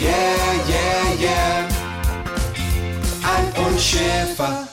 yeah, 0.00 0.54
yeah, 0.68 1.20
yeah. 1.20 1.68
Alf 3.22 3.66
und 3.66 3.80
Schäfer. 3.80 4.68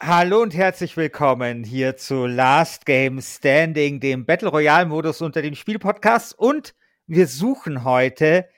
Hallo 0.00 0.42
und 0.42 0.54
herzlich 0.54 0.96
willkommen 0.96 1.64
hier 1.64 1.96
zu 1.96 2.26
Last 2.26 2.86
Game 2.86 3.20
Standing, 3.20 4.00
dem 4.00 4.24
Battle 4.26 4.48
Royale 4.48 4.86
Modus 4.86 5.20
unter 5.20 5.42
den 5.42 5.54
Spielpodcasts. 5.54 6.32
Und 6.32 6.74
wir 7.06 7.26
suchen 7.26 7.84
heute 7.84 8.48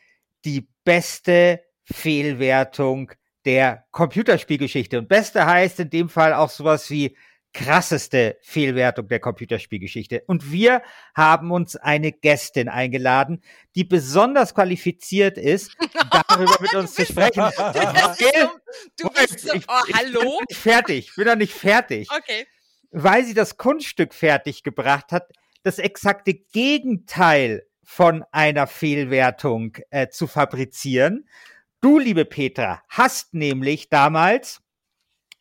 die 0.44 0.68
beste 0.84 1.62
Fehlwertung 1.84 3.12
der 3.44 3.84
Computerspielgeschichte. 3.90 4.98
Und 4.98 5.08
beste 5.08 5.46
heißt 5.46 5.80
in 5.80 5.90
dem 5.90 6.08
Fall 6.08 6.32
auch 6.32 6.50
sowas 6.50 6.90
wie 6.90 7.16
krasseste 7.56 8.36
Fehlwertung 8.42 9.08
der 9.08 9.18
Computerspielgeschichte. 9.18 10.22
Und 10.26 10.52
wir 10.52 10.82
haben 11.14 11.50
uns 11.50 11.74
eine 11.74 12.12
Gästin 12.12 12.68
eingeladen, 12.68 13.42
die 13.74 13.84
besonders 13.84 14.54
qualifiziert 14.54 15.38
ist, 15.38 15.74
darüber 16.28 16.58
mit 16.60 16.74
uns 16.74 16.94
zu 16.94 17.06
sprechen. 17.06 17.42
du 18.98 19.08
bist 19.08 19.40
so, 19.40 19.54
oh, 19.54 19.84
ich, 19.88 19.94
hallo? 19.96 20.20
bin 20.20 20.30
nicht 20.50 20.60
fertig, 20.60 21.08
ich 21.08 21.16
bin 21.16 21.26
noch 21.26 21.36
nicht 21.36 21.54
fertig. 21.54 22.10
Okay. 22.10 22.46
Weil 22.90 23.24
sie 23.24 23.34
das 23.34 23.56
Kunststück 23.56 24.12
fertig 24.12 24.62
gebracht 24.62 25.10
hat, 25.10 25.32
das 25.62 25.78
exakte 25.78 26.34
Gegenteil 26.34 27.66
von 27.82 28.22
einer 28.32 28.66
Fehlwertung 28.66 29.78
äh, 29.88 30.08
zu 30.08 30.26
fabrizieren. 30.26 31.26
Du, 31.80 31.98
liebe 31.98 32.26
Petra, 32.26 32.82
hast 32.88 33.32
nämlich 33.32 33.88
damals 33.88 34.60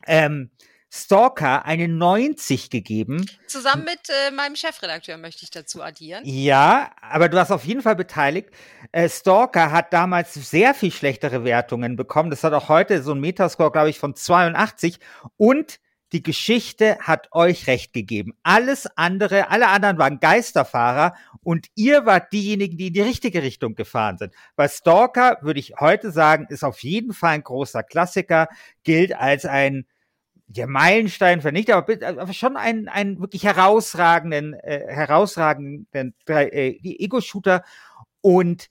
ähm, 0.08 0.52
Stalker 0.96 1.66
eine 1.66 1.90
90 1.90 2.70
gegeben. 2.70 3.26
Zusammen 3.48 3.84
mit 3.84 4.00
äh, 4.10 4.32
meinem 4.32 4.56
Chefredakteur 4.56 5.18
möchte 5.18 5.44
ich 5.44 5.52
dazu 5.52 5.84
addieren. 5.84 6.24
Ja, 6.24 6.92
aber 7.02 7.28
du 7.28 7.38
hast 7.38 7.52
auf 7.52 7.66
jeden 7.66 7.82
Fall 7.82 7.98
beteiligt. 7.98 8.50
Äh, 8.94 9.10
Stalker 9.10 9.72
hat 9.72 9.92
damals 9.92 10.34
sehr 10.34 10.74
viel 10.74 10.92
schlechtere 10.92 11.44
Wertungen 11.44 11.98
bekommen. 11.98 12.30
Das 12.30 12.46
hat 12.46 12.54
auch 12.54 12.70
heute 12.70 13.04
so 13.04 13.12
ein 13.12 13.20
Metascore, 13.20 13.72
glaube 13.72 13.90
ich, 13.90 14.00
von 14.00 14.16
82. 14.16 15.00
Und 15.36 15.80
die 16.14 16.24
Geschichte 16.24 16.98
hat 17.02 17.28
euch 17.34 17.68
recht 17.68 17.92
gegeben. 17.92 18.34
Alles 18.44 18.88
andere, 18.96 19.50
alle 19.50 19.68
anderen 19.68 19.98
waren 19.98 20.22
Geisterfahrer 20.22 21.16
und 21.44 21.68
ihr 21.76 22.06
wart 22.06 22.32
diejenigen, 22.32 22.78
die 22.78 22.88
in 22.88 22.94
die 22.94 23.02
richtige 23.02 23.44
Richtung 23.44 23.76
gefahren 23.76 24.18
sind. 24.18 24.34
Bei 24.56 24.70
Stalker 24.70 25.40
würde 25.42 25.60
ich 25.60 25.74
heute 25.80 26.12
sagen, 26.12 26.46
ist 26.48 26.64
auf 26.64 26.84
jeden 26.84 27.12
Fall 27.12 27.32
ein 27.32 27.44
großer 27.44 27.84
Klassiker, 27.84 28.48
gilt 28.84 29.14
als 29.14 29.46
ein 29.46 29.86
der 30.48 30.68
Meilenstein 30.68 31.42
für 31.42 31.52
nicht, 31.52 31.72
aber, 31.72 31.96
aber 32.06 32.34
schon 32.34 32.58
einen, 32.58 32.88
einen 32.88 33.20
wirklich 33.20 33.44
herausragenden, 33.44 34.54
äh, 34.54 34.86
herausragenden 34.88 36.14
äh, 36.28 36.78
Ego-Shooter. 36.84 37.64
Und 38.22 38.70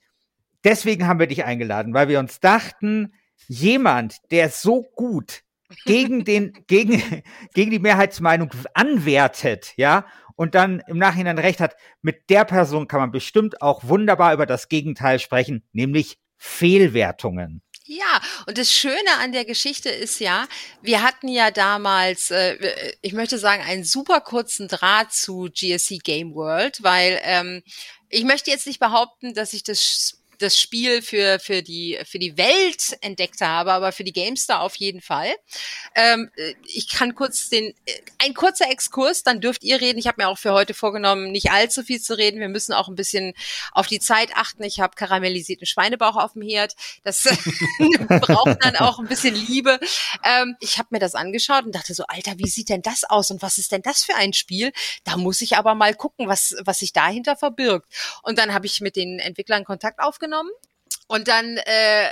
deswegen 0.63 1.07
haben 1.07 1.19
wir 1.19 1.27
dich 1.27 1.45
eingeladen, 1.45 1.93
weil 1.93 2.07
wir 2.07 2.19
uns 2.19 2.39
dachten, 2.39 3.13
jemand, 3.47 4.17
der 4.31 4.49
so 4.49 4.83
gut 4.95 5.43
gegen 5.85 6.23
den, 6.23 6.53
gegen, 6.67 7.01
gegen 7.53 7.71
die 7.71 7.79
Mehrheitsmeinung 7.79 8.51
anwertet, 8.73 9.73
ja, 9.75 10.05
und 10.37 10.53
dann 10.55 10.81
im 10.87 10.97
Nachhinein 10.97 11.37
recht 11.37 11.61
hat, 11.61 11.75
mit 12.01 12.29
der 12.29 12.43
Person 12.43 12.87
kann 12.87 12.99
man 12.99 13.11
bestimmt 13.11 13.61
auch 13.61 13.87
wunderbar 13.87 14.33
über 14.33 14.45
das 14.45 14.67
Gegenteil 14.67 15.19
sprechen, 15.19 15.63
nämlich 15.71 16.17
Fehlwertungen. 16.37 17.61
Ja, 17.87 18.19
und 18.47 18.57
das 18.57 18.73
Schöne 18.73 19.17
an 19.19 19.31
der 19.31 19.45
Geschichte 19.45 19.89
ist 19.89 20.19
ja, 20.19 20.47
wir 20.81 21.03
hatten 21.03 21.27
ja 21.27 21.51
damals, 21.51 22.31
äh, 22.31 22.95
ich 23.01 23.13
möchte 23.13 23.37
sagen, 23.37 23.61
einen 23.61 23.83
super 23.83 24.21
kurzen 24.21 24.67
Draht 24.67 25.13
zu 25.13 25.49
GSC 25.53 25.99
Game 25.99 26.33
World, 26.33 26.81
weil 26.81 27.19
ähm, 27.23 27.61
ich 28.09 28.23
möchte 28.23 28.49
jetzt 28.49 28.65
nicht 28.65 28.79
behaupten, 28.79 29.35
dass 29.35 29.53
ich 29.53 29.61
das 29.61 30.17
das 30.45 30.59
Spiel 30.59 31.01
für, 31.01 31.39
für, 31.39 31.63
die, 31.63 31.99
für 32.05 32.19
die 32.19 32.37
Welt 32.37 32.97
entdeckt 33.01 33.41
habe, 33.41 33.73
aber 33.73 33.91
für 33.91 34.03
die 34.03 34.13
Gamestar 34.13 34.61
auf 34.61 34.75
jeden 34.75 35.01
Fall. 35.01 35.33
Ähm, 35.95 36.29
ich 36.65 36.87
kann 36.87 37.15
kurz 37.15 37.49
den, 37.49 37.73
ein 38.19 38.33
kurzer 38.33 38.69
Exkurs, 38.69 39.23
dann 39.23 39.41
dürft 39.41 39.63
ihr 39.63 39.81
reden. 39.81 39.97
Ich 39.97 40.07
habe 40.07 40.21
mir 40.21 40.29
auch 40.29 40.37
für 40.37 40.53
heute 40.53 40.73
vorgenommen, 40.73 41.31
nicht 41.31 41.51
allzu 41.51 41.83
viel 41.83 41.99
zu 41.99 42.17
reden. 42.17 42.39
Wir 42.39 42.49
müssen 42.49 42.73
auch 42.73 42.87
ein 42.87 42.95
bisschen 42.95 43.33
auf 43.71 43.87
die 43.87 43.99
Zeit 43.99 44.35
achten. 44.35 44.63
Ich 44.63 44.79
habe 44.79 44.95
karamellisierten 44.95 45.65
Schweinebauch 45.65 46.15
auf 46.15 46.33
dem 46.33 46.43
Herd. 46.43 46.75
Das 47.03 47.23
braucht 48.09 48.63
dann 48.63 48.75
auch 48.75 48.99
ein 48.99 49.07
bisschen 49.07 49.35
Liebe. 49.35 49.79
Ähm, 50.23 50.55
ich 50.59 50.77
habe 50.77 50.89
mir 50.91 50.99
das 50.99 51.15
angeschaut 51.15 51.65
und 51.65 51.73
dachte 51.73 51.93
so, 51.93 52.03
Alter, 52.07 52.37
wie 52.37 52.47
sieht 52.47 52.69
denn 52.69 52.83
das 52.83 53.03
aus 53.03 53.31
und 53.31 53.41
was 53.41 53.57
ist 53.57 53.71
denn 53.71 53.81
das 53.81 54.03
für 54.03 54.15
ein 54.15 54.33
Spiel? 54.33 54.71
Da 55.03 55.17
muss 55.17 55.41
ich 55.41 55.57
aber 55.57 55.73
mal 55.73 55.95
gucken, 55.95 56.27
was, 56.27 56.55
was 56.63 56.79
sich 56.79 56.93
dahinter 56.93 57.35
verbirgt. 57.35 57.91
Und 58.21 58.37
dann 58.37 58.53
habe 58.53 58.67
ich 58.67 58.79
mit 58.81 58.95
den 58.95 59.17
Entwicklern 59.17 59.65
Kontakt 59.65 59.99
aufgenommen 59.99 60.34
aufgenommen. 60.35 60.51
Und 61.07 61.27
dann 61.27 61.57
äh, 61.57 62.09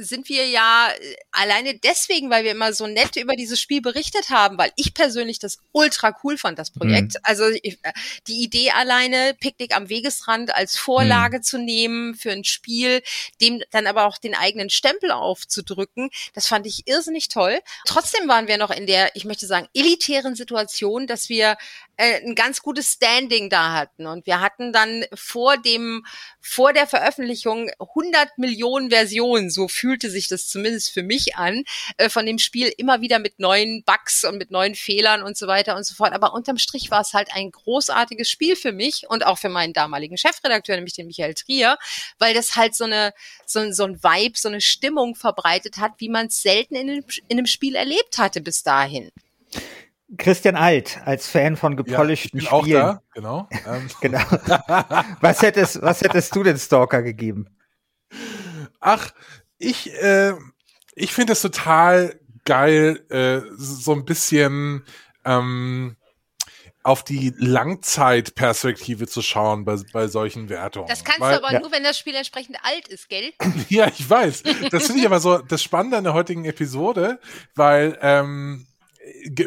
sind 0.00 0.28
wir 0.28 0.46
ja 0.46 0.90
alleine 1.32 1.78
deswegen, 1.78 2.28
weil 2.28 2.44
wir 2.44 2.50
immer 2.50 2.74
so 2.74 2.86
nett 2.86 3.16
über 3.16 3.36
dieses 3.36 3.58
Spiel 3.58 3.80
berichtet 3.80 4.28
haben, 4.28 4.58
weil 4.58 4.70
ich 4.76 4.92
persönlich 4.92 5.38
das 5.38 5.60
ultra 5.72 6.14
cool 6.22 6.36
fand, 6.36 6.58
das 6.58 6.70
Projekt. 6.70 7.14
Mhm. 7.14 7.20
Also 7.22 7.48
ich, 7.48 7.78
äh, 7.82 7.92
die 8.26 8.42
Idee 8.42 8.70
alleine, 8.72 9.34
Picknick 9.40 9.74
am 9.74 9.88
Wegesrand 9.88 10.54
als 10.54 10.76
Vorlage 10.76 11.38
mhm. 11.38 11.42
zu 11.42 11.56
nehmen 11.56 12.14
für 12.16 12.32
ein 12.32 12.44
Spiel, 12.44 13.02
dem 13.40 13.62
dann 13.70 13.86
aber 13.86 14.04
auch 14.04 14.18
den 14.18 14.34
eigenen 14.34 14.68
Stempel 14.68 15.10
aufzudrücken, 15.10 16.10
das 16.34 16.46
fand 16.46 16.66
ich 16.66 16.86
irrsinnig 16.86 17.28
toll. 17.28 17.60
Trotzdem 17.86 18.28
waren 18.28 18.46
wir 18.46 18.58
noch 18.58 18.70
in 18.70 18.86
der, 18.86 19.16
ich 19.16 19.24
möchte 19.24 19.46
sagen, 19.46 19.68
elitären 19.72 20.34
Situation, 20.34 21.06
dass 21.06 21.30
wir 21.30 21.56
ein 21.96 22.34
ganz 22.34 22.62
gutes 22.62 22.92
Standing 22.92 23.50
da 23.50 23.72
hatten. 23.72 24.06
Und 24.06 24.26
wir 24.26 24.40
hatten 24.40 24.72
dann 24.72 25.04
vor 25.14 25.56
dem, 25.56 26.04
vor 26.40 26.72
der 26.72 26.86
Veröffentlichung 26.86 27.70
100 27.78 28.38
Millionen 28.38 28.90
Versionen, 28.90 29.50
so 29.50 29.68
fühlte 29.68 30.10
sich 30.10 30.28
das 30.28 30.48
zumindest 30.48 30.90
für 30.92 31.02
mich 31.02 31.36
an, 31.36 31.64
äh, 31.96 32.08
von 32.08 32.26
dem 32.26 32.38
Spiel 32.38 32.72
immer 32.76 33.00
wieder 33.00 33.18
mit 33.18 33.38
neuen 33.38 33.84
Bugs 33.84 34.24
und 34.24 34.38
mit 34.38 34.50
neuen 34.50 34.74
Fehlern 34.74 35.22
und 35.22 35.36
so 35.36 35.46
weiter 35.46 35.76
und 35.76 35.84
so 35.84 35.94
fort. 35.94 36.12
Aber 36.12 36.34
unterm 36.34 36.58
Strich 36.58 36.90
war 36.90 37.00
es 37.00 37.12
halt 37.12 37.28
ein 37.32 37.50
großartiges 37.50 38.28
Spiel 38.28 38.56
für 38.56 38.72
mich 38.72 39.08
und 39.08 39.26
auch 39.26 39.38
für 39.38 39.48
meinen 39.48 39.72
damaligen 39.72 40.16
Chefredakteur, 40.16 40.76
nämlich 40.76 40.94
den 40.94 41.06
Michael 41.06 41.34
Trier, 41.34 41.78
weil 42.18 42.34
das 42.34 42.56
halt 42.56 42.74
so 42.74 42.84
eine, 42.84 43.12
so, 43.46 43.70
so 43.72 43.84
ein 43.84 44.02
Vibe, 44.02 44.38
so 44.38 44.48
eine 44.48 44.60
Stimmung 44.60 45.14
verbreitet 45.14 45.76
hat, 45.78 45.92
wie 45.98 46.08
man 46.08 46.26
es 46.26 46.42
selten 46.42 46.74
in 46.74 47.04
in 47.28 47.38
einem 47.38 47.46
Spiel 47.46 47.74
erlebt 47.74 48.18
hatte 48.18 48.40
bis 48.40 48.62
dahin. 48.62 49.10
Christian 50.16 50.56
Alt 50.56 51.00
als 51.04 51.28
Fan 51.28 51.56
von 51.56 51.76
gepolischten 51.76 52.40
ja, 52.40 52.46
Spielen. 52.46 52.82
Auch 52.82 52.92
da, 52.94 53.02
genau. 53.14 53.48
Ähm. 53.66 53.88
genau. 54.00 54.20
was 55.20 55.42
hättest, 55.42 55.82
was 55.82 56.00
hättest 56.00 56.34
du 56.34 56.42
denn 56.42 56.58
Stalker 56.58 57.02
gegeben? 57.02 57.48
Ach, 58.80 59.12
ich, 59.58 59.92
äh, 59.94 60.34
ich 60.94 61.12
finde 61.12 61.32
es 61.32 61.42
total 61.42 62.18
geil, 62.44 63.04
äh, 63.10 63.40
so 63.56 63.92
ein 63.92 64.04
bisschen 64.04 64.84
ähm, 65.24 65.96
auf 66.84 67.02
die 67.02 67.32
Langzeitperspektive 67.38 69.06
zu 69.08 69.22
schauen 69.22 69.64
bei, 69.64 69.78
bei 69.92 70.06
solchen 70.06 70.50
Wertungen. 70.50 70.86
Das 70.86 71.02
kannst 71.02 71.20
Weil, 71.20 71.38
du 71.38 71.44
aber 71.44 71.54
ja. 71.54 71.60
nur, 71.60 71.72
wenn 71.72 71.82
das 71.82 71.98
Spiel 71.98 72.14
entsprechend 72.14 72.58
alt 72.62 72.88
ist, 72.88 73.08
gell? 73.08 73.32
ja, 73.70 73.88
ich 73.88 74.08
weiß. 74.08 74.42
Das 74.70 74.86
finde 74.86 75.00
ich 75.00 75.06
aber 75.06 75.18
so 75.18 75.38
das 75.38 75.62
Spannende 75.62 75.96
an 75.96 76.04
der 76.04 76.12
heutigen 76.12 76.44
Episode, 76.44 77.20
weil 77.54 77.98
ähm, 78.02 78.66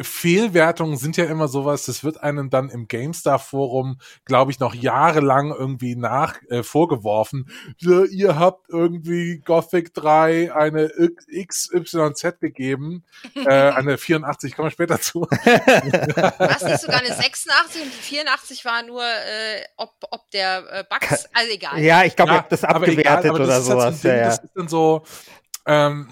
Fehlwertungen 0.02 0.96
sind 0.96 1.16
ja 1.16 1.24
immer 1.24 1.48
sowas, 1.48 1.84
das 1.86 2.04
wird 2.04 2.22
einem 2.22 2.50
dann 2.50 2.68
im 2.68 2.88
GameStar-Forum, 2.88 3.98
glaube 4.24 4.50
ich, 4.50 4.60
noch 4.60 4.74
jahrelang 4.74 5.50
irgendwie 5.52 5.96
nach 5.96 6.36
äh, 6.48 6.62
vorgeworfen. 6.62 7.50
Ja, 7.78 8.04
ihr 8.04 8.38
habt 8.38 8.68
irgendwie 8.68 9.38
Gothic 9.44 9.94
3 9.94 10.54
eine 10.54 10.90
XYZ 11.46 12.40
gegeben, 12.40 13.04
äh, 13.34 13.48
eine 13.48 13.98
84, 13.98 14.54
kommen 14.54 14.66
wir 14.66 14.72
später 14.72 15.00
zu. 15.00 15.22
Was 15.22 16.62
nicht 16.62 16.80
sogar 16.80 17.00
eine 17.00 17.14
86 17.14 17.82
und 17.82 17.92
die 17.92 18.02
84 18.02 18.64
war 18.64 18.82
nur, 18.82 19.02
äh, 19.04 19.64
ob, 19.76 19.92
ob 20.10 20.30
der 20.30 20.64
äh, 20.70 20.84
Bugs, 20.88 21.28
also 21.32 21.52
egal. 21.52 21.80
Ja, 21.80 22.04
ich 22.04 22.14
glaube, 22.16 22.30
Ja, 22.30 22.34
ihr 22.34 22.38
habt 22.38 22.52
das 22.52 22.64
aber 22.64 22.76
abgewertet 22.86 23.00
egal, 23.00 23.26
aber 23.30 23.34
oder 23.34 23.46
das 23.46 23.62
ist 23.64 23.70
halt 23.70 23.80
so 23.80 23.86
ein 23.86 23.94
sowas. 23.94 24.00
Ding, 24.02 24.10
ja, 24.10 24.16
ja. 24.16 24.24
Das 24.26 24.38
ist 24.44 24.50
dann 24.54 24.68
so, 24.68 25.04
ähm, 25.68 26.08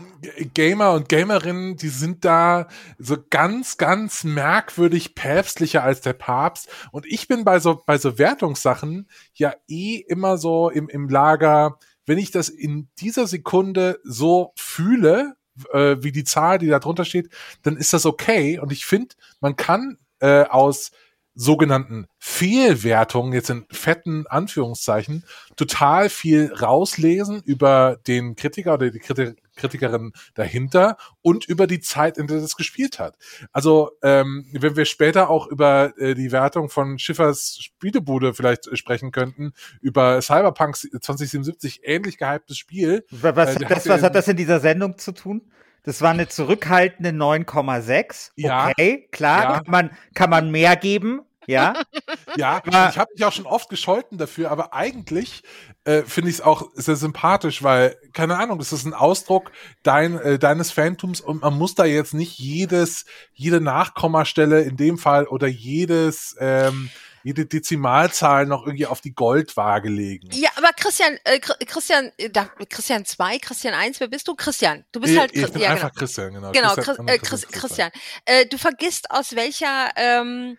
Gamer 0.53 0.93
und 0.93 1.09
Gamerinnen, 1.09 1.77
die 1.77 1.89
sind 1.89 2.27
da 2.27 2.69
so 2.99 3.17
ganz, 3.31 3.79
ganz 3.79 4.23
merkwürdig 4.23 5.15
päpstlicher 5.15 5.83
als 5.83 6.03
der 6.03 6.13
Papst. 6.13 6.69
Und 6.93 7.07
ich 7.07 7.27
bin 7.27 7.43
bei 7.43 7.59
so, 7.59 7.83
bei 7.87 7.97
so 7.97 8.19
Wertungssachen 8.19 9.09
ja 9.33 9.55
eh 9.67 9.97
immer 9.97 10.37
so 10.37 10.69
im, 10.69 10.91
im 10.91 11.09
Lager, 11.09 11.79
wenn 12.05 12.19
ich 12.19 12.31
das 12.31 12.51
in 12.51 12.89
dieser 12.99 13.27
Sekunde 13.27 13.99
so 14.05 14.53
fühle, 14.57 15.37
äh, 15.73 15.97
wie 16.01 16.13
die 16.13 16.25
Zahl, 16.25 16.59
die 16.59 16.69
da 16.69 16.79
drunter 16.79 17.07
steht, 17.07 17.31
dann 17.63 17.79
ist 17.79 17.95
das 17.95 18.05
okay. 18.05 18.59
Und 18.59 18.73
ich 18.73 18.85
finde, 18.85 19.15
man 19.41 19.57
kann 19.57 19.97
äh, 20.21 20.45
aus 20.45 20.93
sogenannten 21.37 22.07
Fehlwertungen, 22.19 23.33
jetzt 23.33 23.51
in 23.51 23.67
fetten 23.71 24.27
Anführungszeichen, 24.27 25.23
total 25.55 26.09
viel 26.09 26.53
rauslesen 26.53 27.43
über 27.45 27.99
den 28.07 28.35
Kritiker 28.35 28.75
oder 28.75 28.91
die 28.91 28.99
Kriti 28.99 29.35
Kritikerin 29.57 30.13
dahinter 30.35 30.99
und 31.23 31.47
über 31.47 31.67
die 31.67 31.81
Zeit, 31.81 32.19
in 32.19 32.27
der 32.27 32.41
das 32.41 32.57
gespielt 32.57 32.99
hat. 32.99 33.17
Also, 33.53 33.91
ähm, 34.03 34.47
wenn 34.53 34.77
wir 34.77 34.85
später 34.85 35.31
auch 35.31 35.47
über 35.47 35.95
äh, 35.99 36.15
die 36.15 36.31
Wertung 36.31 36.69
von 36.69 36.99
Schiffers 36.99 37.59
Spielebude 37.61 38.35
vielleicht 38.35 38.67
äh, 38.67 38.77
sprechen 38.77 39.13
könnten, 39.13 39.53
über 39.81 40.21
Cyberpunk 40.21 40.77
2077, 40.77 41.81
ähnlich 41.85 42.19
gehyptes 42.19 42.59
Spiel. 42.59 43.05
Was, 43.11 43.57
Äh, 43.57 43.67
das, 43.67 43.89
was 43.89 44.03
hat 44.03 44.15
das 44.15 44.29
in 44.29 44.37
dieser 44.37 44.61
Sendung 44.61 44.99
zu 44.99 45.13
tun? 45.13 45.51
Das 45.87 46.03
war 46.03 46.11
eine 46.11 46.29
zurückhaltende 46.29 47.11
9,6. 47.11 48.33
Ja. 48.37 48.69
Okay, 48.69 49.09
klar, 49.13 49.43
Ja. 49.43 49.53
kann, 49.61 49.65
man, 49.71 49.91
kann 50.15 50.31
man 50.31 50.51
mehr 50.51 50.77
geben. 50.77 51.23
Ja, 51.47 51.75
Ja, 52.37 52.61
ich 52.67 52.99
habe 52.99 53.11
mich 53.15 53.25
auch 53.25 53.31
schon 53.33 53.47
oft 53.47 53.69
gescholten 53.69 54.19
dafür, 54.19 54.51
aber 54.51 54.75
eigentlich 54.75 55.45
äh, 55.85 56.03
finde 56.03 56.29
ich 56.31 56.37
es 56.37 56.41
auch 56.41 56.71
sehr 56.75 56.97
sympathisch, 56.97 57.63
weil, 57.63 57.97
keine 58.13 58.37
Ahnung, 58.37 58.59
das 58.59 58.73
ist 58.73 58.85
ein 58.85 58.95
Ausdruck 58.95 59.53
dein, 59.85 60.19
äh, 60.19 60.41
deines 60.41 60.73
Phantoms 60.73 61.21
und 61.21 61.43
man 61.43 61.57
muss 61.57 61.77
da 61.77 61.85
jetzt 61.85 62.15
nicht 62.15 62.37
jedes, 62.41 63.05
jede 63.33 63.61
Nachkommastelle 63.61 64.63
in 64.63 64.77
dem 64.77 64.99
Fall 64.99 65.27
oder 65.29 65.47
jedes, 65.47 66.35
ähm, 66.41 66.91
jede 67.27 67.45
Dezimalzahl 67.45 68.47
noch 68.47 68.65
irgendwie 68.65 68.87
auf 68.87 69.01
die 69.01 69.13
Goldwaage 69.13 69.89
legen. 69.89 70.29
Ja, 70.33 70.49
aber 70.55 70.69
Christian, 70.77 71.19
äh, 71.25 71.41
Chri- 71.41 71.67
Christian, 71.67 72.13
äh, 72.19 72.31
da, 72.31 72.49
Christian 72.71 73.05
2, 73.05 73.41
Christian 73.41 73.75
1, 73.75 73.99
wer 73.99 74.07
bist 74.07 74.29
du? 74.29 74.37
Christian. 74.37 74.85
Du 74.93 75.01
bist 75.01 75.13
ich, 75.13 75.19
halt 75.19 75.35
ich 75.35 75.51
bin 75.51 75.61
ja, 75.61 75.71
einfach 75.71 75.91
genau. 75.91 75.99
Christian, 75.99 76.33
genau. 76.35 76.53
Genau, 76.53 76.75
Christian, 76.75 77.07
Chris, 77.07 77.17
äh, 77.17 77.19
Chris, 77.19 77.49
Christian. 77.49 77.91
Äh, 78.27 78.47
du 78.47 78.59
vergisst 78.59 79.11
aus 79.11 79.35
welcher 79.35 79.91
ähm, 79.97 80.57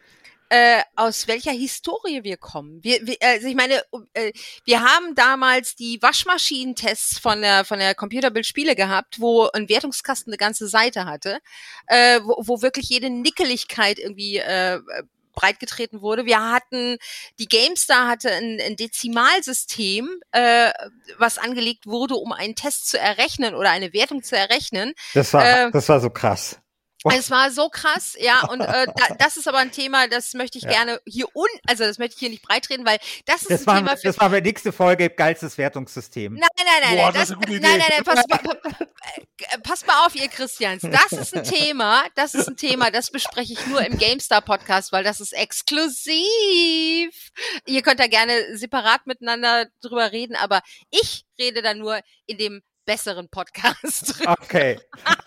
äh, 0.49 0.81
aus 0.97 1.29
welcher 1.29 1.51
Historie 1.51 2.25
wir 2.25 2.35
kommen. 2.35 2.83
Wir, 2.83 2.99
wir, 3.07 3.15
also 3.21 3.47
ich 3.47 3.55
meine, 3.55 3.81
äh, 4.13 4.33
wir 4.65 4.81
haben 4.81 5.15
damals 5.15 5.75
die 5.75 6.01
Waschmaschinentests 6.01 7.17
von 7.17 7.41
der 7.41 7.63
von 7.63 7.79
der 7.79 7.95
Computerbildspiele 7.95 8.75
gehabt, 8.75 9.21
wo 9.21 9.47
ein 9.53 9.69
Wertungskasten 9.69 10.33
eine 10.33 10.37
ganze 10.37 10.67
Seite 10.67 11.05
hatte, 11.05 11.39
äh, 11.87 12.19
wo, 12.23 12.35
wo 12.45 12.61
wirklich 12.61 12.89
jede 12.89 13.09
Nickeligkeit 13.09 13.99
irgendwie 13.99 14.37
äh, 14.37 14.79
breitgetreten 15.37 16.01
wurde. 16.01 16.25
Wir 16.25 16.41
hatten, 16.41 16.97
die 17.39 17.47
GameStar 17.47 18.07
hatte 18.07 18.31
ein, 18.31 18.59
ein 18.59 18.75
Dezimalsystem, 18.75 20.09
äh, 20.31 20.71
was 21.17 21.37
angelegt 21.37 21.85
wurde, 21.85 22.15
um 22.15 22.31
einen 22.33 22.55
Test 22.55 22.89
zu 22.89 22.99
errechnen 22.99 23.55
oder 23.55 23.69
eine 23.69 23.93
Wertung 23.93 24.23
zu 24.23 24.35
errechnen. 24.35 24.93
das 25.13 25.33
war, 25.33 25.45
Ähm, 25.45 25.71
das 25.71 25.87
war 25.87 25.99
so 25.99 26.09
krass. 26.09 26.59
Es 27.11 27.29
war 27.31 27.51
so 27.51 27.69
krass, 27.69 28.15
ja, 28.19 28.41
und 28.47 28.61
äh, 28.61 28.85
da, 28.85 29.15
das 29.19 29.37
ist 29.37 29.47
aber 29.47 29.59
ein 29.59 29.71
Thema, 29.71 30.07
das 30.07 30.33
möchte 30.33 30.57
ich 30.57 30.63
Ja. 30.65 30.71
gerne 30.71 30.99
hier 31.05 31.27
un, 31.35 31.47
also 31.67 31.83
das 31.83 31.97
möchte 31.97 32.15
ich 32.15 32.19
hier 32.19 32.29
nicht 32.29 32.41
breitreden, 32.43 32.85
weil 32.85 32.97
das 33.25 33.41
ist 33.43 33.51
Das 33.51 33.61
ein 33.61 33.65
machen, 33.65 33.77
Thema 33.85 33.97
für 33.97 34.07
das 34.07 34.17
machen 34.17 34.33
wir 34.33 34.41
nächste 34.41 34.71
Folge, 34.71 35.09
geilstes 35.09 35.57
Wertungssystem. 35.57 36.33
Nein, 36.33 36.47
nein, 36.57 36.65
nein, 36.81 36.95
Boah, 36.97 37.03
nein, 37.05 37.13
das 37.13 37.23
ist 37.23 37.29
eine 37.31 37.39
gute 37.39 37.51
nein, 37.59 37.75
Idee. 37.75 37.79
nein, 37.79 37.87
nein, 37.89 38.03
pass, 38.03 38.27
pa- 38.27 38.37
pa- 38.37 38.85
äh, 39.51 39.57
passt 39.59 39.87
mal 39.87 40.05
auf, 40.05 40.15
ihr 40.15 40.27
Christians. 40.27 40.81
Das 40.83 41.11
ist 41.11 41.35
ein 41.35 41.43
Thema, 41.43 42.03
das 42.15 42.33
ist 42.35 42.47
ein 42.47 42.57
Thema, 42.57 42.91
das 42.91 43.11
bespreche 43.11 43.53
ich 43.53 43.65
nur 43.67 43.81
im 43.85 43.97
GameStar 43.97 44.41
Podcast, 44.41 44.91
weil 44.91 45.03
das 45.03 45.19
ist 45.21 45.33
exklusiv. 45.33 47.31
Ihr 47.65 47.81
könnt 47.81 47.99
da 47.99 48.07
gerne 48.07 48.57
separat 48.57 49.05
miteinander 49.07 49.67
drüber 49.81 50.11
reden, 50.11 50.35
aber 50.35 50.61
ich 50.89 51.25
rede 51.39 51.61
da 51.61 51.73
nur 51.73 51.99
in 52.25 52.37
dem 52.37 52.61
besseren 52.87 53.29
Podcast. 53.29 54.23
Okay. 54.25 54.79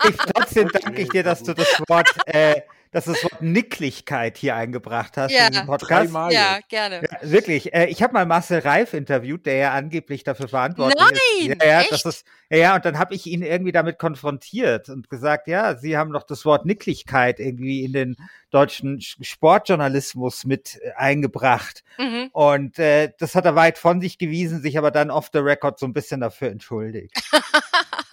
Ich, 0.09 0.17
trotzdem 0.17 0.67
danke 0.67 1.03
ich 1.03 1.09
dir, 1.09 1.23
dass 1.23 1.43
du 1.43 1.53
das 1.53 1.67
Wort, 1.87 2.09
äh, 2.25 2.61
dass 2.91 3.05
du 3.05 3.11
das 3.13 3.23
Wort 3.23 3.41
Nicklichkeit 3.41 4.37
hier 4.37 4.55
eingebracht 4.55 5.17
hast 5.17 5.31
Ja. 5.31 5.47
in 5.47 5.53
den 5.53 5.65
Podcast. 5.65 5.89
Dreimal. 5.91 6.31
ja, 6.33 6.59
gerne. 6.69 7.01
Ja, 7.09 7.17
wirklich. 7.31 7.73
Äh, 7.73 7.85
ich 7.87 8.03
habe 8.03 8.13
mal 8.13 8.25
Marcel 8.25 8.59
Reif 8.59 8.93
interviewt, 8.93 9.45
der 9.45 9.55
ja 9.55 9.71
angeblich 9.71 10.23
dafür 10.23 10.47
verantwortlich 10.47 10.99
Nein, 11.01 11.51
ist. 11.51 11.61
Ja, 11.63 11.67
ja, 11.69 11.81
echt? 11.81 11.91
das 11.91 12.05
ist, 12.05 12.25
ja, 12.49 12.57
ja, 12.57 12.75
und 12.75 12.83
dann 12.85 12.99
habe 12.99 13.15
ich 13.15 13.25
ihn 13.27 13.41
irgendwie 13.43 13.71
damit 13.71 13.97
konfrontiert 13.97 14.89
und 14.89 15.09
gesagt, 15.09 15.47
ja, 15.47 15.75
Sie 15.75 15.97
haben 15.97 16.11
doch 16.13 16.23
das 16.23 16.43
Wort 16.45 16.65
Nicklichkeit 16.65 17.39
irgendwie 17.39 17.83
in 17.83 17.93
den 17.93 18.17
deutschen 18.49 18.99
Sch- 18.99 19.23
Sportjournalismus 19.23 20.45
mit 20.45 20.79
äh, 20.81 20.91
eingebracht. 20.97 21.83
Mhm. 21.97 22.29
Und 22.33 22.77
äh, 22.79 23.11
das 23.19 23.35
hat 23.35 23.45
er 23.45 23.55
weit 23.55 23.77
von 23.77 24.01
sich 24.01 24.17
gewiesen, 24.17 24.61
sich 24.61 24.77
aber 24.77 24.91
dann 24.91 25.09
off 25.11 25.29
the 25.31 25.39
record 25.39 25.79
so 25.79 25.85
ein 25.85 25.93
bisschen 25.93 26.19
dafür 26.21 26.49
entschuldigt. 26.49 27.13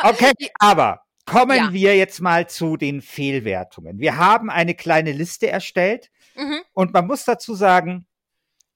Okay, 0.01 0.31
aber 0.61 1.01
kommen 1.29 1.57
Ja. 1.57 1.73
wir 1.73 1.97
jetzt 1.97 2.21
mal 2.21 2.49
zu 2.49 2.77
den 2.77 3.01
Fehlwertungen. 3.03 3.99
Wir 3.99 4.17
haben 4.17 4.51
eine 4.51 4.75
kleine 4.75 5.13
Liste 5.13 5.49
erstellt 5.49 6.11
Mhm. 6.37 6.61
und 6.73 6.93
man 6.93 7.07
muss 7.07 7.25
dazu 7.25 7.55
sagen, 7.55 8.07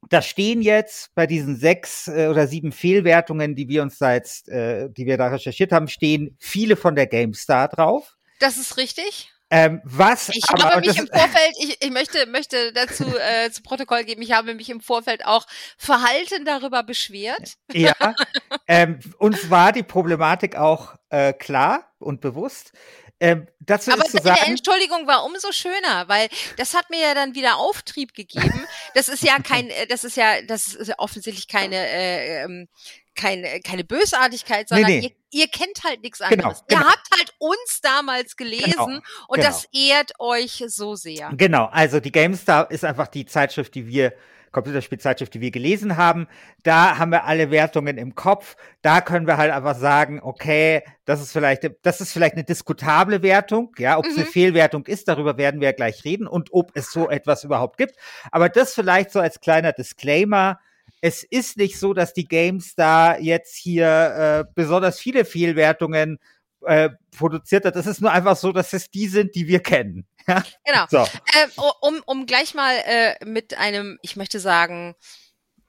da 0.08 0.20
stehen 0.20 0.62
jetzt 0.62 1.14
bei 1.14 1.26
diesen 1.26 1.56
sechs 1.56 2.08
äh, 2.08 2.26
oder 2.28 2.46
sieben 2.48 2.72
Fehlwertungen, 2.72 3.54
die 3.54 3.68
wir 3.68 3.82
uns 3.82 3.98
da 3.98 4.14
jetzt, 4.14 4.48
äh, 4.48 4.88
die 4.90 5.06
wir 5.06 5.16
da 5.16 5.28
recherchiert 5.28 5.72
haben, 5.72 5.86
stehen 5.88 6.36
viele 6.40 6.76
von 6.76 6.94
der 6.96 7.06
GameStar 7.06 7.68
drauf. 7.68 8.16
Das 8.40 8.56
ist 8.56 8.76
richtig. 8.76 9.31
Ähm, 9.54 9.82
was 9.84 10.30
Ich 10.30 10.48
aber, 10.48 10.62
habe 10.62 10.80
mich 10.80 10.96
im 10.96 11.06
Vorfeld, 11.06 11.52
ich, 11.60 11.76
ich 11.78 11.90
möchte, 11.90 12.24
möchte 12.24 12.72
dazu 12.72 13.04
äh, 13.04 13.50
zu 13.50 13.62
Protokoll 13.62 14.04
geben, 14.04 14.22
ich 14.22 14.32
habe 14.32 14.54
mich 14.54 14.70
im 14.70 14.80
Vorfeld 14.80 15.26
auch 15.26 15.46
verhalten 15.76 16.46
darüber 16.46 16.82
beschwert. 16.82 17.56
Ja, 17.70 17.92
ähm, 18.66 18.98
uns 19.18 19.50
war 19.50 19.72
die 19.72 19.82
Problematik 19.82 20.56
auch 20.56 20.94
äh, 21.10 21.34
klar 21.34 21.92
und 21.98 22.22
bewusst. 22.22 22.72
Ähm, 23.20 23.46
dazu 23.60 23.92
Aber 23.92 24.06
ist 24.06 24.12
zu 24.12 24.16
der 24.16 24.36
sagen, 24.36 24.50
Entschuldigung 24.52 25.06
war 25.06 25.24
umso 25.24 25.52
schöner, 25.52 26.08
weil 26.08 26.30
das 26.56 26.72
hat 26.72 26.88
mir 26.88 27.00
ja 27.00 27.14
dann 27.14 27.34
wieder 27.34 27.58
Auftrieb 27.58 28.14
gegeben. 28.14 28.66
Das 28.94 29.08
ist 29.08 29.22
ja 29.22 29.38
kein, 29.38 29.68
äh, 29.68 29.86
das 29.86 30.02
ist 30.04 30.16
ja, 30.16 30.40
das 30.42 30.74
ist 30.74 30.98
offensichtlich 30.98 31.46
keine, 31.46 31.76
äh, 31.76 32.42
ähm, 32.44 32.68
keine, 33.14 33.60
keine 33.60 33.84
Bösartigkeit, 33.84 34.68
sondern 34.68 34.90
nee. 34.90 35.00
Ihr, 35.30 35.40
ihr 35.42 35.48
kennt 35.48 35.84
halt 35.84 36.02
nichts 36.02 36.18
Genau, 36.20 36.44
anderes. 36.44 36.64
genau. 36.68 36.80
Ihr 36.82 36.86
habt 36.88 37.08
halt 37.16 37.32
uns 37.38 37.80
damals 37.82 38.36
gelesen 38.36 38.70
Genau, 38.72 38.84
und 38.86 39.36
genau. 39.36 39.46
das 39.46 39.68
ehrt 39.72 40.12
euch 40.18 40.64
so 40.68 40.94
sehr. 40.94 41.30
Genau, 41.36 41.66
also 41.66 42.00
die 42.00 42.12
GameStar 42.12 42.70
ist 42.70 42.84
einfach 42.84 43.08
die 43.08 43.26
Zeitschrift, 43.26 43.74
die 43.74 43.86
wir, 43.86 44.12
Computerspielzeitschrift, 44.52 45.32
die 45.32 45.40
wir 45.40 45.50
gelesen 45.50 45.96
haben. 45.96 46.28
Da 46.62 46.98
haben 46.98 47.10
wir 47.10 47.24
alle 47.24 47.50
Wertungen 47.50 47.96
im 47.96 48.14
Kopf. 48.14 48.56
Da 48.82 49.00
können 49.00 49.26
wir 49.26 49.38
halt 49.38 49.50
einfach 49.50 49.74
sagen, 49.74 50.20
okay, 50.22 50.82
das 51.06 51.22
ist 51.22 51.32
vielleicht, 51.32 51.70
das 51.82 52.02
ist 52.02 52.12
vielleicht 52.12 52.34
eine 52.34 52.44
diskutable 52.44 53.22
Wertung. 53.22 53.72
Ja, 53.78 53.96
ob 53.96 54.04
es 54.06 54.14
eine 54.14 54.26
Mhm. 54.26 54.28
Fehlwertung 54.30 54.84
ist, 54.84 55.08
darüber 55.08 55.38
werden 55.38 55.60
wir 55.62 55.68
ja 55.68 55.72
gleich 55.72 56.04
reden 56.04 56.26
und 56.26 56.50
ob 56.52 56.70
es 56.74 56.92
so 56.92 57.08
etwas 57.08 57.44
überhaupt 57.44 57.78
gibt. 57.78 57.96
Aber 58.30 58.50
das 58.50 58.74
vielleicht 58.74 59.10
so 59.10 59.20
als 59.20 59.40
kleiner 59.40 59.72
Disclaimer. 59.72 60.60
Es 61.04 61.24
ist 61.24 61.56
nicht 61.56 61.78
so, 61.78 61.92
dass 61.94 62.14
die 62.14 62.28
GameStar 62.28 63.20
jetzt 63.20 63.56
hier 63.56 64.46
äh, 64.46 64.52
besonders 64.54 65.00
viele 65.00 65.24
Fehlwertungen 65.24 66.18
äh, 66.64 66.90
produziert 67.16 67.64
hat. 67.64 67.74
Es 67.74 67.86
ist 67.86 68.00
nur 68.00 68.12
einfach 68.12 68.36
so, 68.36 68.52
dass 68.52 68.72
es 68.72 68.88
die 68.88 69.08
sind, 69.08 69.34
die 69.34 69.46
wir 69.46 69.60
kennen. 69.60 70.06
Ja? 70.28 70.44
Genau. 70.64 70.84
So. 70.88 70.98
Ähm, 70.98 71.50
um, 71.80 72.00
um 72.06 72.26
gleich 72.26 72.54
mal 72.54 72.76
äh, 72.86 73.24
mit 73.24 73.58
einem, 73.58 73.98
ich 74.02 74.14
möchte 74.14 74.38
sagen, 74.38 74.94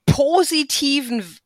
positiven 0.05 1.21
äh, 1.21 1.23
äh, 1.23 1.42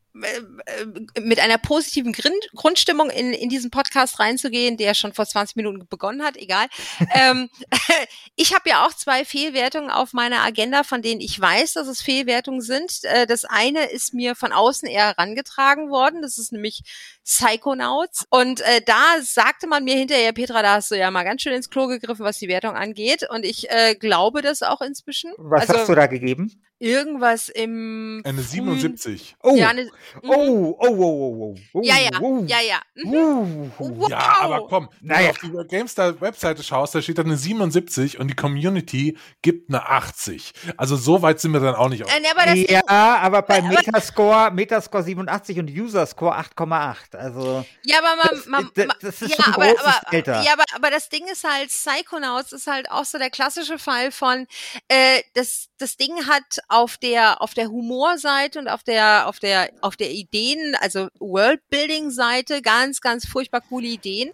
mit 1.20 1.38
einer 1.40 1.58
positiven 1.58 2.12
Grund, 2.12 2.50
Grundstimmung 2.54 3.10
in, 3.10 3.32
in 3.32 3.48
diesen 3.48 3.70
Podcast 3.70 4.18
reinzugehen, 4.18 4.76
der 4.76 4.94
schon 4.94 5.12
vor 5.12 5.26
20 5.26 5.56
Minuten 5.56 5.86
begonnen 5.88 6.22
hat, 6.22 6.36
egal. 6.36 6.66
ähm, 7.14 7.50
ich 8.36 8.54
habe 8.54 8.68
ja 8.68 8.86
auch 8.86 8.94
zwei 8.94 9.24
Fehlwertungen 9.24 9.90
auf 9.90 10.12
meiner 10.12 10.42
Agenda, 10.42 10.82
von 10.82 11.02
denen 11.02 11.20
ich 11.20 11.38
weiß, 11.38 11.74
dass 11.74 11.88
es 11.88 12.02
Fehlwertungen 12.02 12.60
sind. 12.60 13.04
Äh, 13.04 13.26
das 13.26 13.44
eine 13.44 13.90
ist 13.90 14.14
mir 14.14 14.34
von 14.34 14.52
außen 14.52 14.88
eher 14.88 15.08
herangetragen 15.08 15.90
worden. 15.90 16.22
Das 16.22 16.38
ist 16.38 16.52
nämlich 16.52 16.82
Psychonauts. 17.28 18.24
Und 18.30 18.62
äh, 18.62 18.80
da 18.86 19.20
sagte 19.22 19.66
man 19.66 19.84
mir 19.84 19.94
hinterher, 19.94 20.32
Petra, 20.32 20.62
da 20.62 20.74
hast 20.74 20.90
du 20.90 20.94
ja 20.94 21.10
mal 21.10 21.24
ganz 21.24 21.42
schön 21.42 21.52
ins 21.52 21.68
Klo 21.68 21.86
gegriffen, 21.86 22.24
was 22.24 22.38
die 22.38 22.48
Wertung 22.48 22.74
angeht. 22.74 23.28
Und 23.28 23.44
ich 23.44 23.70
äh, 23.70 23.94
glaube 23.94 24.40
das 24.40 24.62
auch 24.62 24.80
inzwischen. 24.80 25.32
Was 25.36 25.68
also, 25.68 25.80
hast 25.80 25.88
du 25.90 25.94
da 25.94 26.06
gegeben? 26.06 26.58
Irgendwas 26.80 27.48
im. 27.48 28.22
Eine 28.24 28.40
frühen- 28.40 28.78
77. 28.78 29.36
Oh, 29.42 29.56
Ja, 29.56 29.68
eine, 29.70 29.84
mhm. 29.84 29.90
oh, 30.22 30.76
oh, 30.78 30.86
oh, 30.86 30.88
oh, 30.88 31.54
oh, 31.54 31.56
oh. 31.72 31.80
ja, 31.82 31.96
ja, 31.98 32.20
oh, 32.20 32.44
ja, 32.46 32.58
ja. 32.60 32.80
Mhm. 32.94 33.14
oh, 33.14 33.70
oh. 33.78 33.90
Wow. 33.96 34.10
Ja, 34.10 34.36
aber 34.40 34.66
komm, 34.68 34.88
wenn 35.00 35.08
Naja. 35.08 35.32
du 35.32 35.58
auf 35.58 35.66
die 35.66 35.76
GameStar-Webseite 35.76 36.62
schaust, 36.62 36.94
da 36.94 37.02
steht 37.02 37.18
da 37.18 37.22
eine 37.22 37.36
77 37.36 38.20
und 38.20 38.28
die 38.28 38.36
Community 38.36 39.18
gibt 39.42 39.70
eine 39.70 39.88
80. 39.88 40.52
Also 40.76 40.96
so 40.96 41.20
weit 41.20 41.40
sind 41.40 41.52
wir 41.52 41.60
dann 41.60 41.74
auch 41.74 41.88
nicht 41.88 42.04
auf. 42.04 42.16
Äh, 42.16 42.20
ne, 42.20 42.28
aber 42.30 42.46
das 42.46 42.70
Ja, 42.70 43.16
aber 43.18 43.42
bei 43.42 43.60
Metascore, 43.60 44.52
Metascore 44.52 45.02
87 45.02 45.58
und 45.58 45.70
User-Score 45.70 46.36
8,8. 46.38 47.17
Also, 47.18 47.64
Ja, 47.84 47.98
aber 47.98 48.16
man, 48.16 48.26
Das- 48.30 48.46
man, 48.46 48.70
das- 48.74 48.86
das 49.00 49.22
ist 49.22 49.36
ja, 49.36 49.44
schon 49.44 49.54
aber, 49.54 49.64
aber, 49.68 50.00
Alter. 50.12 50.42
ja, 50.42 50.52
aber, 50.52 50.64
aber 50.74 50.90
das 50.90 51.08
Ding 51.08 51.26
ist 51.26 51.44
halt, 51.44 51.68
Psychonauts 51.68 52.52
ist 52.52 52.66
halt 52.66 52.90
auch 52.90 53.04
so 53.04 53.18
der 53.18 53.30
klassische 53.30 53.78
Fall 53.78 54.12
von, 54.12 54.46
äh, 54.88 55.22
das, 55.34 55.68
das 55.78 55.96
Ding 55.96 56.26
hat 56.28 56.60
auf 56.68 56.96
der, 56.96 57.42
auf 57.42 57.54
der 57.54 57.68
Humorseite 57.68 58.58
und 58.58 58.68
auf 58.68 58.82
der, 58.82 59.26
auf 59.28 59.38
der, 59.38 59.70
auf 59.80 59.96
der 59.96 60.10
Ideen, 60.12 60.76
also 60.80 61.08
Worldbuilding-Seite 61.18 62.62
ganz, 62.62 63.00
ganz 63.00 63.26
furchtbar 63.26 63.60
coole 63.62 63.86
Ideen. 63.88 64.30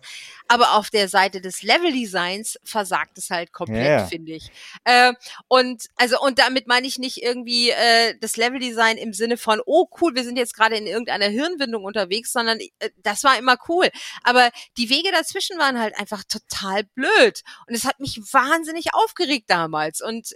Aber 0.47 0.75
auf 0.75 0.91
der 0.91 1.09
Seite 1.09 1.41
des 1.41 1.63
Level-Designs 1.63 2.59
versagt 2.65 3.17
es 3.19 3.31
halt 3.31 3.53
komplett, 3.53 3.87
Ja. 3.87 4.07
finde 4.07 4.33
ich. 4.33 4.51
Äh, 4.85 5.15
und 5.49 5.87
also 5.97 6.21
und 6.21 6.39
damit 6.39 6.67
meine 6.67 6.87
ich 6.87 6.99
nicht 6.99 7.23
irgendwie 7.23 7.71
äh, 7.71 8.15
das 8.21 8.37
Leveldesign 8.37 8.99
im 8.99 9.13
Sinne 9.15 9.37
von 9.39 9.61
oh 9.65 9.89
cool, 10.01 10.15
wir 10.15 10.25
sind 10.25 10.37
jetzt 10.37 10.55
gerade 10.55 10.77
in 10.77 10.87
irgendeiner 10.87 11.27
Hirnwindung 11.29 11.85
unterwegs, 11.85 12.33
sondern 12.33 12.59
äh, 12.61 12.91
das 12.99 13.25
war 13.25 13.39
immer 13.39 13.57
cool. 13.69 13.89
Aber 14.23 14.51
die 14.77 14.91
Wege 14.91 15.11
dazwischen 15.13 15.59
waren 15.59 15.81
halt 15.81 15.97
einfach 15.99 16.25
total 16.25 16.85
blöd 16.95 17.43
und 17.67 17.75
es 17.75 17.85
hat 17.85 17.99
mich 18.01 18.19
wahnsinnig 18.33 18.93
aufgeregt 18.95 19.49
damals 19.49 20.01
und 20.03 20.35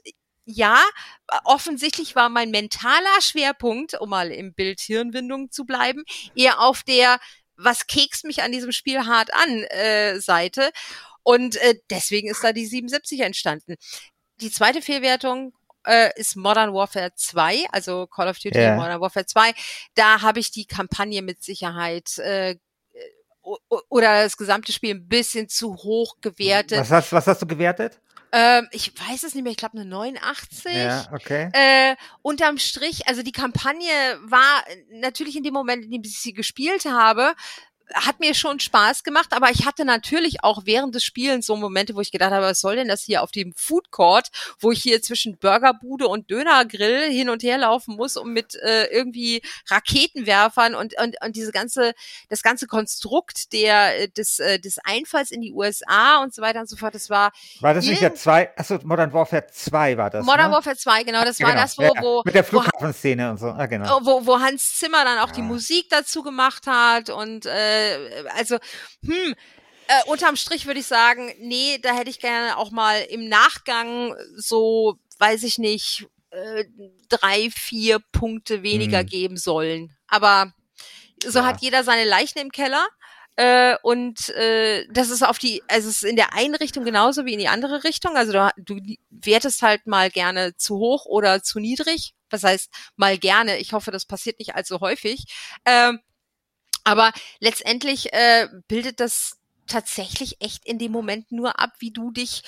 ja, 0.51 0.81
offensichtlich 1.45 2.17
war 2.17 2.31
mein 2.31 2.51
mentaler 2.51 3.21
Schwerpunkt, 3.21 4.01
um 4.01 4.09
mal 4.09 4.31
im 4.31 4.55
Bild 4.55 4.81
Hirnwindung 4.81 5.51
zu 5.51 5.67
bleiben, 5.67 6.05
eher 6.35 6.61
auf 6.61 6.83
der 6.83 7.19
was 7.59 7.87
kekst 7.87 8.25
mich 8.25 8.43
an 8.43 8.53
diesem 8.53 8.73
Spiel 8.73 9.05
hart 9.07 9.35
an 9.35 9.65
äh, 9.65 10.19
Seite 10.21 10.71
und 11.23 11.57
äh, 11.57 11.75
deswegen 11.91 12.31
ist 12.31 12.43
da 12.43 12.53
die 12.53 12.65
77 12.67 13.21
entstanden. 13.21 13.75
Die 14.41 14.51
zweite 14.51 14.81
Fehlwertung 14.81 15.53
äh, 15.85 16.11
ist 16.17 16.37
Modern 16.37 16.73
Warfare 16.73 17.13
2, 17.15 17.67
also 17.73 18.07
Call 18.07 18.29
of 18.29 18.39
Duty 18.39 18.59
Ja. 18.59 18.77
Modern 18.77 19.01
Warfare 19.01 19.27
2. 19.27 19.53
Da 19.95 20.23
habe 20.23 20.39
ich 20.41 20.51
die 20.53 20.65
Kampagne 20.67 21.21
mit 21.23 21.43
Sicherheit 21.43 22.17
äh, 22.19 22.57
o- 23.43 23.59
oder 23.89 24.23
das 24.23 24.37
gesamte 24.37 24.73
Spiel 24.73 24.95
ein 24.95 25.09
bisschen 25.09 25.49
zu 25.49 25.75
hoch 25.77 26.17
gewertet. 26.21 26.79
was 26.79 26.91
hast, 26.91 27.13
was 27.13 27.27
hast 27.27 27.43
du 27.43 27.47
gewertet? 27.47 28.01
Ähm, 28.33 28.69
ich 28.73 28.93
weiß 28.99 29.23
es 29.25 29.35
nicht 29.35 29.43
mehr, 29.43 29.53
ich 29.53 29.59
glaube 29.59 29.79
eine 29.79 29.89
89. 29.89 30.73
Ja, 30.75 31.07
okay. 31.13 31.51
Äh, 31.53 31.97
unterm 32.23 32.59
Strich, 32.59 33.09
also 33.09 33.23
die 33.23 33.33
Kampagne 33.33 33.91
war 34.23 34.65
natürlich 34.91 35.37
in 35.37 35.43
dem 35.43 35.55
Moment, 35.55 35.85
in 35.85 35.91
dem 35.91 36.03
ich 36.05 36.19
sie 36.19 36.33
gespielt 36.33 36.85
habe, 36.85 37.35
hat 37.95 38.21
mir 38.21 38.35
schon 38.35 38.61
Spaß 38.61 39.03
gemacht, 39.05 39.29
aber 39.33 39.51
ich 39.51 39.67
hatte 39.67 39.85
natürlich 39.85 40.45
auch 40.45 40.63
während 40.65 40.95
des 40.95 41.05
Spielens 41.05 41.47
so 41.47 41.57
Momente, 41.57 41.95
wo 41.95 42.01
ich 42.01 42.11
gedacht 42.13 42.33
habe, 42.33 42.45
was 42.47 42.61
soll 42.61 42.77
denn 42.77 42.89
das 42.89 43.03
hier 43.03 43.23
auf 43.23 43.31
dem 43.31 43.53
Food 43.55 43.91
Court, 43.91 44.29
wo 44.61 44.73
ich 44.73 44.83
hier 44.83 45.01
zwischen 45.03 45.37
Burgerbude 45.39 46.07
und 46.09 46.31
Dönergrill 46.31 47.11
hin 47.11 47.29
und 47.31 47.43
her 47.43 47.59
laufen 47.59 47.97
muss, 47.97 48.17
um 48.17 48.33
mit 48.33 48.55
äh, 48.57 48.85
irgendwie 48.87 49.43
Raketenwerfern 49.71 50.75
und, 50.75 50.95
und, 51.01 51.17
und 51.25 51.37
diese 51.37 51.53
ganze, 51.53 51.93
das 52.29 52.43
ganze 52.43 52.67
Konstrukt 52.67 53.53
der, 53.53 54.03
äh, 54.03 54.09
des, 54.09 54.39
äh, 54.39 54.59
des 54.59 54.79
Einfalls 54.85 55.31
in 55.31 55.41
die 55.41 55.53
USA 55.53 56.23
und 56.23 56.35
so 56.35 56.43
weiter 56.43 56.61
und 56.61 56.69
so 56.69 56.77
fort, 56.77 56.95
das 56.95 57.11
war 57.11 57.33
War 57.61 57.75
das 57.75 57.85
nicht 57.87 58.01
Ja. 58.03 58.09
der 58.09 58.17
2? 58.17 58.57
Achso, 58.57 58.79
Modern 58.85 59.13
Warfare 59.13 59.47
2 59.51 59.97
war 59.97 60.11
das. 60.11 60.25
Modern 60.27 60.51
ne? 60.51 60.57
Warfare 60.57 60.77
2, 60.77 61.05
genau, 61.05 61.25
das 61.25 61.39
Ja, 61.39 61.47
war 61.47 61.53
genau. 61.55 61.63
das, 61.65 61.79
wo, 61.79 61.83
Ja, 61.83 61.91
ja. 61.95 62.03
wo, 62.03 62.23
Mit 62.25 62.35
der 62.35 62.45
Flughafenszene 62.45 63.31
und 63.31 63.39
so. 63.39 63.47
Ah, 63.47 63.67
genau. 63.67 63.99
Oh, 63.99 64.01
wo, 64.05 64.27
wo 64.27 64.39
Hans 64.41 64.79
Zimmer 64.79 65.05
dann 65.05 65.19
auch 65.19 65.31
die 65.31 65.41
Ja. 65.41 65.47
Musik 65.47 65.87
dazu 65.91 66.23
gemacht 66.23 66.67
hat 66.67 67.11
und 67.11 67.47
äh, 67.47 67.78
also 68.35 68.59
hm 69.05 69.35
äh, 69.89 70.05
unterm 70.07 70.37
Strich 70.37 70.67
würde 70.67 70.81
ich 70.81 70.87
sagen, 70.87 71.33
nee, 71.41 71.79
da 71.79 71.95
hätte 71.95 72.11
ich 72.11 72.21
gerne 72.21 72.57
auch 72.59 72.71
mal 72.71 73.01
im 73.11 73.29
Nachgang 73.29 74.15
so, 74.37 74.99
weiß 75.19 75.43
ich 75.45 75.59
nicht, 75.59 76.07
äh, 76.31 76.65
drei, 77.09 77.51
vier 77.51 77.99
Punkte 78.13 78.63
weniger 78.63 78.99
Hm. 79.01 79.07
geben 79.07 79.37
sollen. 79.39 79.97
Aber 80.07 80.53
so 81.25 81.41
Ja. 81.41 81.47
hat 81.47 81.61
jeder 81.61 81.85
seine 81.85 82.05
Leichen 82.09 82.39
im 82.39 82.53
Keller. 82.53 82.87
Äh, 83.37 83.77
und 83.83 84.31
äh, 84.31 84.87
das 84.91 85.11
ist 85.11 85.23
auf 85.25 85.39
die, 85.39 85.63
also 85.69 85.89
es 85.89 85.99
ist 85.99 86.05
in 86.05 86.17
der 86.17 86.35
einen 86.35 86.57
Richtung 86.57 86.85
genauso 86.85 87.25
wie 87.25 87.35
in 87.35 87.39
die 87.39 87.49
andere 87.49 87.85
Richtung. 87.85 88.17
Also 88.17 88.33
du, 88.33 88.51
du 88.59 88.95
wertest 89.11 89.63
halt 89.63 89.87
mal 89.87 90.11
gerne 90.11 90.57
zu 90.57 90.77
hoch 90.79 91.07
oder 91.07 91.43
zu 91.43 91.61
niedrig. 91.61 92.15
Was 92.31 92.43
heißt 92.43 92.71
mal 92.97 93.17
gerne? 93.17 93.59
Ich 93.59 93.73
hoffe, 93.73 93.91
das 93.93 94.07
passiert 94.07 94.39
nicht 94.41 94.57
allzu 94.57 94.81
häufig. 94.81 95.25
Ähm, 95.65 96.01
aber 96.89 97.13
letztendlich 97.41 98.13
äh, 98.13 98.49
bildet 98.69 99.01
das 99.01 99.37
tatsächlich 99.67 100.37
echt 100.41 100.65
in 100.67 100.79
dem 100.79 100.93
Moment 100.93 101.31
nur 101.31 101.61
ab, 101.61 101.71
wie 101.79 101.91
du 101.93 102.11
dich 102.11 102.43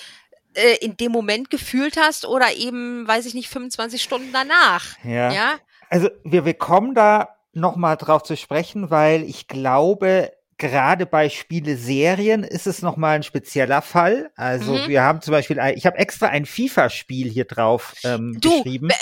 äh, 0.55 0.77
in 0.81 0.97
dem 0.97 1.11
Moment 1.11 1.49
gefühlt 1.49 1.97
hast 1.97 2.25
oder 2.25 2.53
eben, 2.55 3.07
weiß 3.07 3.25
ich 3.25 3.33
nicht, 3.33 3.49
25 3.49 4.01
Stunden 4.01 4.31
danach. 4.33 4.97
Ja. 5.03 5.31
Ja, 5.31 5.59
Also 5.89 6.09
wir, 6.23 6.45
wir 6.45 6.55
kommen 6.55 6.95
da 6.95 7.29
nochmal 7.53 7.97
drauf 7.97 8.23
zu 8.23 8.35
sprechen, 8.35 8.89
weil 8.89 9.23
ich 9.23 9.47
glaube, 9.47 10.31
gerade 10.57 11.05
bei 11.05 11.29
Spiele-Serien 11.29 12.43
ist 12.43 12.67
es 12.67 12.81
nochmal 12.81 13.15
ein 13.17 13.23
spezieller 13.23 13.81
Fall. 13.81 14.31
Also 14.35 14.73
Mhm. 14.73 14.87
wir 14.87 15.01
haben 15.03 15.21
zum 15.21 15.31
Beispiel, 15.31 15.59
ein, 15.59 15.77
ich 15.77 15.85
habe 15.85 15.97
extra 15.97 16.27
ein 16.27 16.45
FIFA-Spiel 16.45 17.29
hier 17.29 17.45
drauf 17.45 17.93
ähm, 18.03 18.37
Du, 18.39 18.63
geschrieben. 18.63 18.89
äh, 18.89 18.93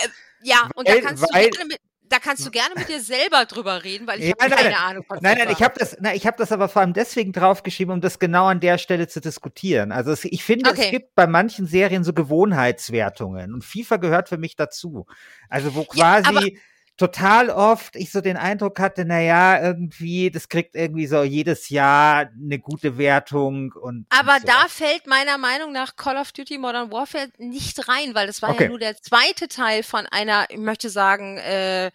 ja, 0.44 0.70
und 0.76 0.88
da 0.88 0.94
Weil- 0.94 1.02
kannst 1.02 1.24
weil- 1.34 1.50
du 1.50 1.58
gerne 1.58 1.68
mit, 1.70 1.80
da 2.10 2.20
kannst 2.20 2.46
du 2.46 2.52
gerne 2.52 2.76
mit 2.76 2.90
dir 2.90 3.00
selber 3.02 3.46
drüber 3.46 3.84
reden, 3.84 4.08
weil 4.08 4.20
ich 4.20 4.28
Ja, 4.28 4.34
habe 4.40 4.50
keine 4.50 4.70
nein. 4.70 4.76
Ahnung 4.78 5.04
von 5.08 5.20
Nein, 5.22 5.38
nein, 5.38 5.50
ich 5.52 5.62
habe 5.64 5.74
das, 5.78 5.98
na, 6.00 6.14
ich 6.16 6.26
habe 6.28 6.38
das 6.38 6.52
aber 6.52 6.68
vor 6.70 6.82
allem 6.82 6.94
deswegen 6.94 7.32
draufgeschrieben, 7.32 7.94
um 7.94 8.02
das 8.02 8.20
genau 8.20 8.46
an 8.48 8.60
der 8.60 8.78
Stelle 8.78 9.08
zu 9.08 9.22
diskutieren. 9.22 9.92
Also 9.92 10.12
es, 10.12 10.26
ich 10.26 10.44
finde, 10.44 10.70
Okay. 10.70 10.86
es 10.86 10.92
gibt 10.92 11.16
bei 11.16 11.28
manchen 11.28 11.66
Serien 11.68 12.04
so 12.04 12.14
Gewohnheitswertungen 12.14 13.54
und 13.54 13.64
FIFA 13.64 13.98
gehört 13.98 14.30
für 14.30 14.38
mich 14.38 14.56
dazu. 14.56 15.06
Also 15.50 15.76
wo 15.76 15.86
Ja, 15.92 15.94
quasi 15.94 16.60
total 17.00 17.50
oft 17.50 17.96
ich 17.96 18.12
so 18.12 18.22
den 18.22 18.38
Eindruck 18.38 18.80
hatte, 18.80 19.06
na 19.06 19.20
ja, 19.20 19.60
irgendwie, 19.60 20.30
das 20.30 20.50
kriegt 20.50 20.76
irgendwie 20.76 21.08
so 21.08 21.24
jedes 21.24 21.70
Jahr 21.70 22.30
eine 22.40 22.60
gute 22.60 22.98
Wertung 23.00 23.72
und. 23.72 24.06
Aber 24.10 24.34
und 24.36 24.42
so. 24.42 24.48
da 24.48 24.68
fällt 24.68 25.08
meiner 25.08 25.38
Meinung 25.40 25.72
nach 25.72 25.96
Call 25.96 26.18
of 26.18 26.32
Duty 26.32 26.58
Modern 26.60 26.92
Warfare 26.92 27.30
nicht 27.40 27.88
rein, 27.88 28.14
weil 28.14 28.28
das 28.28 28.42
war 28.44 28.52
Okay. 28.52 28.64
ja 28.64 28.70
nur 28.70 28.80
der 28.80 28.96
zweite 29.02 29.48
Teil 29.48 29.82
von 29.82 30.06
einer, 30.08 30.46
ich 30.50 30.58
möchte 30.60 30.90
sagen, 30.90 31.38
äh, 31.40 31.88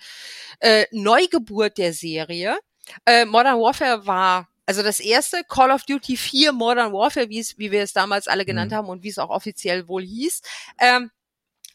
äh, 0.61 0.87
Neugeburt 0.91 1.79
der 1.79 1.93
Serie. 1.93 2.57
Äh, 3.07 3.25
Modern 3.27 3.61
Warfare 3.61 4.07
war 4.07 4.49
also 4.67 4.83
das 4.83 4.99
erste 4.99 5.43
Call 5.47 5.71
of 5.71 5.83
Duty 5.85 6.17
4 6.17 6.53
Modern 6.53 6.93
Warfare, 6.93 7.29
wie 7.29 7.39
es, 7.39 7.59
wie 7.59 7.71
wir 7.71 7.83
es 7.83 7.93
damals 7.93 8.29
alle 8.29 8.47
genannt 8.47 8.73
Mhm. 8.73 8.77
haben 8.77 8.89
und 8.89 9.03
wie 9.03 9.11
es 9.11 9.19
auch 9.19 9.29
offiziell 9.31 9.87
wohl 9.89 10.03
hieß. 10.03 10.41
Ähm, 10.81 11.11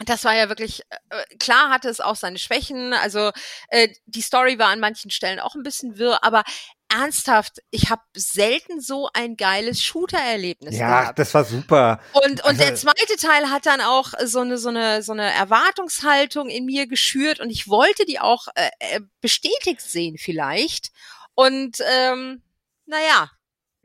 das 0.05 0.23
war 0.23 0.33
ja 0.35 0.47
wirklich, 0.49 0.81
äh, 1.09 1.35
klar 1.39 1.69
hatte 1.69 1.89
es 1.89 1.99
auch 1.99 2.15
seine 2.15 2.37
Schwächen, 2.39 2.93
also 2.93 3.31
äh, 3.69 3.89
die 4.05 4.21
Story 4.21 4.57
war 4.59 4.67
an 4.67 4.79
manchen 4.79 5.11
Stellen 5.11 5.39
auch 5.39 5.55
ein 5.55 5.63
bisschen 5.63 5.97
wirr, 5.97 6.23
aber 6.23 6.43
ernsthaft, 6.91 7.59
ich 7.69 7.89
habe 7.91 8.01
selten 8.15 8.81
so 8.81 9.09
ein 9.13 9.35
geiles 9.37 9.83
Shooter-Erlebnis 9.83 10.75
Ja, 10.77 11.01
gehabt. 11.01 11.19
das 11.19 11.33
war 11.35 11.43
super. 11.43 11.99
Und, 12.13 12.43
und 12.45 12.59
der 12.59 12.69
Also- 12.69 12.87
zweite 12.87 13.15
Teil 13.17 13.49
hat 13.51 13.65
dann 13.67 13.81
auch 13.81 14.13
so 14.25 14.39
eine, 14.39 14.57
so 14.57 14.69
eine, 14.69 15.03
so 15.03 15.11
eine 15.11 15.31
Erwartungshaltung 15.31 16.49
in 16.49 16.65
mir 16.65 16.87
geschürt 16.87 17.39
und 17.39 17.49
ich 17.51 17.67
wollte 17.67 18.05
die 18.05 18.19
auch 18.19 18.47
äh, 18.55 18.69
äh, 18.79 19.01
bestätigt 19.21 19.81
sehen 19.81 20.17
vielleicht. 20.17 20.89
Und 21.35 21.77
ähm, 21.99 22.41
naja, 22.85 23.29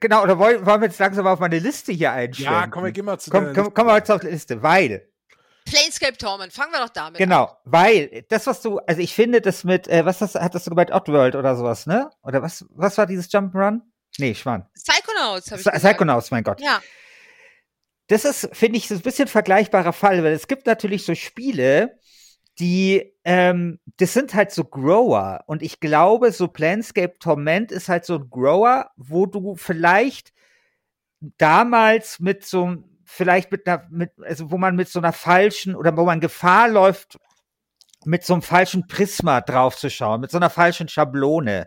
Genau, 0.01 0.23
oder 0.23 0.39
wollen, 0.39 0.67
wollen 0.67 0.81
wir 0.83 0.89
jetzt 0.89 0.99
langsam 0.99 1.27
auf 1.27 1.39
meine 1.39 1.59
Liste 1.59 1.91
hier 1.93 2.13
einstellen? 2.13 2.53
Ja, 2.53 2.67
komm, 2.67 2.85
wir 2.85 2.93
gehen 2.93 3.05
mal 3.07 3.19
zu 3.19 3.31
Komm, 3.31 3.45
komm, 3.47 3.55
Liste. 3.55 3.71
kommen 3.71 3.89
wir 3.89 3.97
jetzt 3.97 4.11
auf 4.11 4.21
die 4.21 4.27
Liste, 4.27 4.63
weil 4.63 5.09
Planescape 5.65 6.17
Torment, 6.19 6.53
fangen 6.53 6.73
wir 6.73 6.81
doch 6.81 6.91
damit 6.91 7.21
an. 7.21 7.25
Genau, 7.27 7.57
weil 7.65 8.25
das, 8.29 8.47
was 8.47 8.61
du, 8.61 8.79
also 8.81 9.01
ich 9.01 9.15
finde 9.15 9.41
das 9.41 9.65
mit, 9.65 9.89
äh, 9.89 10.05
was 10.05 10.21
hast, 10.21 10.35
hattest 10.35 10.67
du 10.67 10.71
gemeint, 10.71 10.93
Oddworld 10.93 11.35
oder 11.37 11.57
sowas, 11.57 11.87
ne? 11.87 12.11
Oder 12.23 12.43
was, 12.43 12.65
was 12.71 12.99
war 12.99 13.07
dieses 13.07 13.31
Jump'n'Run? 13.31 13.81
Nee, 14.19 14.35
Schwan. 14.35 14.69
Psychonauts 14.75 15.51
habe 15.51 15.61
ich 15.61 15.65
gesagt. 15.67 15.79
Psychonauts, 15.85 16.31
mein 16.31 16.45
Gott. 16.45 16.61
Ja, 16.61 16.81
Das 18.09 18.25
ist, 18.25 18.49
finde 18.53 18.77
ich, 18.79 18.89
so 18.89 18.95
ein 18.95 19.01
bisschen 19.01 19.29
vergleichbarer 19.29 19.93
Fall, 19.95 20.23
weil 20.23 20.33
es 20.33 20.47
gibt 20.47 20.67
natürlich 20.67 21.05
so 21.05 21.15
Spiele, 21.15 21.99
die, 22.61 23.13
ähm, 23.25 23.81
das 23.97 24.13
sind 24.13 24.35
halt 24.35 24.53
so 24.53 24.63
Grower. 24.65 25.43
Und 25.47 25.63
ich 25.63 25.81
glaube, 25.81 26.31
so 26.31 26.47
Planscape 26.47 27.19
Torment 27.19 27.73
ist 27.73 27.89
halt 27.89 28.05
so 28.05 28.17
ein 28.17 28.31
Grower, 28.31 28.91
wo 28.97 29.27
du 29.27 29.57
vielleicht 29.57 30.33
damals 31.39 32.21
mit 32.21 32.45
so 32.45 32.77
vielleicht 33.07 33.51
mit 33.53 33.67
einer, 33.67 33.87
mit, 33.91 34.11
also 34.23 34.51
wo 34.51 34.59
man 34.59 34.77
mit 34.77 34.89
so 34.89 34.99
einer 34.99 35.13
falschen 35.13 35.75
oder 35.75 35.97
wo 35.97 36.05
man 36.05 36.21
Gefahr 36.21 36.69
läuft, 36.69 37.19
mit 38.05 38.25
so 38.25 38.35
einem 38.35 38.43
falschen 38.43 38.87
Prisma 38.87 39.41
draufzuschauen, 39.41 40.21
mit 40.21 40.31
so 40.31 40.37
einer 40.37 40.51
falschen 40.51 40.89
Schablone. 40.89 41.67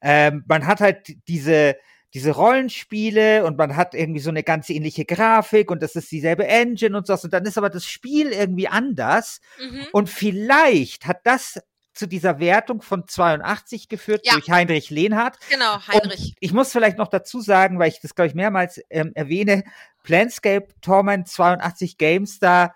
Ähm, 0.00 0.44
man 0.48 0.66
hat 0.66 0.80
halt 0.80 1.14
diese, 1.28 1.76
diese 2.14 2.32
Rollenspiele 2.32 3.44
und 3.44 3.58
man 3.58 3.76
hat 3.76 3.94
irgendwie 3.94 4.20
so 4.20 4.30
eine 4.30 4.42
ganz 4.42 4.70
ähnliche 4.70 5.04
Grafik 5.04 5.70
und 5.70 5.82
das 5.82 5.94
ist 5.94 6.10
dieselbe 6.10 6.46
Engine 6.46 6.96
und 6.96 7.06
so. 7.06 7.14
Und 7.14 7.32
dann 7.32 7.44
ist 7.44 7.58
aber 7.58 7.70
das 7.70 7.84
Spiel 7.84 8.32
irgendwie 8.32 8.68
anders. 8.68 9.40
Mhm. 9.60 9.86
Und 9.92 10.08
vielleicht 10.08 11.06
hat 11.06 11.20
das 11.24 11.60
zu 11.98 12.06
dieser 12.06 12.38
Wertung 12.38 12.80
von 12.80 13.08
82 13.08 13.88
geführt 13.88 14.24
Ja. 14.24 14.34
durch 14.34 14.50
Heinrich 14.50 14.88
Lehnhardt. 14.90 15.36
Genau, 15.50 15.80
Heinrich. 15.88 16.28
Und 16.30 16.36
ich 16.38 16.52
muss 16.52 16.70
vielleicht 16.70 16.96
noch 16.96 17.08
dazu 17.08 17.40
sagen, 17.40 17.78
weil 17.78 17.88
ich 17.88 18.00
das, 18.00 18.14
glaube 18.14 18.28
ich, 18.28 18.34
mehrmals 18.34 18.80
ähm, 18.88 19.10
erwähne, 19.14 19.64
Planscape 20.08 20.68
Torment 20.80 21.28
82 21.28 21.98
GameStar 21.98 22.74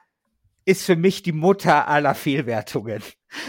ist 0.67 0.85
für 0.85 0.97
mich 0.97 1.23
die 1.23 1.33
Mutter 1.33 1.89
aller 1.89 2.15
Fehlwertungen. 2.15 3.03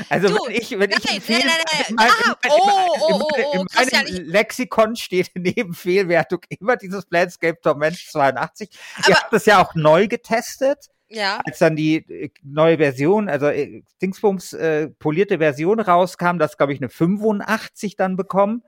Also 0.09 0.29
Du, 0.29 0.35
wenn 0.47 0.55
ich, 0.55 0.71
wenn 0.79 0.89
ich 0.89 1.03
nein, 1.03 1.15
ein 1.15 1.21
Fehl, 1.21 1.39
nein, 1.39 1.47
nein, 1.49 1.65
nein. 1.73 1.85
in 1.89 1.95
mein- 1.97 2.07
in 2.07 2.13
Ah, 2.13 2.35
mein- 2.41 2.51
oh, 2.53 2.55
in 2.55 3.13
oh, 3.13 3.29
mein- 3.35 3.45
oh, 3.45 3.51
in 3.51 3.59
oh, 3.59 3.65
meinem 4.15 4.25
Lexikon 4.25 4.95
steht 4.95 5.31
neben 5.35 5.73
Fehlwertung 5.73 6.39
immer 6.61 6.77
dieses 6.77 7.05
Planscape 7.05 7.59
Torment 7.61 7.97
82. 7.97 8.69
Ihr 8.71 9.03
Aber- 9.07 9.15
habt 9.15 9.33
das 9.33 9.45
ja 9.45 9.61
auch 9.61 9.75
neu 9.75 10.07
getestet 10.07 10.87
ja. 11.09 11.41
als 11.45 11.59
dann 11.59 11.75
die 11.75 11.97
äh, 11.97 12.29
neue 12.41 12.77
Version, 12.77 13.27
also 13.27 13.47
äh, 13.47 13.83
Dingsbums 14.01 14.53
äh, 14.53 14.87
polierte 14.87 15.39
Version 15.39 15.81
rauskam, 15.81 16.37
das 16.39 16.55
glaube 16.55 16.71
ich 16.71 16.79
eine 16.79 16.87
85 16.87 17.97
dann 17.97 18.15
bekommen. 18.15 18.63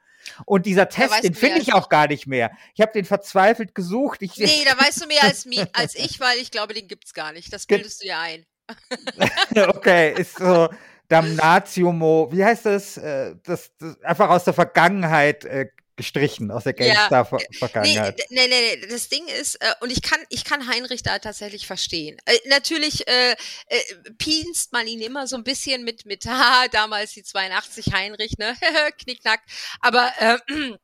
Und 0.45 0.65
dieser 0.65 0.89
Test, 0.89 1.23
den 1.23 1.35
finde 1.35 1.59
ich 1.59 1.73
auch 1.73 1.89
gar 1.89 2.07
nicht 2.07 2.27
mehr. 2.27 2.51
Ich 2.73 2.81
habe 2.81 2.91
den 2.91 3.05
verzweifelt 3.05 3.75
gesucht. 3.75 4.21
Ich, 4.21 4.37
Nee, 4.37 4.65
da 4.65 4.77
weißt 4.77 5.03
du 5.03 5.07
mehr 5.07 5.23
als, 5.23 5.45
als 5.73 5.95
ich, 5.95 6.19
weil 6.19 6.37
ich 6.39 6.51
glaube, 6.51 6.73
den 6.73 6.87
gibt's 6.87 7.13
gar 7.13 7.31
nicht. 7.31 7.53
Das 7.53 7.67
Ge- 7.67 7.77
bildest 7.77 8.03
du 8.03 8.07
ja 8.07 8.21
ein. 8.21 8.45
okay, 9.69 10.13
ist 10.17 10.37
so 10.37 10.69
Damnatio 11.07 11.91
wie 12.31 12.43
heißt 12.43 12.65
das? 12.65 12.97
Äh, 12.97 13.35
das, 13.43 13.71
das? 13.77 14.01
Einfach 14.01 14.29
aus 14.29 14.43
der 14.43 14.53
Vergangenheit 14.53 15.45
äh, 15.45 15.67
gestrichen, 15.95 16.51
aus 16.51 16.63
der 16.65 16.73
Ja, 16.77 16.85
Nee, 16.85 16.87
GameStar-Vergangenheit. 16.87 18.19
d- 18.19 18.23
nee, 18.29 18.47
nee, 18.47 18.75
nee, 18.75 18.87
das 18.87 19.07
Ding 19.09 19.27
ist, 19.27 19.55
äh, 19.55 19.73
und 19.81 19.91
ich 19.91 20.01
kann, 20.01 20.19
ich 20.29 20.43
kann 20.43 20.67
Heinrich 20.67 21.03
da 21.03 21.19
tatsächlich 21.19 21.65
verstehen. 21.67 22.17
Äh, 22.25 22.37
natürlich 22.47 23.07
äh, 23.07 23.31
äh, 23.67 23.81
pinst 24.17 24.73
man 24.73 24.87
ihn 24.87 25.01
immer 25.01 25.27
so 25.27 25.35
ein 25.37 25.43
bisschen 25.43 25.83
mit, 25.83 26.05
mit, 26.05 26.25
haha, 26.27 26.67
damals 26.69 27.13
die 27.13 27.23
82 27.23 27.93
Heinrich, 27.93 28.37
ne, 28.37 28.55
knickknack. 29.03 29.41
Aber 29.79 30.11
äh, 30.19 30.37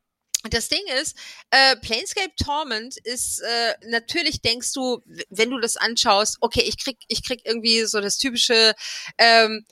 das 0.50 0.68
Ding 0.68 0.82
ist, 1.00 1.16
äh, 1.50 1.76
Planescape 1.76 2.34
Torment 2.42 2.96
ist 3.04 3.40
äh, 3.40 3.74
natürlich 3.88 4.40
denkst 4.40 4.72
du, 4.72 5.02
wenn 5.30 5.50
du 5.50 5.60
das 5.60 5.76
anschaust, 5.76 6.38
okay, 6.40 6.62
ich 6.62 6.82
krieg, 6.82 6.96
ich 7.08 7.22
krieg 7.24 7.42
irgendwie 7.44 7.84
so 7.84 8.00
das 8.00 8.16
typische 8.18 8.74
ähm, 9.18 9.64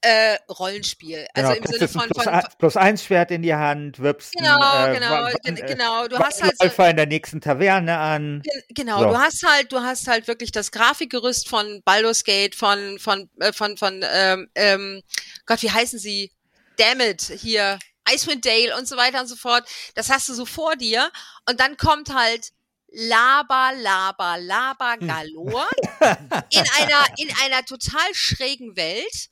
äh, 0.00 0.36
Rollenspiel. 0.48 1.26
Also 1.34 1.52
im 1.52 1.62
das 1.62 1.72
Sinne 1.72 1.88
von, 1.88 2.08
plus, 2.08 2.24
von, 2.24 2.32
ein, 2.32 2.44
plus 2.58 2.76
eins 2.76 3.04
Schwert 3.04 3.30
in 3.30 3.42
die 3.42 3.54
Hand, 3.54 3.98
wirbst 3.98 4.32
Genau, 4.32 4.86
äh, 4.86 4.94
genau, 4.94 5.26
äh, 5.26 5.54
genau. 5.66 6.06
Du 6.08 6.18
hast 6.18 6.42
halt 6.42 6.56
so, 6.58 6.64
Läufer 6.64 6.90
in 6.90 6.96
der 6.96 7.06
nächsten 7.06 7.40
Taverne 7.40 7.98
an. 7.98 8.42
Gen- 8.42 8.62
Genau, 8.70 9.00
So. 9.00 9.08
du 9.08 9.18
hast 9.18 9.42
halt, 9.44 9.72
du 9.72 9.80
hast 9.80 10.06
halt 10.06 10.28
wirklich 10.28 10.52
das 10.52 10.70
Grafikgerüst 10.70 11.48
von 11.48 11.82
Baldur's 11.84 12.22
Gate, 12.24 12.54
von, 12.54 12.98
von, 12.98 13.28
äh, 13.40 13.52
von, 13.52 13.76
von, 13.76 14.04
ähm, 14.12 14.48
ähm, 14.54 15.02
Gott, 15.46 15.62
wie 15.62 15.70
heißen 15.70 15.98
sie? 15.98 16.32
Damn 16.76 17.00
it, 17.00 17.22
hier, 17.22 17.78
Icewind 18.08 18.46
Dale 18.46 18.76
und 18.76 18.86
so 18.86 18.96
weiter 18.96 19.20
und 19.20 19.26
so 19.26 19.34
fort. 19.36 19.68
Das 19.96 20.10
hast 20.10 20.28
du 20.28 20.34
so 20.34 20.46
vor 20.46 20.76
dir. 20.76 21.10
Und 21.48 21.58
dann 21.60 21.76
kommt 21.76 22.14
halt 22.14 22.50
Laber, 22.90 23.72
Laber, 23.76 24.38
Laber 24.38 24.92
Hm. 25.00 25.08
galore 25.08 25.66
in 26.50 26.64
einer, 26.78 27.04
in 27.18 27.28
einer 27.44 27.64
total 27.64 28.14
schrägen 28.14 28.76
Welt. 28.76 29.28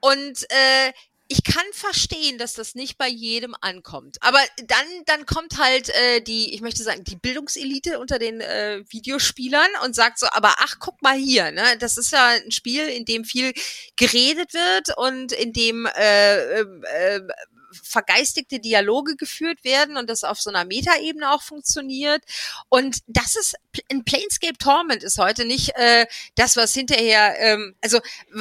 Und 0.00 0.44
äh, 0.50 0.92
ich 1.30 1.44
kann 1.44 1.64
verstehen, 1.72 2.38
dass 2.38 2.54
das 2.54 2.74
nicht 2.74 2.96
bei 2.96 3.06
jedem 3.06 3.54
ankommt. 3.60 4.16
Aber 4.22 4.40
dann, 4.64 4.86
dann 5.04 5.26
kommt 5.26 5.58
halt 5.58 5.90
äh, 5.90 6.22
die, 6.22 6.54
ich 6.54 6.62
möchte 6.62 6.82
sagen, 6.82 7.04
die 7.04 7.16
Bildungselite 7.16 7.98
unter 8.00 8.18
den 8.18 8.40
äh, 8.40 8.82
Videospielern 8.88 9.68
und 9.84 9.94
sagt 9.94 10.18
so, 10.18 10.26
aber 10.32 10.54
ach, 10.58 10.76
guck 10.80 11.02
mal 11.02 11.18
hier, 11.18 11.50
ne? 11.50 11.76
Das 11.80 11.98
ist 11.98 12.12
ja 12.12 12.28
ein 12.28 12.50
Spiel, 12.50 12.88
in 12.88 13.04
dem 13.04 13.24
viel 13.24 13.52
geredet 13.96 14.54
wird 14.54 14.96
und 14.96 15.32
in 15.32 15.52
dem 15.52 15.84
äh, 15.84 16.60
äh, 16.60 16.64
äh, 16.94 17.20
vergeistigte 17.70 18.60
Dialoge 18.60 19.16
geführt 19.16 19.64
werden 19.64 19.96
und 19.96 20.08
das 20.08 20.24
auf 20.24 20.40
so 20.40 20.50
einer 20.50 20.64
Metaebene 20.64 21.30
auch 21.30 21.42
funktioniert. 21.42 22.22
Und 22.68 22.98
das 23.06 23.36
ist 23.36 23.54
in 23.88 24.04
Planescape 24.04 24.58
Torment 24.58 25.02
ist 25.02 25.18
heute 25.18 25.44
nicht 25.44 25.76
äh, 25.76 26.06
das, 26.34 26.56
was 26.56 26.74
hinterher, 26.74 27.38
ähm, 27.38 27.76
also 27.80 28.00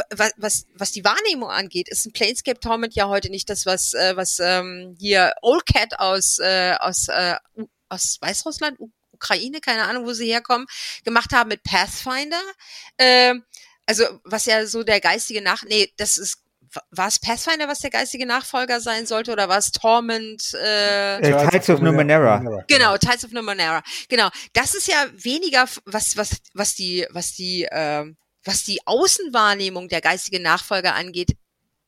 was, 0.09 0.31
was, 0.37 0.65
was 0.73 0.91
die 0.91 1.03
Wahrnehmung 1.03 1.49
angeht, 1.49 1.89
ist 1.89 2.05
ein 2.05 2.13
Planescape 2.13 2.59
Torment 2.59 2.95
ja 2.95 3.07
heute 3.07 3.29
nicht 3.29 3.49
das, 3.49 3.65
was, 3.65 3.93
äh, 3.93 4.15
was 4.15 4.39
ähm, 4.39 4.95
hier 4.99 5.33
Old 5.41 5.65
Cat 5.65 5.99
aus, 5.99 6.39
äh, 6.39 6.75
aus, 6.79 7.07
äh, 7.09 7.35
aus 7.89 8.17
Weißrussland, 8.21 8.79
Ukraine, 9.11 9.61
keine 9.61 9.83
Ahnung, 9.83 10.05
wo 10.05 10.13
sie 10.13 10.27
herkommen, 10.27 10.67
gemacht 11.03 11.33
haben 11.33 11.49
mit 11.49 11.63
Pathfinder. 11.63 12.41
Ähm, 12.97 13.43
also 13.85 14.03
was 14.23 14.45
ja 14.45 14.65
so 14.65 14.83
der 14.83 14.99
geistige 14.99 15.41
Nach... 15.41 15.63
Nee, 15.63 15.91
das 15.97 16.17
ist... 16.17 16.43
War 16.91 17.07
es 17.07 17.19
Pathfinder, 17.19 17.67
was 17.67 17.79
der 17.79 17.89
geistige 17.89 18.25
Nachfolger 18.25 18.79
sein 18.79 19.05
sollte, 19.05 19.31
oder 19.31 19.49
war 19.49 19.57
es 19.57 19.71
Torment? 19.71 20.53
Äh, 20.53 21.17
Äh, 21.19 21.49
Tides 21.49 21.69
of 21.69 21.81
Numenera. 21.81 22.63
Genau, 22.67 22.97
Tides 22.97 23.25
of 23.25 23.31
Numenera. 23.31 23.81
Genau, 24.09 24.29
das 24.53 24.73
ist 24.75 24.87
ja 24.87 25.05
weniger 25.13 25.65
was 25.85 26.17
was 26.17 26.37
was 26.53 26.75
die 26.75 27.05
was 27.11 27.33
die 27.33 27.67
ähm, 27.71 28.17
was 28.43 28.63
die 28.63 28.79
Außenwahrnehmung 28.85 29.89
der 29.89 30.01
geistige 30.01 30.39
Nachfolger 30.41 30.95
angeht, 30.95 31.31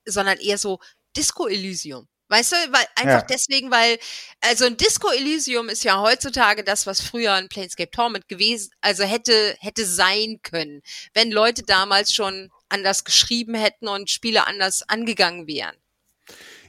sondern 0.05 0.37
eher 0.37 0.57
so 0.57 0.79
Disco 1.15 1.47
Elysium. 1.47 2.07
Weißt 2.31 2.51
du, 2.51 2.55
weil 2.71 2.85
einfach 2.95 3.21
Ja. 3.21 3.27
deswegen, 3.27 3.71
weil 3.71 3.97
also 4.41 4.65
ein 4.65 4.77
Disco 4.77 5.09
Elysium 5.09 5.67
ist 5.67 5.83
ja 5.83 5.99
heutzutage 5.99 6.63
das, 6.63 6.85
was 6.85 7.01
früher 7.01 7.33
ein 7.33 7.49
Planescape 7.49 7.89
Torment 7.89 8.27
gewesen, 8.27 8.69
also 8.81 9.03
hätte 9.03 9.55
hätte 9.59 9.83
sein 9.85 10.39
können, 10.43 10.81
wenn 11.15 11.31
Leute 11.31 11.63
damals 11.63 12.13
schon 12.13 12.51
anders 12.69 13.03
geschrieben 13.03 13.55
hätten 13.55 13.87
und 13.87 14.09
Spiele 14.09 14.47
anders 14.47 14.87
angegangen 14.87 15.47
wären. 15.47 15.75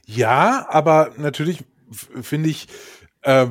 Ja, 0.05 0.67
aber 0.69 1.13
natürlich 1.17 1.63
finde 2.21 2.49
ich 2.49 2.67
äh, 3.21 3.47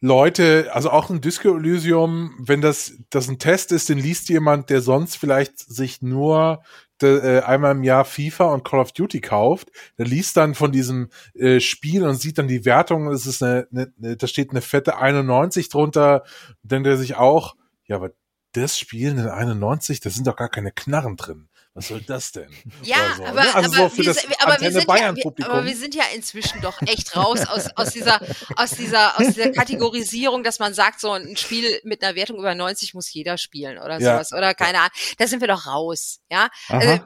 Leute, 0.00 0.70
also 0.72 0.90
auch 0.90 1.10
ein 1.10 1.20
Disco 1.20 1.56
Elysium, 1.56 2.34
wenn 2.38 2.60
das, 2.60 2.92
das 3.10 3.28
ein 3.28 3.38
Test 3.38 3.72
ist, 3.72 3.88
den 3.88 3.98
liest 3.98 4.28
jemand, 4.28 4.68
der 4.68 4.82
sonst 4.82 5.16
vielleicht 5.16 5.58
sich 5.58 6.02
nur 6.02 6.62
de, 7.00 7.38
äh, 7.38 7.42
einmal 7.42 7.72
im 7.72 7.82
Jahr 7.82 8.04
FIFA 8.04 8.52
und 8.52 8.64
Call 8.64 8.80
of 8.80 8.92
Duty 8.92 9.20
kauft, 9.20 9.70
der 9.98 10.06
liest 10.06 10.36
dann 10.36 10.54
von 10.54 10.70
diesem 10.70 11.08
äh, 11.34 11.60
Spiel 11.60 12.04
und 12.04 12.16
sieht 12.16 12.38
dann 12.38 12.48
die 12.48 12.64
Wertung, 12.64 13.08
es 13.08 13.26
ist 13.26 13.42
eine, 13.42 13.66
eine, 13.72 14.16
da 14.16 14.26
steht 14.26 14.50
eine 14.50 14.60
fette 14.60 14.98
91 14.98 15.70
drunter, 15.70 16.24
denkt 16.62 16.86
er 16.86 16.96
sich 16.96 17.16
auch, 17.16 17.56
ja, 17.86 17.96
aber 17.96 18.10
das 18.52 18.78
Spiel 18.78 19.10
eine 19.10 19.32
91, 19.32 20.00
da 20.00 20.10
sind 20.10 20.26
doch 20.26 20.36
gar 20.36 20.48
keine 20.48 20.72
Knarren 20.72 21.16
drin. 21.16 21.48
Was 21.76 21.88
soll 21.88 22.00
das 22.00 22.32
denn? 22.32 22.48
Ja, 22.84 22.96
so, 23.18 23.24
aber, 23.26 23.42
ne? 23.44 23.54
also 23.54 23.82
aber, 23.82 23.90
so 23.90 23.98
wir, 23.98 24.10
aber, 24.40 24.60
wir 24.62 24.70
ja, 24.70 25.46
aber 25.46 25.66
wir 25.66 25.76
sind 25.76 25.94
ja 25.94 26.04
inzwischen 26.14 26.62
doch 26.62 26.80
echt 26.86 27.14
raus 27.14 27.46
aus, 27.46 27.66
aus 27.76 27.90
dieser, 27.90 28.18
aus 28.56 28.70
dieser, 28.70 29.20
aus 29.20 29.26
dieser 29.26 29.50
Kategorisierung, 29.52 30.42
dass 30.42 30.58
man 30.58 30.72
sagt, 30.72 31.00
so 31.00 31.12
ein 31.12 31.36
Spiel 31.36 31.78
mit 31.84 32.02
einer 32.02 32.14
Wertung 32.14 32.38
über 32.38 32.54
90 32.54 32.94
muss 32.94 33.12
jeder 33.12 33.36
spielen 33.36 33.76
oder 33.76 33.98
Ja. 34.00 34.14
sowas 34.14 34.32
oder 34.32 34.54
keine 34.54 34.78
Ahnung. 34.78 34.92
Da 35.18 35.26
sind 35.26 35.40
wir 35.42 35.48
doch 35.48 35.66
raus, 35.66 36.20
ja. 36.30 36.48
Also, 36.70 36.88
äh, 36.94 37.00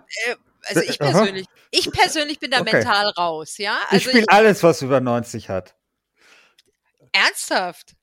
also 0.67 0.81
ich 0.83 1.01
Aha. 1.03 1.11
persönlich, 1.11 1.47
ich 1.73 1.91
persönlich 1.91 2.39
bin 2.39 2.53
da 2.53 2.61
Okay. 2.61 2.77
mental 2.77 3.09
raus, 3.09 3.59
ja. 3.59 3.77
ich 3.89 3.95
Also 3.95 4.11
spiele 4.11 4.27
alles, 4.29 4.63
was 4.63 4.83
über 4.83 5.01
90 5.01 5.49
hat. 5.49 5.75
ernsthaft. 7.11 7.97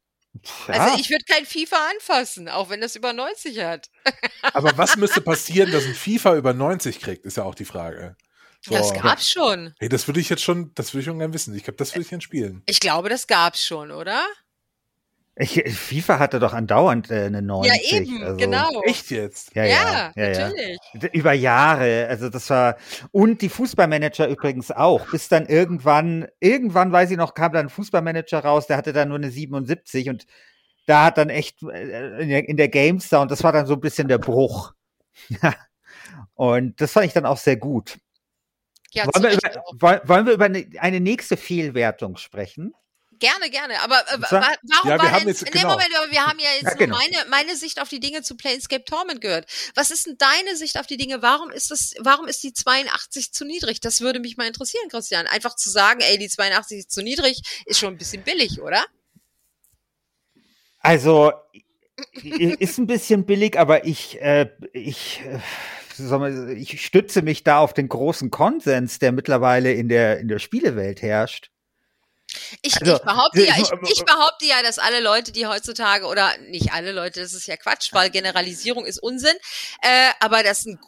Ja. 0.67 0.73
Also 0.75 0.99
ich 0.99 1.09
würde 1.09 1.25
kein 1.25 1.45
FIFA 1.45 1.77
anfassen, 1.95 2.49
auch 2.49 2.69
wenn 2.69 2.81
das 2.81 2.95
über 2.95 3.13
90 3.13 3.63
hat. 3.63 3.89
Aber 4.53 4.77
was 4.77 4.97
müsste 4.97 5.21
passieren, 5.21 5.71
dass 5.71 5.85
ein 5.85 5.95
FIFA 5.95 6.35
über 6.35 6.53
90 6.53 6.99
kriegt, 6.99 7.25
ist 7.25 7.37
ja 7.37 7.43
auch 7.43 7.55
die 7.55 7.65
Frage. 7.65 8.15
So. 8.61 8.73
Das 8.73 8.93
gab's 8.93 9.29
schon. 9.29 9.73
Hey, 9.79 9.89
das 9.89 10.07
würde 10.07 10.19
ich 10.19 10.29
jetzt 10.29 10.43
schon, 10.43 10.73
das 10.75 10.93
würde 10.93 11.01
ich 11.01 11.05
schon 11.05 11.19
gerne 11.19 11.33
wissen. 11.33 11.55
Ich 11.55 11.63
glaube, 11.63 11.77
das 11.77 11.93
würde 11.93 12.01
ich 12.01 12.09
gerne 12.09 12.21
spielen. 12.21 12.63
Ich 12.65 12.79
glaube, 12.79 13.09
das 13.09 13.27
gab's 13.27 13.65
schon, 13.65 13.91
oder? 13.91 14.25
Ich, 15.39 15.53
FIFA 15.71 16.17
hatte 16.19 16.39
doch 16.39 16.53
andauernd 16.53 17.11
äh, 17.11 17.25
eine 17.25 17.41
90. 17.43 17.91
Ja, 17.91 17.97
eben, 17.97 18.23
also, 18.23 18.37
genau. 18.37 18.81
Echt 18.83 19.11
jetzt? 19.11 19.53
Ja, 19.55 19.65
ja, 19.65 20.11
ja, 20.15 20.29
ja. 20.31 20.39
natürlich. 20.49 20.79
D- 20.95 21.09
Über 21.13 21.33
Jahre, 21.33 22.07
also 22.09 22.29
das 22.29 22.49
war 22.49 22.77
und 23.11 23.41
die 23.43 23.49
Fußballmanager 23.49 24.27
übrigens 24.27 24.71
auch, 24.71 25.05
bis 25.11 25.29
dann 25.29 25.45
irgendwann, 25.45 26.27
irgendwann 26.39 26.91
weiß 26.91 27.11
ich 27.11 27.17
noch, 27.17 27.35
kam 27.35 27.53
dann 27.53 27.67
ein 27.67 27.69
Fußballmanager 27.69 28.39
raus, 28.39 28.65
der 28.65 28.77
hatte 28.77 28.93
dann 28.93 29.09
nur 29.09 29.17
eine 29.17 29.29
77 29.29 30.09
und 30.09 30.25
da 30.87 31.05
hat 31.05 31.17
dann 31.19 31.29
echt 31.29 31.61
äh, 31.61 32.21
in 32.21 32.29
der, 32.29 32.49
in 32.49 32.57
der 32.57 32.69
GameStar 32.69 33.21
und 33.21 33.29
das 33.29 33.43
war 33.43 33.51
dann 33.51 33.67
so 33.67 33.73
ein 33.75 33.81
bisschen 33.81 34.07
der 34.07 34.17
Bruch. 34.19 34.73
Ja. 35.29 35.53
Und 36.35 36.79
das 36.81 36.91
fand 36.91 37.05
ich 37.07 37.13
dann 37.13 37.25
auch 37.25 37.37
sehr 37.37 37.57
gut. 37.57 37.97
Ja, 38.91 39.05
wollen, 39.05 39.23
wir 39.23 39.31
über, 39.33 39.63
wollen, 39.79 39.99
wollen 40.05 40.25
wir 40.27 40.33
über 40.33 40.45
eine, 40.45 40.65
eine 40.79 40.99
nächste 40.99 41.35
Fehlwertung 41.37 42.17
sprechen? 42.17 42.73
Gerne, 43.19 43.49
gerne. 43.49 43.81
Aber 43.81 43.99
äh, 43.99 44.19
warum 44.19 44.89
ja, 44.89 44.97
war 44.99 45.19
denn, 45.19 45.27
jetzt, 45.27 45.43
nee, 45.43 45.49
genau. 45.51 45.69
Moment, 45.69 45.89
aber 45.97 46.11
wir 46.11 46.25
haben 46.25 46.39
ja 46.39 46.49
jetzt 46.53 46.63
ja, 46.65 46.73
genau. 46.73 46.97
meine, 46.97 47.29
meine 47.29 47.55
Sicht 47.55 47.81
auf 47.81 47.89
die 47.89 47.99
Dinge 47.99 48.21
zu 48.21 48.35
Planescape 48.37 48.83
Torment 48.83 49.21
gehört. 49.21 49.49
Was 49.75 49.91
ist 49.91 50.05
denn 50.05 50.17
deine 50.17 50.55
Sicht 50.55 50.79
auf 50.79 50.87
die 50.87 50.97
Dinge? 50.97 51.21
Warum 51.21 51.49
ist 51.49 51.71
das, 51.71 51.93
warum 51.99 52.27
ist 52.27 52.43
die 52.43 52.53
82 52.53 53.31
zu 53.31 53.45
niedrig? 53.45 53.79
Das 53.79 54.01
würde 54.01 54.19
mich 54.19 54.37
mal 54.37 54.47
interessieren, 54.47 54.89
Christian. 54.89 55.25
Einfach 55.27 55.55
zu 55.55 55.69
sagen, 55.69 56.01
ey, 56.01 56.17
die 56.17 56.29
82 56.29 56.79
ist 56.79 56.91
zu 56.91 57.01
niedrig, 57.01 57.41
ist 57.65 57.79
schon 57.79 57.93
ein 57.93 57.97
bisschen 57.97 58.23
billig, 58.23 58.61
oder? 58.61 58.85
Also, 60.79 61.31
ist 62.21 62.77
ein 62.77 62.87
bisschen 62.87 63.25
billig, 63.25 63.57
aber 63.57 63.85
ich, 63.85 64.21
äh, 64.21 64.49
ich, 64.73 65.21
äh, 65.25 66.53
ich 66.53 66.85
stütze 66.85 67.23
mich 67.23 67.43
da 67.43 67.59
auf 67.59 67.73
den 67.73 67.89
großen 67.89 68.29
Konsens, 68.29 68.99
der 68.99 69.11
mittlerweile 69.11 69.73
in 69.73 69.89
der, 69.89 70.19
in 70.19 70.27
der 70.27 70.39
Spielewelt 70.39 71.01
herrscht. 71.01 71.51
Ich, 72.61 72.79
also, 72.79 72.95
ich, 72.95 73.01
behaupte 73.01 73.45
ja, 73.45 73.53
ich, 73.57 73.71
ich, 73.89 74.05
behaupte 74.05 74.45
ja, 74.45 74.61
dass 74.61 74.79
alle 74.79 74.99
Leute, 74.99 75.31
die 75.31 75.47
heutzutage, 75.47 76.05
oder 76.05 76.37
nicht 76.49 76.71
alle 76.73 76.91
Leute, 76.91 77.21
das 77.21 77.33
ist 77.33 77.47
ja 77.47 77.57
Quatsch, 77.57 77.93
weil 77.93 78.09
Generalisierung 78.09 78.85
ist 78.85 79.01
Unsinn, 79.01 79.35
äh, 79.81 80.09
aber 80.19 80.43
dass 80.43 80.65
ein 80.65 80.79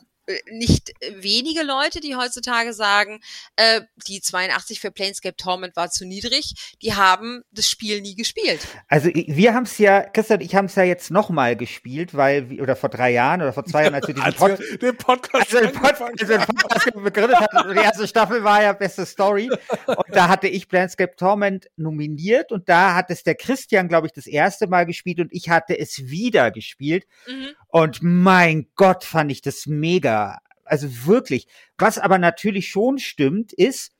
nicht 0.52 0.94
wenige 1.22 1.64
Leute, 1.64 2.00
die 2.00 2.16
heutzutage 2.16 2.74
sagen, 2.74 3.22
äh, 3.56 3.82
die 4.08 4.22
82 4.22 4.80
für 4.80 4.92
Planescape 4.92 5.36
Torment 5.36 5.76
war 5.76 5.90
zu 5.90 6.06
niedrig, 6.06 6.54
die 6.82 6.94
haben 6.94 7.44
das 7.52 7.68
Spiel 7.70 8.02
nie 8.02 8.16
gespielt. 8.16 8.60
Also 8.88 9.10
wir 9.10 9.54
haben 9.54 9.64
es 9.64 9.78
ja, 9.78 10.02
Christian, 10.02 10.42
ich 10.42 10.56
haben 10.56 10.66
es 10.66 10.76
ja 10.76 10.84
jetzt 10.84 11.12
nochmal 11.12 11.56
gespielt, 11.56 12.16
weil, 12.16 12.60
oder 12.62 12.76
vor 12.76 12.90
drei 12.90 13.12
Jahren 13.12 13.42
oder 13.42 13.54
vor 13.54 13.66
zwei 13.66 13.84
Jahren, 13.84 13.96
als 13.96 14.08
wir 14.08 14.16
diesen 14.16 14.34
Pod 14.40 14.60
den 14.82 14.98
Podcast, 14.98 15.54
also 15.56 15.60
den 15.60 15.74
Pod 15.74 16.00
also 16.00 16.26
den 16.26 16.46
Podcast 16.46 16.86
begründet 16.94 17.40
hatten, 17.40 17.74
die 17.74 17.80
erste 17.80 18.08
Staffel 18.08 18.44
war 18.44 18.62
ja 18.62 18.74
beste 18.74 19.06
Story. 19.06 19.50
Und 19.86 20.06
da 20.12 20.28
hatte 20.28 20.48
ich 20.48 20.68
Planescape 20.68 21.16
Torment 21.16 21.70
nominiert 21.76 22.52
und 22.52 22.70
da 22.70 22.96
hat 22.96 23.10
es 23.10 23.24
der 23.24 23.36
Christian, 23.36 23.88
glaube 23.88 24.08
ich, 24.08 24.14
das 24.14 24.28
erste 24.28 24.68
Mal 24.68 24.86
gespielt 24.86 25.20
und 25.20 25.32
ich 25.32 25.50
hatte 25.50 25.78
es 25.78 26.10
wieder 26.10 26.52
gespielt. 26.52 27.06
Mhm. 27.28 27.50
und 27.68 28.00
mein 28.02 28.68
Gott, 28.76 29.04
fand 29.04 29.32
ich 29.32 29.42
das 29.42 29.66
mega 29.66 30.19
also 30.66 31.06
wirklich. 31.06 31.48
Was 31.78 31.98
aber 31.98 32.18
natürlich 32.18 32.70
schon 32.70 33.00
stimmt, 33.00 33.54
ist, 33.54 33.92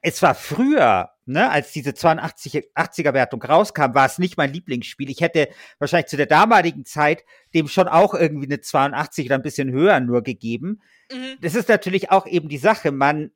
es 0.00 0.22
war 0.22 0.34
früher, 0.34 1.10
ne, 1.26 1.50
als 1.50 1.72
diese 1.72 1.92
82 1.92 2.70
80er 2.74 3.14
Wertung 3.14 3.42
rauskam, 3.42 3.94
war 3.94 4.06
es 4.06 4.18
nicht 4.18 4.36
mein 4.36 4.52
Lieblingsspiel. 4.52 5.10
Ich 5.10 5.20
hätte 5.20 5.48
wahrscheinlich 5.78 6.08
zu 6.08 6.16
der 6.16 6.26
damaligen 6.26 6.84
Zeit 6.84 7.24
dem 7.54 7.66
schon 7.68 7.88
auch 7.88 8.14
irgendwie 8.14 8.46
eine 8.46 8.60
82 8.60 9.26
oder 9.26 9.34
ein 9.34 9.42
bisschen 9.42 9.72
höher 9.72 9.98
nur 10.00 10.22
gegeben. 10.22 10.80
Mhm. 11.10 11.38
Das 11.40 11.54
ist 11.54 11.68
natürlich 11.68 12.10
auch 12.10 12.26
eben 12.26 12.48
die 12.48 12.58
Sache. 12.58 12.92
Man 12.92 13.32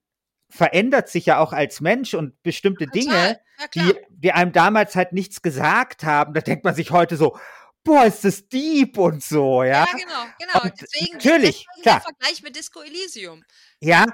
verändert 0.48 1.08
sich 1.08 1.26
ja 1.26 1.38
auch 1.38 1.52
als 1.52 1.80
Mensch 1.80 2.14
und 2.14 2.40
bestimmte 2.42 2.86
Total. 2.86 3.00
Dinge, 3.00 3.40
die, 3.74 3.94
die 4.10 4.32
einem 4.32 4.52
damals 4.52 4.94
halt 4.94 5.12
nichts 5.12 5.42
gesagt 5.42 6.04
haben. 6.04 6.34
Da 6.34 6.42
denkt 6.42 6.64
man 6.64 6.74
sich 6.74 6.90
heute 6.90 7.16
so, 7.16 7.38
boah, 7.84 8.04
ist 8.04 8.24
das 8.24 8.48
deep 8.48 8.98
und 8.98 9.22
so, 9.22 9.62
ja. 9.62 9.84
Ja, 9.84 9.86
genau, 9.92 10.24
genau. 10.38 10.64
Und 10.64 10.72
deswegen, 10.80 11.14
natürlich, 11.14 11.66
klar. 11.82 11.96
der 11.96 12.00
Vergleich 12.00 12.42
mit 12.42 12.56
Disco 12.56 12.80
Elysium. 12.80 13.44
Ja, 13.80 14.06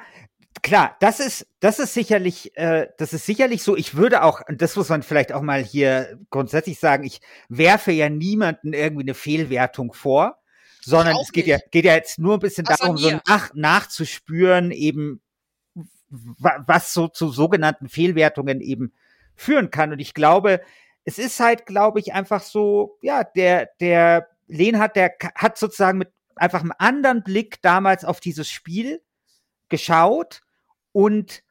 klar, 0.62 0.96
das 1.00 1.20
ist, 1.20 1.46
das 1.60 1.78
ist 1.78 1.94
sicherlich, 1.94 2.56
äh, 2.56 2.88
das 2.98 3.12
ist 3.12 3.26
sicherlich 3.26 3.62
so. 3.62 3.76
Ich 3.76 3.94
würde 3.94 4.22
auch, 4.22 4.40
und 4.48 4.62
das 4.62 4.76
muss 4.76 4.88
man 4.88 5.02
vielleicht 5.02 5.32
auch 5.32 5.42
mal 5.42 5.62
hier 5.62 6.18
grundsätzlich 6.30 6.78
sagen, 6.78 7.04
ich 7.04 7.20
werfe 7.48 7.92
ja 7.92 8.08
niemanden 8.08 8.72
irgendwie 8.72 9.02
eine 9.02 9.14
Fehlwertung 9.14 9.92
vor, 9.92 10.38
sondern 10.80 11.16
es 11.20 11.32
geht 11.32 11.46
ja, 11.46 11.58
geht 11.70 11.84
ja 11.84 11.94
jetzt 11.94 12.18
nur 12.18 12.34
ein 12.34 12.40
bisschen 12.40 12.66
Außer 12.66 12.76
darum, 12.78 12.96
mir. 12.96 13.00
so 13.00 13.20
nach, 13.26 13.52
nachzuspüren, 13.54 14.70
eben, 14.70 15.20
was 16.08 16.94
so 16.94 17.08
zu 17.08 17.30
sogenannten 17.30 17.88
Fehlwertungen 17.88 18.60
eben 18.60 18.92
führen 19.36 19.70
kann. 19.70 19.92
Und 19.92 19.98
ich 19.98 20.14
glaube, 20.14 20.62
es 21.08 21.18
ist 21.18 21.40
halt, 21.40 21.64
glaube 21.64 22.00
ich, 22.00 22.12
einfach 22.12 22.42
so, 22.42 22.98
ja, 23.00 23.24
der, 23.24 23.70
der 23.80 24.28
Lehnhardt, 24.46 24.94
der 24.94 25.14
hat 25.34 25.56
sozusagen 25.56 25.96
mit 25.96 26.12
einfach 26.36 26.60
einem 26.60 26.74
anderen 26.76 27.22
Blick 27.22 27.62
damals 27.62 28.04
auf 28.04 28.20
dieses 28.20 28.50
Spiel 28.50 29.02
geschaut 29.70 30.42
und 30.92 31.42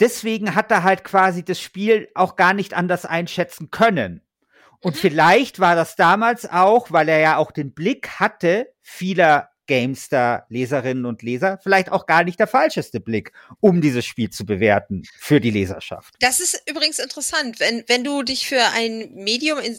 deswegen 0.00 0.56
hat 0.56 0.72
er 0.72 0.82
halt 0.82 1.04
quasi 1.04 1.44
das 1.44 1.60
Spiel 1.60 2.08
auch 2.16 2.34
gar 2.34 2.54
nicht 2.54 2.74
anders 2.74 3.06
einschätzen 3.06 3.70
können. 3.70 4.20
Und 4.80 4.96
mhm. 4.96 4.98
vielleicht 4.98 5.60
war 5.60 5.76
das 5.76 5.94
damals 5.94 6.50
auch, 6.50 6.90
weil 6.90 7.08
er 7.08 7.20
ja 7.20 7.36
auch 7.36 7.52
den 7.52 7.74
Blick 7.74 8.18
hatte 8.18 8.74
vieler 8.80 9.50
GameStar-Leserinnen 9.72 11.06
und 11.06 11.22
Leser 11.22 11.58
vielleicht 11.62 11.90
auch 11.90 12.04
gar 12.04 12.24
nicht 12.24 12.38
der 12.38 12.46
falscheste 12.46 13.00
Blick, 13.00 13.32
um 13.60 13.80
dieses 13.80 14.04
Spiel 14.04 14.28
zu 14.28 14.44
bewerten 14.44 15.02
für 15.18 15.40
die 15.40 15.50
Leserschaft. 15.50 16.14
Das 16.20 16.40
ist 16.40 16.62
übrigens 16.68 16.98
interessant, 16.98 17.58
wenn, 17.58 17.82
wenn 17.86 18.04
du 18.04 18.22
dich 18.22 18.46
für 18.46 18.62
ein 18.74 19.14
Medium, 19.14 19.58
in, 19.60 19.78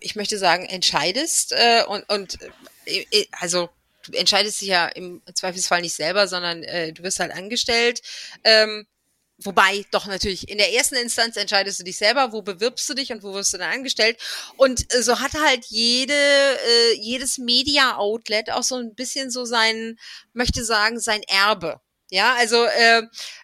ich 0.00 0.16
möchte 0.16 0.38
sagen, 0.38 0.64
entscheidest 0.64 1.52
äh, 1.52 1.84
und, 1.86 2.08
und 2.08 2.38
äh, 2.86 3.04
äh 3.10 3.26
also 3.32 3.68
du 4.06 4.12
entscheidest 4.16 4.62
dich 4.62 4.68
ja 4.68 4.86
im 4.86 5.20
Zweifelsfall 5.34 5.82
nicht 5.82 5.94
selber, 5.94 6.28
sondern 6.28 6.62
äh, 6.62 6.94
du 6.94 7.02
wirst 7.02 7.20
halt 7.20 7.32
angestellt. 7.32 8.00
Ähm, 8.42 8.86
Wobei, 9.38 9.84
doch 9.90 10.06
natürlich, 10.06 10.48
in 10.48 10.56
der 10.56 10.72
ersten 10.72 10.94
Instanz 10.94 11.36
entscheidest 11.36 11.78
du 11.78 11.84
dich 11.84 11.98
selber, 11.98 12.32
wo 12.32 12.40
bewirbst 12.40 12.88
du 12.88 12.94
dich 12.94 13.12
und 13.12 13.22
wo 13.22 13.34
wirst 13.34 13.52
du 13.52 13.58
dann 13.58 13.70
angestellt. 13.70 14.18
Und 14.56 14.92
äh, 14.94 15.02
so 15.02 15.20
hat 15.20 15.34
halt 15.34 15.66
jede, 15.66 16.14
äh, 16.14 16.94
jedes 16.98 17.36
Media-Outlet 17.36 18.50
auch 18.50 18.62
so 18.62 18.76
ein 18.76 18.94
bisschen 18.94 19.30
so 19.30 19.44
sein, 19.44 19.98
möchte 20.32 20.64
sagen, 20.64 20.98
sein 20.98 21.22
Erbe. 21.28 21.80
Ja, 22.10 22.34
also 22.34 22.64
äh, 22.64 23.02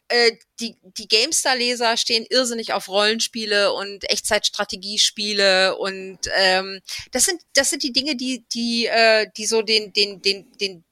äh, 0.09 0.33
die, 0.61 0.77
die 0.83 1.09
GameStar-Leser 1.09 1.97
stehen 1.97 2.25
irrsinnig 2.31 2.73
auf 2.73 2.89
Rollenspiele 2.89 3.73
und 3.73 4.09
Echtzeitstrategiespiele 4.09 5.77
und 5.77 6.21
ähm, 6.37 6.81
das 7.11 7.25
sind 7.25 7.43
das 7.55 7.71
sind 7.71 7.83
die 7.83 7.93
Dinge, 7.93 8.15
die 8.15 8.45
die 8.55 8.87
äh, 8.87 9.27
die 9.37 9.47
so 9.47 9.63
den 9.63 9.93
den 9.93 10.23
den 10.23 10.53
den 10.59 10.85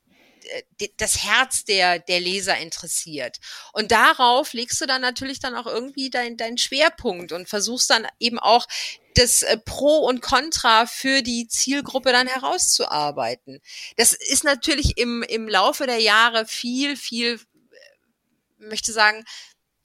das 0.96 1.24
Herz 1.24 1.64
der, 1.64 1.98
der 1.98 2.20
Leser 2.20 2.56
interessiert. 2.58 3.38
Und 3.72 3.92
darauf 3.92 4.52
legst 4.52 4.80
du 4.80 4.86
dann 4.86 5.00
natürlich 5.00 5.40
dann 5.40 5.54
auch 5.54 5.66
irgendwie 5.66 6.10
deinen 6.10 6.36
dein 6.36 6.58
Schwerpunkt 6.58 7.32
und 7.32 7.48
versuchst 7.48 7.90
dann 7.90 8.06
eben 8.18 8.38
auch 8.38 8.66
das 9.14 9.42
äh, 9.42 9.56
Pro 9.58 9.98
und 9.98 10.22
Contra 10.22 10.86
für 10.86 11.22
die 11.22 11.48
Zielgruppe 11.48 12.12
dann 12.12 12.26
herauszuarbeiten. 12.26 13.60
Das 13.96 14.12
ist 14.12 14.44
natürlich 14.44 14.98
im, 14.98 15.22
im 15.22 15.48
Laufe 15.48 15.86
der 15.86 15.98
Jahre 15.98 16.46
viel, 16.46 16.96
viel, 16.96 17.34
äh, 17.34 18.64
möchte 18.64 18.92
sagen, 18.92 19.24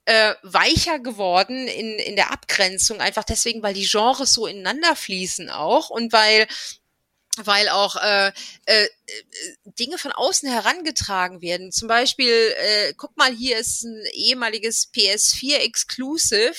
äh, 0.06 0.36
weicher 0.44 1.00
geworden 1.00 1.68
in, 1.68 1.98
in 1.98 2.16
der 2.16 2.32
Abgrenzung, 2.32 3.02
einfach 3.02 3.24
deswegen, 3.24 3.64
weil 3.64 3.74
die 3.74 3.88
Genres 3.88 4.34
so 4.34 4.46
ineinander 4.46 4.96
fließen 4.96 5.50
auch 5.50 5.90
und 5.90 6.14
weil 6.14 6.48
weil 7.44 7.70
auch 7.70 7.96
äh, 7.98 8.32
äh, 8.66 8.88
Dinge 9.66 9.98
von 9.98 10.12
außen 10.12 10.50
herangetragen 10.50 11.42
werden. 11.42 11.72
Zum 11.72 11.88
Beispiel, 11.88 12.32
äh, 12.32 12.94
guck 12.96 13.16
mal, 13.18 13.32
hier 13.34 13.58
ist 13.58 13.84
ein 13.84 14.04
ehemaliges 14.14 14.92
PS4 14.94 15.58
Exclusive, 15.58 16.56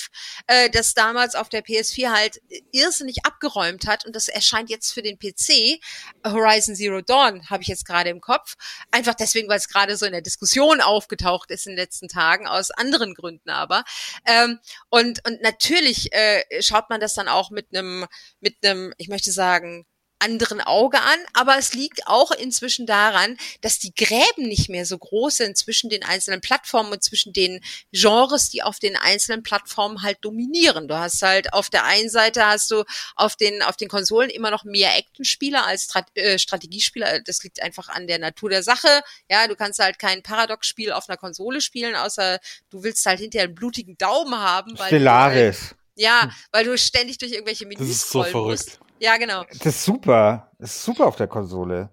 äh, 0.46 0.70
das 0.70 0.94
damals 0.94 1.34
auf 1.34 1.48
der 1.48 1.64
PS4 1.64 2.10
halt 2.10 2.40
irrsinnig 2.72 3.24
abgeräumt 3.24 3.86
hat 3.86 4.04
und 4.06 4.14
das 4.14 4.28
erscheint 4.28 4.70
jetzt 4.70 4.92
für 4.92 5.02
den 5.02 5.18
PC. 5.18 5.80
Horizon 6.24 6.76
Zero 6.76 7.00
Dawn 7.00 7.48
habe 7.48 7.62
ich 7.62 7.68
jetzt 7.68 7.86
gerade 7.86 8.10
im 8.10 8.20
Kopf. 8.20 8.54
Einfach 8.90 9.14
deswegen, 9.14 9.48
weil 9.48 9.58
es 9.58 9.68
gerade 9.68 9.96
so 9.96 10.06
in 10.06 10.12
der 10.12 10.22
Diskussion 10.22 10.80
aufgetaucht 10.80 11.50
ist 11.50 11.66
in 11.66 11.72
den 11.72 11.78
letzten 11.78 12.08
Tagen, 12.08 12.46
aus 12.46 12.70
anderen 12.70 13.14
Gründen 13.14 13.50
aber. 13.50 13.84
Ähm, 14.24 14.60
und, 14.88 15.26
und 15.26 15.42
natürlich 15.42 16.12
äh, 16.12 16.44
schaut 16.62 16.90
man 16.90 17.00
das 17.00 17.14
dann 17.14 17.28
auch 17.28 17.50
mit 17.50 17.68
einem, 17.72 18.06
mit 18.40 18.56
einem, 18.62 18.92
ich 18.98 19.08
möchte 19.08 19.32
sagen, 19.32 19.86
anderen 20.18 20.60
Auge 20.60 21.00
an, 21.00 21.18
aber 21.34 21.58
es 21.58 21.74
liegt 21.74 22.06
auch 22.06 22.30
inzwischen 22.30 22.86
daran, 22.86 23.36
dass 23.60 23.78
die 23.78 23.94
Gräben 23.94 24.48
nicht 24.48 24.68
mehr 24.68 24.86
so 24.86 24.96
groß 24.98 25.36
sind 25.36 25.56
zwischen 25.56 25.90
den 25.90 26.02
einzelnen 26.02 26.40
Plattformen 26.40 26.92
und 26.92 27.02
zwischen 27.02 27.32
den 27.32 27.60
Genres, 27.92 28.50
die 28.50 28.62
auf 28.62 28.78
den 28.78 28.96
einzelnen 28.96 29.42
Plattformen 29.42 30.02
halt 30.02 30.18
dominieren. 30.22 30.88
Du 30.88 30.96
hast 30.96 31.22
halt 31.22 31.52
auf 31.52 31.70
der 31.70 31.84
einen 31.84 32.08
Seite 32.08 32.46
hast 32.46 32.70
du 32.70 32.84
auf 33.14 33.36
den 33.36 33.62
auf 33.62 33.76
den 33.76 33.88
Konsolen 33.88 34.30
immer 34.30 34.50
noch 34.50 34.64
mehr 34.64 34.96
Actionspieler 34.96 35.66
als 35.66 35.84
Strat 35.84 36.06
äh, 36.16 36.38
Strategiespieler. 36.38 37.20
Das 37.20 37.42
liegt 37.42 37.62
einfach 37.62 37.88
an 37.88 38.06
der 38.06 38.18
Natur 38.18 38.50
der 38.50 38.62
Sache. 38.62 39.02
Ja, 39.30 39.46
du 39.48 39.56
kannst 39.56 39.78
halt 39.78 39.98
kein 39.98 40.22
Paradox-Spiel 40.22 40.92
auf 40.92 41.08
einer 41.08 41.18
Konsole 41.18 41.60
spielen, 41.60 41.94
außer 41.94 42.38
du 42.70 42.82
willst 42.82 43.04
halt 43.06 43.20
hinterher 43.20 43.46
einen 43.46 43.54
blutigen 43.54 43.98
Daumen 43.98 44.38
haben. 44.38 44.78
Weil 44.78 44.88
Stellaris. 44.88 45.60
Halt, 45.60 45.76
ja, 45.96 46.30
weil 46.52 46.64
du 46.64 46.76
ständig 46.76 47.18
durch 47.18 47.32
irgendwelche 47.32 47.66
Menüs 47.66 47.80
das 47.80 47.96
ist 47.96 48.10
so 48.10 48.22
verrückt. 48.22 48.66
Musst. 48.66 48.85
Ja, 48.98 49.16
genau. 49.16 49.44
Das 49.44 49.66
ist 49.66 49.84
super. 49.84 50.50
Das 50.58 50.74
ist 50.74 50.84
super 50.84 51.06
auf 51.06 51.16
der 51.16 51.28
Konsole. 51.28 51.90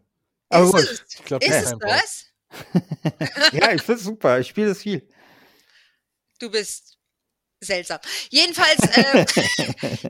Aber 0.50 0.80
ist 0.80 0.92
es, 0.92 1.04
ich 1.16 1.24
glaub, 1.26 1.44
ist 1.44 1.52
es 1.52 1.76
das? 1.80 2.26
ja, 3.52 3.72
ich 3.72 3.82
finde 3.82 4.00
es 4.00 4.04
super. 4.04 4.39
Ich 4.39 4.48
spiele 4.48 4.70
das 4.70 4.80
viel. 4.80 5.08
Du 6.39 6.52
bist 6.52 6.98
seltsam. 7.63 8.00
Jedenfalls, 8.30 8.80
äh, 8.98 9.26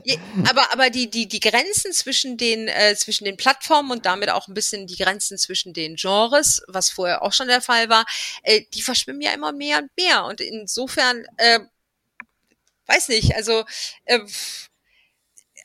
je, 0.04 0.18
aber 0.48 0.72
aber 0.72 0.90
die 0.90 1.08
die 1.10 1.28
die 1.28 1.40
Grenzen 1.40 1.92
zwischen 1.92 2.36
den 2.36 2.68
äh, 2.68 2.94
zwischen 2.96 3.24
den 3.24 3.36
Plattformen 3.36 3.90
und 3.92 4.06
damit 4.06 4.30
auch 4.30 4.48
ein 4.48 4.54
bisschen 4.54 4.86
die 4.86 4.96
Grenzen 4.96 5.38
zwischen 5.38 5.72
den 5.72 5.96
Genres, 5.96 6.62
was 6.66 6.90
vorher 6.90 7.22
auch 7.22 7.32
schon 7.32 7.48
der 7.48 7.60
Fall 7.60 7.88
war, 7.88 8.04
äh, 8.42 8.62
die 8.74 8.82
verschwimmen 8.82 9.22
ja 9.22 9.32
immer 9.32 9.52
mehr 9.52 9.78
und 9.78 9.90
mehr 9.96 10.24
und 10.24 10.40
insofern 10.40 11.24
äh, 11.36 11.60
weiß 12.86 13.08
nicht, 13.08 13.34
also 13.34 13.64
äh, 14.04 14.20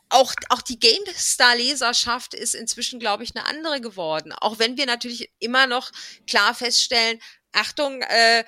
auch, 0.09 0.33
auch 0.49 0.61
die 0.61 0.79
GameStar-Leserschaft 0.79 2.33
ist 2.33 2.55
inzwischen, 2.55 2.99
glaube 2.99 3.23
ich, 3.23 3.35
eine 3.35 3.45
andere 3.45 3.79
geworden. 3.79 4.33
Auch 4.33 4.59
wenn 4.59 4.77
wir 4.77 4.85
natürlich 4.85 5.31
immer 5.39 5.67
noch 5.67 5.91
klar 6.27 6.53
feststellen, 6.53 7.19
Achtung, 7.51 8.01
äh, 8.01 8.43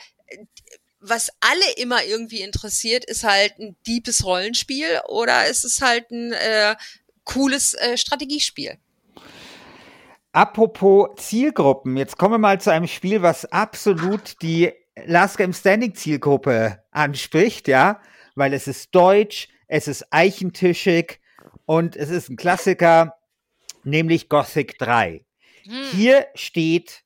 was 1.00 1.30
alle 1.40 1.74
immer 1.78 2.04
irgendwie 2.04 2.42
interessiert, 2.42 3.06
ist 3.06 3.24
halt 3.24 3.58
ein 3.60 3.76
deepes 3.88 4.24
Rollenspiel 4.24 5.02
oder 5.08 5.48
ist 5.48 5.64
es 5.64 5.82
halt 5.82 6.12
ein 6.12 6.32
äh, 6.34 6.76
cooles 7.24 7.74
äh, 7.74 7.98
Strategiespiel. 7.98 8.78
Apropos 10.32 11.10
Zielgruppen, 11.18 11.98
jetzt 11.98 12.18
kommen 12.18 12.36
wir 12.36 12.38
mal 12.38 12.62
zu 12.62 12.72
einem 12.72 12.88
Spiel, 12.88 13.22
was 13.22 13.46
absolut 13.46 14.42
die 14.42 14.72
Last 15.06 15.38
Game 15.38 15.54
Standing 15.54 15.94
Zielgruppe 15.94 16.84
anspricht, 16.92 17.68
ja, 17.68 18.00
weil 18.36 18.54
es 18.54 18.68
ist 18.68 18.96
deutsch, 18.96 19.50
es 19.68 19.88
ist 19.88 20.06
eichentischig 20.12 21.21
und 21.66 21.96
es 21.96 22.10
ist 22.10 22.30
ein 22.30 22.36
Klassiker, 22.36 23.18
nämlich 23.84 24.30
Gothic 24.30 24.78
3. 24.78 25.26
Hm. 25.64 25.84
Hier 25.94 26.28
steht 26.36 27.04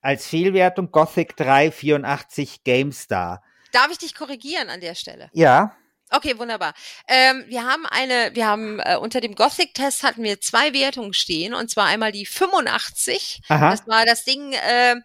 als 0.00 0.26
Fehlwertung 0.26 0.90
Gothic 0.90 1.36
3 1.36 1.70
84 1.70 2.64
GameStar. 2.64 3.42
Darf 3.72 3.90
ich 3.90 3.98
dich 3.98 4.14
korrigieren 4.14 4.68
an 4.68 4.80
der 4.80 4.94
Stelle? 4.94 5.30
Ja. 5.32 5.76
Okay, 6.10 6.38
wunderbar. 6.38 6.74
Ähm, 7.08 7.44
wir 7.48 7.64
haben 7.64 7.86
eine, 7.86 8.34
wir 8.34 8.46
haben 8.46 8.80
äh, 8.80 8.96
unter 8.96 9.22
dem 9.22 9.34
Gothic-Test 9.34 10.02
hatten 10.02 10.22
wir 10.22 10.40
zwei 10.42 10.74
Wertungen 10.74 11.14
stehen 11.14 11.54
und 11.54 11.70
zwar 11.70 11.86
einmal 11.86 12.12
die 12.12 12.26
85. 12.26 13.40
Aha. 13.48 13.70
Das 13.70 13.86
war 13.86 14.04
das 14.04 14.24
Ding, 14.24 14.52
äh, 14.52 14.96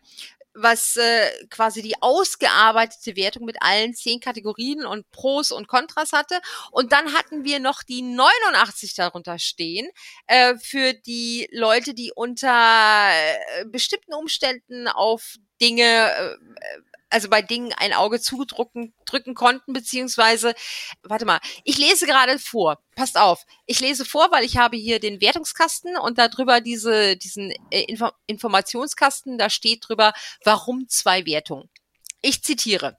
was 0.58 0.96
äh, 0.96 1.30
quasi 1.50 1.82
die 1.82 2.02
ausgearbeitete 2.02 3.16
Wertung 3.16 3.46
mit 3.46 3.58
allen 3.62 3.94
zehn 3.94 4.20
Kategorien 4.20 4.86
und 4.86 5.10
Pros 5.12 5.52
und 5.52 5.68
Kontras 5.68 6.12
hatte. 6.12 6.40
Und 6.72 6.92
dann 6.92 7.14
hatten 7.14 7.44
wir 7.44 7.60
noch 7.60 7.84
die 7.84 8.02
89 8.02 8.96
darunter 8.96 9.40
stehen 9.40 9.88
äh, 10.26 10.56
für 10.58 10.94
die 10.94 11.48
Leute, 11.52 11.94
die 11.94 12.12
unter 12.16 13.10
äh, 13.12 13.66
bestimmten 13.66 14.14
Umständen 14.14 14.88
auf 14.88 15.36
Dinge 15.62 15.84
äh, 15.84 16.36
also 17.10 17.30
bei 17.30 17.42
Dingen 17.42 17.74
ein 17.74 17.94
Auge 17.94 18.20
zudrücken 18.20 18.94
drücken 19.06 19.34
konnten, 19.34 19.74
beziehungsweise, 19.74 20.54
warte 21.04 21.26
mal, 21.26 21.40
ich 21.64 21.78
lese 21.78 22.06
gerade 22.06 22.40
vor. 22.40 22.80
Passt 22.96 23.18
auf. 23.18 23.46
Ich 23.66 23.80
lese 23.80 24.06
vor, 24.06 24.32
weil 24.32 24.44
ich 24.44 24.58
habe 24.58 24.78
hier 24.78 25.00
den 25.00 25.22
Wertungskasten 25.22 25.98
und 25.98 26.18
da 26.18 26.28
drüber 26.28 26.62
diese, 26.62 27.18
diesen 27.18 27.52
äh, 27.72 27.84
Info 27.84 28.10
Informationskasten, 28.28 29.38
da 29.38 29.50
steht 29.50 29.88
drüber, 29.88 30.14
warum 30.44 30.88
zwei 30.90 31.26
Wertungen. 31.26 31.70
Ich 32.22 32.44
zitiere. 32.44 32.98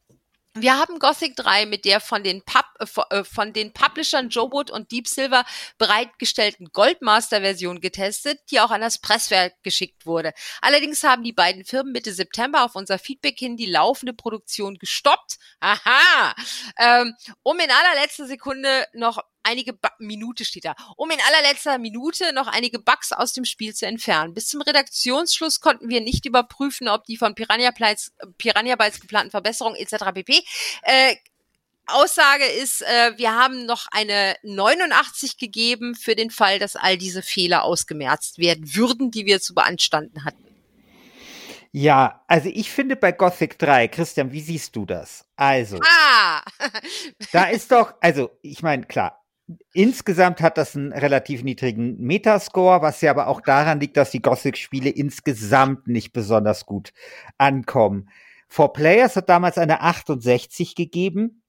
Wir 0.60 0.76
haben 0.76 0.98
Gothic 0.98 1.36
3 1.36 1.66
mit 1.66 1.84
der 1.84 2.00
von 2.00 2.22
den, 2.22 2.42
Pub, 2.42 2.64
äh, 2.80 3.18
äh, 3.18 3.24
von 3.24 3.52
den 3.52 3.72
Publishern 3.72 4.28
Jowood 4.28 4.70
und 4.70 4.90
Deep 4.90 5.06
Silver 5.06 5.44
bereitgestellten 5.78 6.70
Goldmaster-Version 6.72 7.80
getestet, 7.80 8.40
die 8.50 8.60
auch 8.60 8.70
an 8.70 8.80
das 8.80 8.98
Presswerk 8.98 9.54
geschickt 9.62 10.06
wurde. 10.06 10.32
Allerdings 10.60 11.02
haben 11.04 11.22
die 11.22 11.32
beiden 11.32 11.64
Firmen 11.64 11.92
Mitte 11.92 12.12
September 12.12 12.64
auf 12.64 12.74
unser 12.74 12.98
Feedback 12.98 13.38
hin 13.38 13.56
die 13.56 13.66
laufende 13.66 14.12
Produktion 14.12 14.78
gestoppt. 14.78 15.38
Aha! 15.60 16.34
Ähm, 16.78 17.14
um 17.42 17.58
in 17.58 17.70
allerletzter 17.70 18.26
Sekunde 18.26 18.86
noch 18.94 19.18
einige 19.48 19.72
ba 19.72 19.90
Minute 19.98 20.44
steht 20.44 20.64
da, 20.64 20.74
um 20.96 21.10
in 21.10 21.18
allerletzter 21.26 21.78
Minute 21.78 22.32
noch 22.32 22.46
einige 22.46 22.78
Bugs 22.78 23.12
aus 23.12 23.32
dem 23.32 23.44
Spiel 23.44 23.74
zu 23.74 23.86
entfernen. 23.86 24.34
Bis 24.34 24.48
zum 24.48 24.62
Redaktionsschluss 24.62 25.60
konnten 25.60 25.88
wir 25.88 26.00
nicht 26.00 26.26
überprüfen, 26.26 26.88
ob 26.88 27.04
die 27.04 27.16
von 27.16 27.34
Piranha 27.34 27.70
Bytes, 27.70 28.12
Piranha 28.36 28.76
Bytes 28.76 29.00
geplanten 29.00 29.30
Verbesserungen 29.30 29.76
etc. 29.76 30.12
pp. 30.14 30.44
Äh, 30.82 31.16
Aussage 31.86 32.44
ist, 32.44 32.82
äh, 32.82 33.16
wir 33.16 33.34
haben 33.34 33.64
noch 33.64 33.86
eine 33.90 34.36
89 34.42 35.38
gegeben 35.38 35.94
für 35.94 36.14
den 36.14 36.30
Fall, 36.30 36.58
dass 36.58 36.76
all 36.76 36.98
diese 36.98 37.22
Fehler 37.22 37.64
ausgemerzt 37.64 38.38
werden 38.38 38.74
würden, 38.74 39.10
die 39.10 39.24
wir 39.24 39.40
zu 39.40 39.54
beanstanden 39.54 40.24
hatten. 40.24 40.44
Ja, 41.72 42.24
also 42.26 42.48
ich 42.52 42.70
finde 42.70 42.96
bei 42.96 43.12
Gothic 43.12 43.58
3, 43.58 43.88
Christian, 43.88 44.32
wie 44.32 44.40
siehst 44.40 44.74
du 44.74 44.86
das? 44.86 45.26
Also, 45.36 45.78
ah! 45.82 46.42
da 47.32 47.44
ist 47.50 47.70
doch, 47.72 47.94
also 48.00 48.30
ich 48.42 48.62
meine, 48.62 48.84
klar, 48.84 49.17
Insgesamt 49.72 50.42
hat 50.42 50.58
das 50.58 50.76
einen 50.76 50.92
relativ 50.92 51.42
niedrigen 51.42 51.98
Metascore, 51.98 52.82
was 52.82 53.00
ja 53.00 53.10
aber 53.10 53.28
auch 53.28 53.40
daran 53.40 53.80
liegt, 53.80 53.96
dass 53.96 54.10
die 54.10 54.20
Gothic-Spiele 54.20 54.90
insgesamt 54.90 55.88
nicht 55.88 56.12
besonders 56.12 56.66
gut 56.66 56.92
ankommen. 57.38 58.10
For 58.46 58.72
Players 58.72 59.16
hat 59.16 59.28
damals 59.28 59.56
eine 59.56 59.80
68 59.80 60.74
gegeben. 60.74 61.42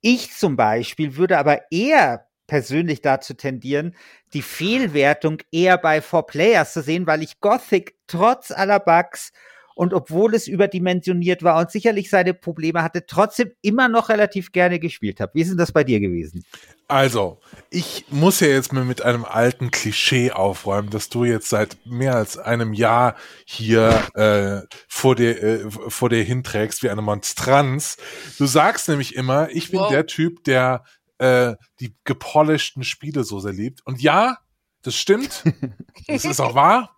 Ich 0.00 0.32
zum 0.32 0.56
Beispiel 0.56 1.16
würde 1.16 1.38
aber 1.38 1.70
eher 1.70 2.26
persönlich 2.46 3.02
dazu 3.02 3.34
tendieren, 3.34 3.94
die 4.32 4.42
Fehlwertung 4.42 5.38
eher 5.52 5.78
bei 5.78 6.00
For 6.00 6.26
Players 6.26 6.72
zu 6.72 6.82
sehen, 6.82 7.06
weil 7.06 7.22
ich 7.22 7.40
Gothic 7.40 7.94
trotz 8.06 8.50
aller 8.50 8.80
Bugs 8.80 9.32
und 9.78 9.94
obwohl 9.94 10.34
es 10.34 10.48
überdimensioniert 10.48 11.44
war 11.44 11.56
und 11.60 11.70
sicherlich 11.70 12.10
seine 12.10 12.34
Probleme 12.34 12.82
hatte, 12.82 13.06
trotzdem 13.06 13.52
immer 13.62 13.86
noch 13.86 14.08
relativ 14.08 14.50
gerne 14.50 14.80
gespielt 14.80 15.20
habe. 15.20 15.30
Wie 15.34 15.42
ist 15.42 15.50
denn 15.50 15.56
das 15.56 15.70
bei 15.70 15.84
dir 15.84 16.00
gewesen? 16.00 16.44
Also, 16.88 17.38
ich 17.70 18.06
muss 18.10 18.40
ja 18.40 18.48
jetzt 18.48 18.72
mal 18.72 18.84
mit 18.84 19.02
einem 19.02 19.24
alten 19.24 19.70
Klischee 19.70 20.32
aufräumen, 20.32 20.90
dass 20.90 21.10
du 21.10 21.24
jetzt 21.24 21.48
seit 21.48 21.76
mehr 21.84 22.16
als 22.16 22.38
einem 22.38 22.72
Jahr 22.72 23.14
hier 23.44 24.02
äh, 24.14 24.66
vor 24.88 25.14
dir 25.14 25.40
äh, 25.40 25.70
vor 25.70 26.08
dir 26.08 26.24
hinträgst 26.24 26.82
wie 26.82 26.90
eine 26.90 27.02
Monstranz. 27.02 27.98
Du 28.36 28.46
sagst 28.46 28.88
nämlich 28.88 29.14
immer, 29.14 29.48
ich 29.50 29.70
bin 29.70 29.78
wow. 29.78 29.90
der 29.90 30.06
Typ, 30.06 30.42
der 30.42 30.82
äh, 31.18 31.54
die 31.78 31.94
gepolischten 32.02 32.82
Spiele 32.82 33.22
so 33.22 33.38
sehr 33.38 33.52
liebt. 33.52 33.86
Und 33.86 34.02
ja, 34.02 34.38
das 34.82 34.96
stimmt. 34.96 35.44
das 36.08 36.24
ist 36.24 36.40
auch 36.40 36.56
wahr. 36.56 36.96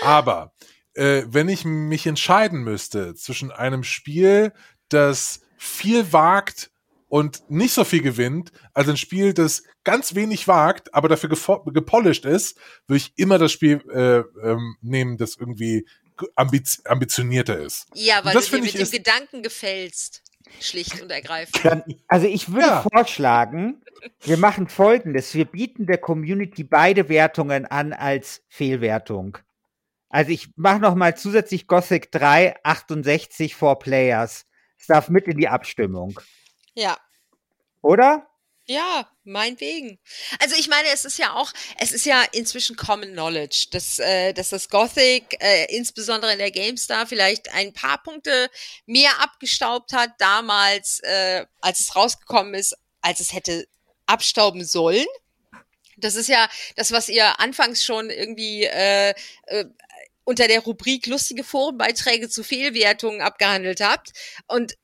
Aber 0.00 0.54
äh, 0.94 1.22
wenn 1.26 1.48
ich 1.48 1.64
mich 1.64 2.06
entscheiden 2.06 2.62
müsste 2.62 3.14
zwischen 3.14 3.50
einem 3.50 3.84
Spiel, 3.84 4.52
das 4.88 5.40
viel 5.56 6.12
wagt 6.12 6.70
und 7.08 7.50
nicht 7.50 7.72
so 7.72 7.84
viel 7.84 8.02
gewinnt, 8.02 8.52
also 8.74 8.90
ein 8.90 8.96
Spiel, 8.96 9.34
das 9.34 9.64
ganz 9.84 10.14
wenig 10.14 10.48
wagt, 10.48 10.94
aber 10.94 11.08
dafür 11.08 11.28
gepolished 11.28 12.24
ist, 12.24 12.58
würde 12.86 12.98
ich 12.98 13.12
immer 13.16 13.38
das 13.38 13.52
Spiel 13.52 13.82
äh, 13.90 14.48
ähm, 14.48 14.76
nehmen, 14.80 15.18
das 15.18 15.36
irgendwie 15.36 15.86
ambiz 16.36 16.82
ambitionierter 16.84 17.58
ist. 17.58 17.86
Ja, 17.94 18.24
weil 18.24 18.34
das 18.34 18.48
du 18.48 18.56
dir 18.56 18.62
mit 18.62 18.78
dem 18.78 18.90
Gedanken 18.90 19.42
gefällst. 19.42 20.22
Schlicht 20.60 21.00
und 21.00 21.10
ergreifend. 21.10 21.64
Dann, 21.64 21.82
also 22.08 22.26
ich 22.26 22.52
würde 22.52 22.66
ja. 22.66 22.82
vorschlagen, 22.82 23.82
wir 24.22 24.36
machen 24.36 24.68
folgendes. 24.68 25.34
Wir 25.34 25.44
bieten 25.46 25.86
der 25.86 25.98
Community 25.98 26.64
beide 26.64 27.08
Wertungen 27.08 27.64
an 27.64 27.92
als 27.92 28.42
Fehlwertung. 28.48 29.38
Also 30.12 30.30
ich 30.30 30.48
mache 30.56 30.78
noch 30.78 30.94
mal 30.94 31.16
zusätzlich 31.16 31.66
Gothic 31.66 32.12
3 32.12 32.62
68 32.62 33.56
for 33.56 33.78
Players. 33.78 34.44
Es 34.78 34.86
darf 34.86 35.08
mit 35.08 35.26
in 35.26 35.38
die 35.38 35.48
Abstimmung. 35.48 36.20
Ja. 36.74 36.98
Oder? 37.80 38.28
Ja, 38.66 39.10
meinetwegen. 39.24 39.98
Also 40.38 40.54
ich 40.56 40.68
meine, 40.68 40.88
es 40.92 41.06
ist 41.06 41.18
ja 41.18 41.32
auch, 41.32 41.50
es 41.78 41.92
ist 41.92 42.04
ja 42.04 42.22
inzwischen 42.32 42.76
Common 42.76 43.12
Knowledge, 43.12 43.68
dass, 43.70 43.98
äh, 43.98 44.34
dass 44.34 44.50
das 44.50 44.68
Gothic 44.68 45.36
äh, 45.40 45.74
insbesondere 45.74 46.32
in 46.32 46.38
der 46.38 46.50
GameStar 46.50 47.06
vielleicht 47.06 47.52
ein 47.54 47.72
paar 47.72 48.02
Punkte 48.02 48.50
mehr 48.84 49.18
abgestaubt 49.18 49.94
hat 49.94 50.10
damals, 50.18 51.00
äh, 51.04 51.46
als 51.62 51.80
es 51.80 51.96
rausgekommen 51.96 52.52
ist, 52.52 52.76
als 53.00 53.20
es 53.20 53.32
hätte 53.32 53.66
abstauben 54.04 54.64
sollen. 54.64 55.06
Das 55.96 56.16
ist 56.16 56.28
ja 56.28 56.48
das, 56.76 56.92
was 56.92 57.08
ihr 57.08 57.40
anfangs 57.40 57.84
schon 57.84 58.10
irgendwie 58.10 58.64
äh, 58.64 59.14
äh, 59.46 59.64
unter 60.24 60.48
der 60.48 60.60
Rubrik 60.60 61.06
lustige 61.06 61.44
Forenbeiträge 61.44 62.28
zu 62.28 62.44
Fehlwertungen 62.44 63.20
abgehandelt 63.20 63.80
habt. 63.80 64.12
Und 64.46 64.74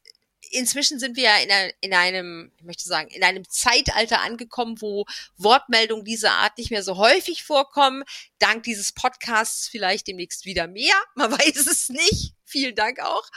inzwischen 0.50 0.98
sind 0.98 1.16
wir 1.16 1.24
ja 1.24 1.36
in, 1.38 1.72
in 1.80 1.94
einem, 1.94 2.52
ich 2.56 2.64
möchte 2.64 2.84
sagen, 2.84 3.08
in 3.08 3.22
einem 3.22 3.48
Zeitalter 3.48 4.20
angekommen, 4.20 4.80
wo 4.80 5.04
Wortmeldungen 5.36 6.04
dieser 6.04 6.32
Art 6.32 6.58
nicht 6.58 6.70
mehr 6.70 6.82
so 6.82 6.96
häufig 6.96 7.44
vorkommen. 7.44 8.04
Dank 8.38 8.64
dieses 8.64 8.92
Podcasts 8.92 9.68
vielleicht 9.68 10.06
demnächst 10.06 10.44
wieder 10.44 10.66
mehr. 10.66 10.94
Man 11.14 11.32
weiß 11.32 11.66
es 11.66 11.88
nicht. 11.88 12.34
Vielen 12.44 12.74
Dank 12.74 13.00
auch. 13.00 13.28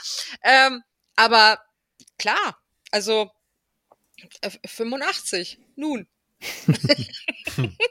Ähm, 0.43 0.83
aber 1.15 1.59
klar, 2.17 2.57
also 2.91 3.29
85. 4.65 5.59
Nun. 5.75 6.07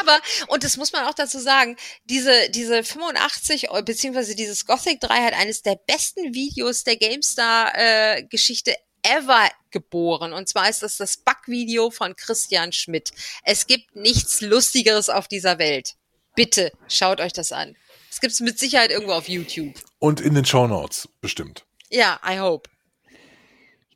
Aber, 0.00 0.20
und 0.48 0.64
das 0.64 0.76
muss 0.76 0.92
man 0.92 1.04
auch 1.04 1.14
dazu 1.14 1.38
sagen, 1.38 1.76
diese, 2.04 2.50
diese 2.50 2.82
85, 2.82 3.68
beziehungsweise 3.84 4.34
dieses 4.34 4.66
Gothic 4.66 5.00
3 5.00 5.24
hat 5.24 5.34
eines 5.34 5.62
der 5.62 5.76
besten 5.76 6.34
Videos 6.34 6.84
der 6.84 6.96
GameStar-Geschichte 6.96 8.72
äh, 8.72 8.78
ever 9.04 9.50
geboren. 9.70 10.32
Und 10.32 10.48
zwar 10.48 10.68
ist 10.68 10.82
das 10.82 10.96
das 10.96 11.18
Bug-Video 11.18 11.90
von 11.90 12.16
Christian 12.16 12.72
Schmidt. 12.72 13.12
Es 13.44 13.66
gibt 13.66 13.94
nichts 13.94 14.40
Lustigeres 14.40 15.08
auf 15.08 15.28
dieser 15.28 15.58
Welt. 15.58 15.94
Bitte 16.34 16.72
schaut 16.88 17.20
euch 17.20 17.32
das 17.32 17.52
an. 17.52 17.76
Es 18.10 18.20
gibt 18.20 18.32
es 18.32 18.40
mit 18.40 18.58
Sicherheit 18.58 18.90
irgendwo 18.90 19.12
auf 19.12 19.28
YouTube. 19.28 19.74
Und 19.98 20.20
in 20.20 20.34
den 20.34 20.44
Show 20.44 20.66
Notes 20.66 21.08
bestimmt. 21.20 21.64
Ja, 21.90 22.20
I 22.26 22.38
hope. 22.38 22.70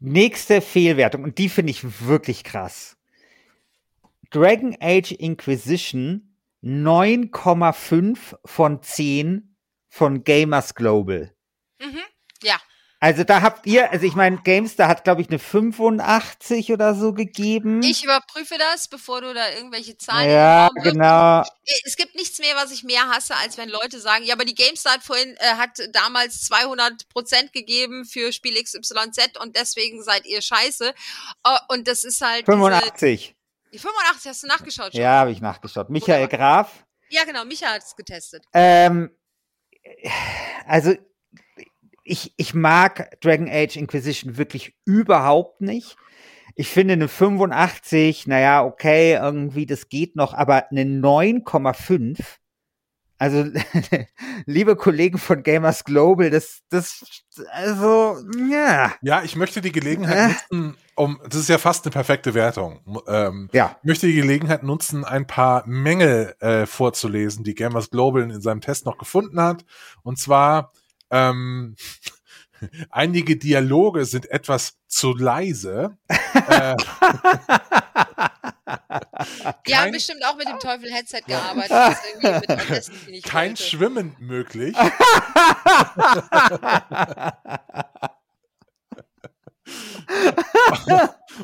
Nächste 0.01 0.61
Fehlwertung, 0.61 1.25
und 1.25 1.39
die 1.39 1.49
finde 1.49 1.71
ich 1.71 2.01
wirklich 2.07 2.45
krass. 2.45 2.98
Dragon 4.31 4.77
Age 4.81 5.13
Inquisition 5.13 6.37
9,5 6.63 8.37
von 8.45 8.83
10 8.83 9.57
von 9.89 10.25
Gamers 10.25 10.75
Global. 10.75 11.35
Mhm. 11.81 12.03
Ja. 12.43 12.61
Also 13.01 13.23
da 13.23 13.43
habt 13.43 13.65
ihr, 13.67 13.93
also 13.93 14.05
ich 14.05 14.17
meine, 14.17 14.39
GameStar 14.39 14.89
hat, 14.89 15.05
glaube 15.05 15.23
ich, 15.23 15.29
eine 15.29 15.39
85 15.39 16.73
oder 16.73 16.97
so 16.97 17.13
gegeben. 17.13 17.81
Ich 17.81 18.03
überprüfe 18.03 18.59
das, 18.59 18.89
bevor 18.89 19.21
du 19.21 19.33
da 19.33 19.51
irgendwelche 19.53 19.97
Zahlen 19.97 20.29
ja, 20.29 20.69
genau. 20.83 21.45
Es 21.85 21.95
gibt 21.95 22.17
nichts 22.17 22.41
mehr, 22.41 22.57
was 22.57 22.73
ich 22.73 22.83
mehr 22.83 23.09
hasse, 23.09 23.37
als 23.37 23.57
wenn 23.57 23.69
Leute 23.69 24.01
sagen, 24.01 24.25
ja, 24.25 24.35
aber 24.35 24.45
die 24.45 24.57
GameStar 24.57 24.95
hat 24.95 25.05
vorhin, 25.05 25.37
äh, 25.37 25.55
hat 25.55 25.79
damals 25.93 26.43
200 26.47 27.09
Prozent 27.09 27.53
gegeben 27.53 28.05
für 28.05 28.33
Spiel 28.33 28.61
XYZ 28.61 29.39
und 29.41 29.55
deswegen 29.57 30.03
seid 30.03 30.27
ihr 30.27 30.43
scheiße. 30.43 30.89
Äh, 30.89 31.59
und 31.69 31.87
das 31.87 32.03
ist 32.03 32.21
halt 32.21 32.47
85. 32.47 33.37
Die 33.73 33.79
85 33.79 34.31
hast 34.31 34.43
du 34.43 34.47
nachgeschaut 34.47 34.93
schon. 34.93 35.01
Ja, 35.01 35.21
habe 35.21 35.31
ich 35.31 35.41
nachgeschaut. 35.41 35.91
Michael 35.91 36.23
Wunderbar. 36.23 36.39
Graf. 36.39 36.87
Ja, 37.11 37.25
genau, 37.25 37.45
Micha 37.45 37.69
hat 37.69 37.83
es 37.83 37.97
getestet. 37.97 38.45
Ähm, 38.53 39.11
also 40.67 40.95
ich, 42.05 42.33
ich 42.37 42.55
mag 42.55 43.21
Dragon 43.21 43.49
Age 43.49 43.77
Inquisition 43.77 44.37
wirklich 44.37 44.75
überhaupt 44.85 45.61
nicht. 45.61 45.97
Ich 46.55 46.69
finde 46.69 46.95
eine 46.95 47.09
85, 47.09 48.27
naja, 48.27 48.65
okay, 48.65 49.15
irgendwie, 49.15 49.67
das 49.67 49.89
geht 49.89 50.17
noch, 50.17 50.35
aber 50.35 50.71
eine 50.71 50.83
9,5. 50.83 52.19
Also, 53.19 53.45
liebe 54.47 54.77
Kollegen 54.77 55.19
von 55.19 55.43
Gamers 55.43 55.85
Global, 55.85 56.31
das, 56.31 56.61
das, 56.71 57.03
also, 57.53 58.17
ja. 58.49 58.93
Ja, 59.03 59.23
ich 59.25 59.35
möchte 59.35 59.61
die 59.61 59.73
Gelegenheit 59.73 60.17
Äh. 60.19 60.29
nutzen, 60.55 60.77
um, 60.95 61.21
das 61.25 61.35
ist 61.41 61.49
ja 61.49 61.59
fast 61.59 61.85
eine 61.85 61.93
perfekte 61.93 62.35
Wertung. 62.35 62.81
Ähm, 63.09 63.49
Ja. 63.53 63.77
ich 63.83 63.87
möchte 63.89 64.07
die 64.07 64.15
Gelegenheit 64.15 64.63
nutzen, 64.63 65.05
ein 65.05 65.27
paar 65.27 65.67
Mängel 65.67 66.35
äh, 66.41 66.67
vorzulesen, 66.67 67.43
die 67.45 67.55
Gamers 67.55 67.91
Global 67.91 68.23
in 68.23 68.41
seinem 68.41 68.61
Test 68.61 68.87
noch 68.87 68.99
gefunden 68.99 69.41
hat. 69.41 69.65
Und 70.03 70.19
zwar, 70.19 70.73
ähm, 71.11 71.75
einige 72.91 73.37
Dialoge 73.37 74.05
sind 74.05 74.31
etwas 74.31 74.79
zu 74.87 75.15
leise. 75.17 75.97
äh, 76.49 76.75
Die 79.67 79.77
haben 79.77 79.93
bestimmt 79.93 80.25
auch 80.25 80.37
mit 80.37 80.49
dem 80.49 80.59
Teufel 80.59 80.93
Headset 80.93 81.23
gearbeitet. 81.27 81.99
nicht 83.09 83.27
kein 83.27 83.51
wollte. 83.51 83.63
Schwimmen 83.63 84.17
möglich. 84.19 84.77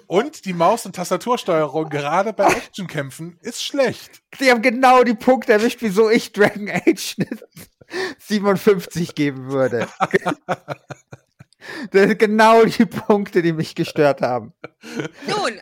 Und 0.07 0.45
die 0.45 0.53
Maus- 0.53 0.87
und 0.87 0.97
Tastatursteuerung 0.97 1.89
gerade 1.89 2.33
bei 2.33 2.47
Actionkämpfen 2.47 3.39
ist 3.43 3.63
schlecht. 3.63 4.23
Sie 4.39 4.51
haben 4.51 4.63
genau 4.63 5.05
die 5.05 5.15
Punkte 5.15 5.53
erwischt, 5.53 5.79
wieso 5.83 6.11
ich 6.11 6.33
Dragon 6.33 6.69
Age 6.71 7.17
eine 7.19 7.39
57 8.19 9.15
geben 9.15 9.51
würde. 9.51 9.87
Das 11.91 12.09
sind 12.09 12.19
genau 12.19 12.65
die 12.65 12.87
Punkte, 12.87 13.43
die 13.43 13.53
mich 13.53 13.75
gestört 13.75 14.21
haben. 14.21 14.53
Nun, 15.27 15.61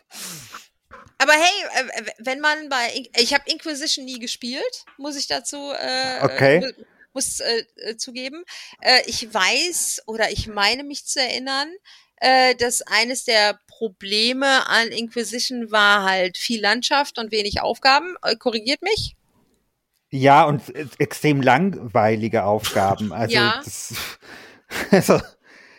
aber 1.23 1.33
hey, 1.33 1.87
äh, 2.05 2.11
wenn 2.19 2.41
man 2.41 2.69
bei, 2.69 2.89
In- 2.95 3.09
ich 3.17 3.33
habe 3.35 3.45
Inquisition 3.47 4.05
nie 4.05 4.19
gespielt, 4.19 4.85
muss 4.99 5.17
ich 5.17 5.27
dazu 5.29 5.57
äh, 5.73 6.25
Okay. 6.25 6.61
mu- 6.61 6.85
muss 7.15 7.41
äh, 7.41 7.65
äh, 7.77 7.97
zugeben. 7.97 8.45
Äh, 8.81 9.03
ich 9.07 9.33
weiß 9.33 10.03
oder 10.07 10.31
ich 10.31 10.49
meine 10.49 10.83
mich 10.85 11.05
zu 11.07 11.21
erinnern, 11.21 11.69
äh, 12.17 12.55
dass 12.55 12.83
eines 12.83 13.25
der 13.25 13.59
Probleme 13.69 14.67
an 14.69 14.89
Inquisition 14.89 15.71
war 15.71 16.05
halt 16.05 16.39
viel 16.39 16.61
Landschaft 16.61 17.19
und 17.19 17.31
wenig 17.33 17.61
Aufgaben. 17.61 18.15
Äh, 18.23 18.37
korrigiert 18.37 18.83
mich? 18.83 19.17
Ja, 20.11 20.45
und 20.45 20.63
extrem 21.01 21.43
langweilige 21.43 22.45
Aufgaben. 22.45 23.13
Also, 23.13 23.35
Ja. 23.35 23.61
das, 23.65 23.95
also 24.91 25.19
du, 25.19 25.25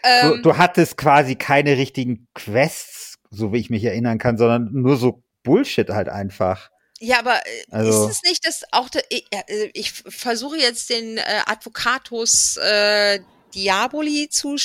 Ähm, 0.04 0.42
du 0.44 0.58
hattest 0.58 0.98
quasi 0.98 1.36
keine 1.36 1.78
richtigen 1.78 2.28
Quests, 2.36 3.18
so 3.32 3.54
wie 3.54 3.58
ich 3.60 3.70
mich 3.70 3.84
erinnern 3.86 4.18
kann, 4.20 4.38
sondern 4.38 4.70
nur 4.74 4.98
so 4.98 5.23
Bullshit 5.44 5.90
halt 5.90 6.10
einfach. 6.10 6.70
Ja, 7.00 7.20
aber 7.20 7.36
äh, 7.46 7.64
Also- 7.72 8.08
ist 8.10 8.18
es 8.24 8.30
nicht, 8.30 8.48
dass 8.48 8.64
auch 8.72 8.90
ich, 9.10 9.26
äh, 9.32 9.70
ich 9.74 9.88
f- 9.88 10.04
versuche 10.08 10.58
jetzt 10.58 10.90
den 10.90 11.18
äh, 11.18 11.24
Advocatus 11.46 12.58
äh, 12.58 13.20
Diaboli 13.54 14.30
zu, 14.30 14.56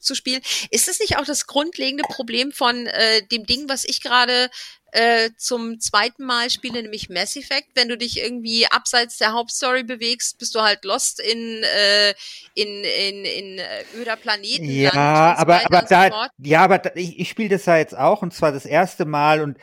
zu 0.00 0.14
spielen. 0.14 0.42
Ist 0.70 0.88
es 0.88 1.00
nicht 1.00 1.16
auch 1.16 1.24
das 1.24 1.46
grundlegende 1.46 2.04
Problem 2.04 2.52
von 2.52 2.86
äh, 2.86 3.22
dem 3.28 3.46
Ding, 3.46 3.68
was 3.68 3.84
ich 3.84 4.02
gerade 4.02 4.50
äh, 4.92 5.30
zum 5.38 5.80
zweiten 5.80 6.24
Mal 6.24 6.50
spiele, 6.50 6.82
nämlich 6.82 7.08
Mass 7.08 7.36
Effect? 7.36 7.68
Wenn 7.74 7.88
du 7.88 7.96
dich 7.96 8.18
irgendwie 8.20 8.66
abseits 8.66 9.16
der 9.16 9.32
Hauptstory 9.32 9.82
bewegst, 9.82 10.38
bist 10.38 10.54
du 10.54 10.60
halt 10.60 10.84
lost 10.84 11.20
in 11.20 11.62
äh, 11.62 12.10
in 12.54 12.84
in 12.84 13.24
in 13.24 13.58
äh, 13.58 13.84
öder 13.96 14.16
Planeten. 14.16 14.68
Ja, 14.68 15.36
aber, 15.38 15.64
aber 15.64 15.82
da, 15.82 16.28
ja, 16.38 16.64
aber 16.64 16.78
da, 16.78 16.90
ich, 16.96 17.18
ich 17.18 17.30
spiele 17.30 17.48
das 17.48 17.64
ja 17.64 17.78
jetzt 17.78 17.96
auch 17.96 18.20
und 18.20 18.34
zwar 18.34 18.52
das 18.52 18.66
erste 18.66 19.06
Mal 19.06 19.40
und 19.40 19.56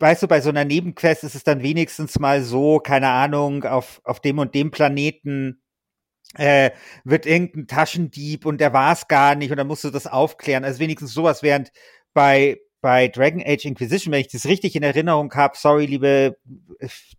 weißt 0.00 0.22
du, 0.22 0.28
bei 0.28 0.40
so 0.40 0.48
einer 0.48 0.64
Nebenquest 0.64 1.24
ist 1.24 1.34
es 1.34 1.44
dann 1.44 1.62
wenigstens 1.62 2.18
mal 2.18 2.42
so, 2.42 2.80
keine 2.80 3.08
Ahnung, 3.08 3.64
auf, 3.64 4.00
auf 4.04 4.20
dem 4.20 4.38
und 4.38 4.54
dem 4.54 4.70
Planeten 4.70 5.62
äh, 6.36 6.70
wird 7.04 7.26
irgendein 7.26 7.66
Taschendieb 7.66 8.46
und 8.46 8.60
der 8.60 8.72
war 8.72 8.92
es 8.92 9.08
gar 9.08 9.34
nicht 9.34 9.50
und 9.50 9.56
dann 9.56 9.66
musst 9.66 9.84
du 9.84 9.90
das 9.90 10.06
aufklären. 10.06 10.64
Also 10.64 10.80
wenigstens 10.80 11.12
sowas, 11.12 11.42
während 11.42 11.70
bei 12.14 12.58
bei 12.80 13.08
Dragon 13.08 13.42
Age 13.44 13.66
Inquisition, 13.66 14.12
wenn 14.12 14.22
ich 14.22 14.28
das 14.28 14.46
richtig 14.46 14.74
in 14.74 14.82
Erinnerung 14.82 15.32
habe, 15.34 15.56
sorry, 15.56 15.86
liebe 15.86 16.38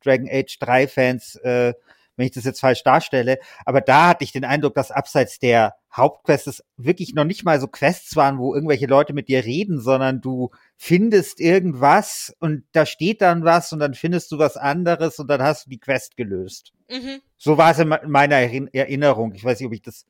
Dragon 0.03 0.27
Age 0.29 0.57
3 0.59 0.87
Fans, 0.87 1.35
äh, 1.35 1.73
wenn 2.17 2.25
ich 2.25 2.31
das 2.33 2.43
jetzt 2.43 2.59
falsch 2.59 2.83
darstelle, 2.83 3.39
aber 3.65 3.81
da 3.81 4.09
hatte 4.09 4.23
ich 4.23 4.31
den 4.31 4.45
Eindruck, 4.45 4.75
dass 4.75 4.91
abseits 4.91 5.39
der 5.39 5.75
Hauptquests 5.95 6.47
es 6.47 6.63
wirklich 6.77 7.13
noch 7.13 7.25
nicht 7.25 7.43
mal 7.43 7.59
so 7.59 7.67
Quests 7.67 8.15
waren, 8.15 8.37
wo 8.37 8.53
irgendwelche 8.55 8.85
Leute 8.85 9.13
mit 9.13 9.27
dir 9.27 9.43
reden, 9.43 9.79
sondern 9.81 10.21
du 10.21 10.51
findest 10.77 11.39
irgendwas 11.39 12.33
und 12.39 12.63
da 12.71 12.85
steht 12.85 13.21
dann 13.21 13.43
was 13.43 13.73
und 13.73 13.79
dann 13.79 13.93
findest 13.93 14.31
du 14.31 14.37
was 14.39 14.55
anderes 14.57 15.19
und 15.19 15.27
dann 15.27 15.41
hast 15.41 15.65
du 15.65 15.69
die 15.69 15.79
Quest 15.79 16.15
gelöst. 16.17 16.71
Mhm. 16.89 17.21
So 17.37 17.57
war 17.57 17.71
es 17.71 17.79
in 17.79 17.89
me- 17.89 18.01
meiner 18.07 18.35
Erin- 18.37 18.69
Erinnerung. 18.73 19.33
Ich 19.33 19.43
weiß 19.43 19.59
nicht, 19.59 19.67
ob 19.67 19.73
ich 19.73 19.81
das 19.81 20.05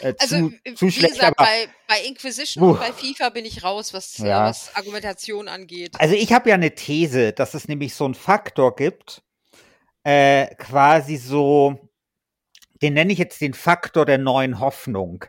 äh, 0.00 0.12
Also, 0.18 0.36
zu, 0.50 0.52
wie 0.64 0.74
zu 0.74 0.90
schlecht, 0.90 1.14
gesagt, 1.14 1.36
bei, 1.36 1.68
bei 1.88 2.00
Inquisition 2.06 2.62
Puh. 2.62 2.70
und 2.72 2.80
bei 2.80 2.92
FIFA 2.92 3.30
bin 3.30 3.46
ich 3.46 3.64
raus, 3.64 3.94
was, 3.94 4.18
Ja. 4.18 4.44
was 4.48 4.74
Argumentation 4.76 5.48
angeht. 5.48 5.92
Also 5.98 6.14
ich 6.14 6.32
habe 6.34 6.50
ja 6.50 6.54
eine 6.56 6.74
These, 6.74 7.32
dass 7.32 7.54
es 7.54 7.68
nämlich 7.68 7.94
so 7.94 8.04
einen 8.04 8.14
Faktor 8.14 8.74
gibt, 8.76 9.22
äh, 10.06 10.54
quasi 10.54 11.16
so, 11.16 11.90
den 12.80 12.94
nenne 12.94 13.12
ich 13.12 13.18
jetzt 13.18 13.40
den 13.40 13.54
Faktor 13.54 14.06
der 14.06 14.18
neuen 14.18 14.60
Hoffnung. 14.60 15.24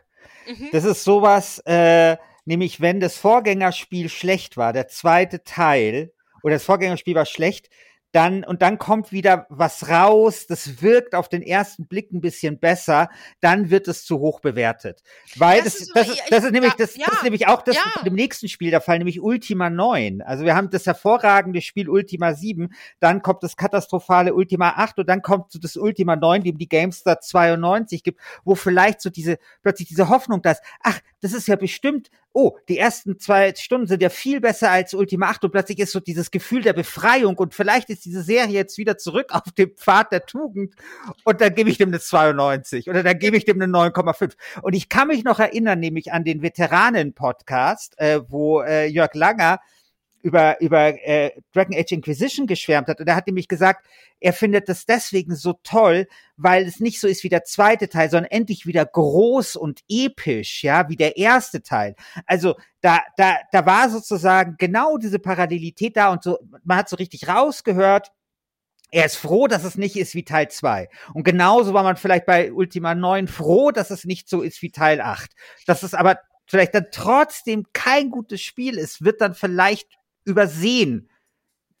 Mhm. 0.46 0.68
Das 0.70 0.84
ist 0.84 1.02
sowas, 1.02 1.58
äh, 1.66 2.16
nämlich 2.44 2.80
wenn 2.80 3.00
das 3.00 3.16
Vorgängerspiel 3.16 4.08
schlecht 4.08 4.56
war, 4.56 4.72
der 4.72 4.86
zweite 4.86 5.42
Teil, 5.42 6.12
oder 6.44 6.54
das 6.54 6.62
Vorgängerspiel 6.62 7.16
war 7.16 7.26
schlecht, 7.26 7.70
dann, 8.12 8.42
und 8.42 8.62
dann 8.62 8.78
kommt 8.78 9.12
wieder 9.12 9.46
was 9.50 9.88
raus, 9.88 10.46
das 10.46 10.80
wirkt 10.82 11.14
auf 11.14 11.28
den 11.28 11.42
ersten 11.42 11.86
Blick 11.86 12.10
ein 12.12 12.20
bisschen 12.22 12.58
besser, 12.58 13.10
dann 13.40 13.68
wird 13.70 13.86
es 13.86 14.04
zu 14.04 14.18
hoch 14.18 14.40
bewertet. 14.40 15.02
Weil 15.36 15.62
Das 15.62 15.74
das, 15.74 15.82
ist 15.82 15.92
das, 15.94 16.06
das 16.06 16.14
ich- 16.16 16.44
ist 16.44 16.52
nämlich, 16.52 16.72
ja, 16.72 16.76
das, 16.78 16.92
das 16.94 16.96
ja, 17.06 17.12
ist 17.12 17.22
nämlich 17.22 17.46
auch 17.48 17.62
das 17.62 17.76
ja. 17.76 18.02
dem 18.04 18.14
nächsten 18.14 18.48
Spiel 18.48 18.70
der 18.70 18.80
Fall, 18.80 18.98
nämlich 18.98 19.20
Ultima 19.20 19.68
9. 19.68 20.22
Also 20.22 20.44
wir 20.44 20.56
haben 20.56 20.70
das 20.70 20.86
hervorragende 20.86 21.60
Spiel 21.60 21.88
Ultima 21.90 22.32
7, 22.34 22.70
dann 22.98 23.20
kommt 23.20 23.42
das 23.42 23.56
katastrophale 23.56 24.34
Ultima 24.34 24.70
8 24.76 25.00
und 25.00 25.08
dann 25.08 25.20
kommt 25.20 25.52
so 25.52 25.58
das 25.58 25.76
Ultima 25.76 26.16
9, 26.16 26.44
dem 26.44 26.56
die 26.56 26.68
GameStar 26.68 27.20
92 27.20 28.02
gibt, 28.02 28.20
wo 28.44 28.54
vielleicht 28.54 29.02
so 29.02 29.10
diese, 29.10 29.38
plötzlich 29.62 29.88
diese 29.88 30.08
Hoffnung 30.08 30.40
da 30.40 30.52
ist, 30.52 30.62
ach, 30.82 30.98
das 31.20 31.32
ist 31.34 31.46
ja 31.48 31.56
bestimmt, 31.56 32.08
oh, 32.32 32.56
die 32.68 32.78
ersten 32.78 33.18
zwei 33.18 33.54
Stunden 33.54 33.86
sind 33.86 34.02
ja 34.02 34.10
viel 34.10 34.40
besser 34.40 34.70
als 34.70 34.94
Ultima 34.94 35.28
8 35.28 35.44
und 35.44 35.50
plötzlich 35.50 35.78
ist 35.78 35.92
so 35.92 36.00
dieses 36.00 36.30
Gefühl 36.30 36.62
der 36.62 36.72
Befreiung 36.72 37.36
und 37.36 37.54
vielleicht 37.54 37.90
ist 37.90 38.04
diese 38.04 38.22
Serie 38.22 38.54
jetzt 38.54 38.78
wieder 38.78 38.98
zurück 38.98 39.26
auf 39.30 39.42
dem 39.56 39.74
Pfad 39.76 40.12
der 40.12 40.26
Tugend 40.26 40.74
und 41.24 41.40
dann 41.40 41.54
gebe 41.54 41.70
ich 41.70 41.78
dem 41.78 41.88
eine 41.88 42.00
92 42.00 42.88
oder 42.88 43.02
dann 43.02 43.18
gebe 43.18 43.36
ich 43.36 43.44
dem 43.44 43.60
eine 43.60 43.72
9,5. 43.72 44.34
Und 44.62 44.74
ich 44.74 44.88
kann 44.88 45.08
mich 45.08 45.24
noch 45.24 45.40
erinnern, 45.40 45.80
nämlich 45.80 46.12
an 46.12 46.24
den 46.24 46.42
Veteranen-Podcast, 46.42 47.98
äh, 47.98 48.20
wo 48.28 48.60
äh, 48.60 48.86
Jörg 48.86 49.14
Langer 49.14 49.60
über, 50.22 50.60
über 50.60 50.94
äh, 51.06 51.32
Dragon 51.52 51.76
Age 51.76 51.92
Inquisition 51.92 52.46
geschwärmt 52.46 52.88
hat. 52.88 53.00
Und 53.00 53.06
er 53.08 53.16
hat 53.16 53.26
nämlich 53.26 53.48
gesagt, 53.48 53.86
er 54.20 54.32
findet 54.32 54.68
das 54.68 54.84
deswegen 54.84 55.34
so 55.36 55.54
toll, 55.62 56.08
weil 56.36 56.66
es 56.66 56.80
nicht 56.80 57.00
so 57.00 57.06
ist 57.06 57.22
wie 57.24 57.28
der 57.28 57.44
zweite 57.44 57.88
Teil, 57.88 58.10
sondern 58.10 58.30
endlich 58.30 58.66
wieder 58.66 58.84
groß 58.84 59.56
und 59.56 59.80
episch, 59.88 60.64
ja, 60.64 60.88
wie 60.88 60.96
der 60.96 61.16
erste 61.16 61.62
Teil. 61.62 61.94
Also 62.26 62.56
da, 62.80 63.00
da, 63.16 63.36
da 63.52 63.66
war 63.66 63.90
sozusagen 63.90 64.56
genau 64.58 64.98
diese 64.98 65.18
Parallelität 65.18 65.96
da 65.96 66.10
und 66.10 66.22
so, 66.22 66.38
man 66.64 66.78
hat 66.78 66.88
so 66.88 66.96
richtig 66.96 67.28
rausgehört, 67.28 68.12
er 68.90 69.04
ist 69.04 69.16
froh, 69.16 69.46
dass 69.48 69.64
es 69.64 69.76
nicht 69.76 69.96
ist 69.96 70.14
wie 70.14 70.24
Teil 70.24 70.48
2. 70.48 70.88
Und 71.12 71.24
genauso 71.24 71.74
war 71.74 71.82
man 71.82 71.96
vielleicht 71.96 72.24
bei 72.24 72.52
Ultima 72.52 72.94
9 72.94 73.28
froh, 73.28 73.70
dass 73.70 73.90
es 73.90 74.04
nicht 74.04 74.28
so 74.28 74.40
ist 74.40 74.62
wie 74.62 74.70
Teil 74.70 75.00
8. 75.00 75.30
Das 75.66 75.82
ist 75.82 75.94
aber 75.94 76.18
vielleicht 76.46 76.74
dann 76.74 76.86
trotzdem 76.90 77.66
kein 77.72 78.10
gutes 78.10 78.40
Spiel 78.40 78.78
ist, 78.78 79.04
wird 79.04 79.20
dann 79.20 79.34
vielleicht 79.34 79.88
übersehen. 80.24 81.10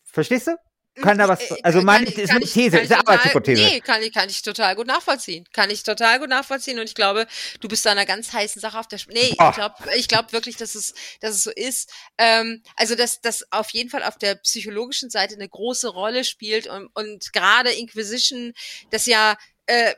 Verstehst 0.04 0.46
du? 0.48 0.56
Kann 1.00 1.16
da 1.16 1.28
was, 1.28 1.40
Äh, 1.40 1.56
also 1.62 1.80
meine 1.82 2.06
ich- 2.08 2.18
ist 2.18 2.30
eine 2.30 2.40
These, 2.44 2.78
ist 2.80 2.90
eine 2.90 2.98
Arbeitshypothese. 3.06 3.62
Nee, 3.62 3.80
kann 3.80 4.02
ich, 4.02 4.12
kann 4.12 4.28
ich 4.28 4.42
total 4.42 4.74
gut 4.74 4.88
nachvollziehen. 4.88 5.44
Kann 5.52 5.70
ich 5.70 5.84
total 5.84 6.18
gut 6.18 6.28
nachvollziehen. 6.28 6.78
Und 6.80 6.86
ich 6.86 6.96
glaube, 6.96 7.28
du 7.60 7.68
bist 7.68 7.86
da 7.86 7.92
einer 7.92 8.04
ganz 8.04 8.32
heißen 8.32 8.60
Sache 8.60 8.76
auf 8.80 8.88
der 8.88 8.96
Sp 8.98 9.12
Nee, 9.14 9.32
Boah. 9.38 9.50
ich 9.50 9.54
glaube 9.54 9.74
ich 9.96 10.08
glaub 10.08 10.32
wirklich, 10.32 10.56
dass 10.56 10.74
es, 10.74 10.94
dass 11.20 11.36
es 11.36 11.44
so 11.44 11.52
ist. 11.52 11.92
Ähm, 12.18 12.64
also, 12.74 12.96
dass 12.96 13.20
das 13.20 13.44
auf 13.52 13.70
jeden 13.70 13.90
Fall 13.90 14.02
auf 14.02 14.18
der 14.18 14.34
psychologischen 14.36 15.08
Seite 15.08 15.34
eine 15.36 15.48
große 15.48 15.86
Rolle 15.88 16.24
spielt 16.24 16.66
und, 16.66 16.88
und 16.94 17.32
gerade 17.32 17.70
Inquisition, 17.70 18.52
das 18.90 19.06
ja 19.06 19.36
äh, 19.66 19.94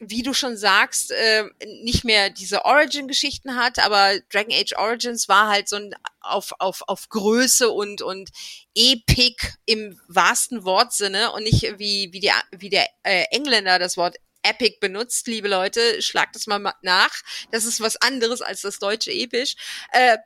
wie 0.00 0.22
du 0.22 0.32
schon 0.32 0.56
sagst, 0.56 1.10
äh, 1.12 1.44
nicht 1.82 2.04
mehr 2.04 2.30
diese 2.30 2.64
Origin-Geschichten 2.64 3.56
hat, 3.56 3.78
aber 3.78 4.18
Dragon 4.32 4.52
Age 4.52 4.72
Origins 4.76 5.28
war 5.28 5.48
halt 5.48 5.68
so 5.68 5.76
ein 5.76 5.94
auf, 6.20 6.52
auf, 6.58 6.82
auf 6.86 7.08
Größe 7.10 7.70
und, 7.70 8.00
und 8.02 8.30
Epic 8.74 9.36
im 9.66 10.00
wahrsten 10.08 10.64
Wortsinne 10.64 11.32
und 11.32 11.44
nicht 11.44 11.78
wie, 11.78 12.08
wie, 12.12 12.20
der 12.20 12.34
wie 12.50 12.70
der 12.70 12.88
äh, 13.02 13.24
Engländer 13.30 13.78
das 13.78 13.96
Wort 13.96 14.16
Epic 14.42 14.78
benutzt, 14.80 15.26
liebe 15.26 15.48
Leute, 15.48 16.00
schlagt 16.00 16.34
das 16.34 16.46
mal 16.46 16.58
ma- 16.58 16.74
nach. 16.80 17.14
Das 17.50 17.66
ist 17.66 17.80
was 17.82 17.96
anderes 17.96 18.40
als 18.40 18.62
das 18.62 18.78
deutsche 18.78 19.12
Episch. 19.12 19.54
Äh, 19.92 20.16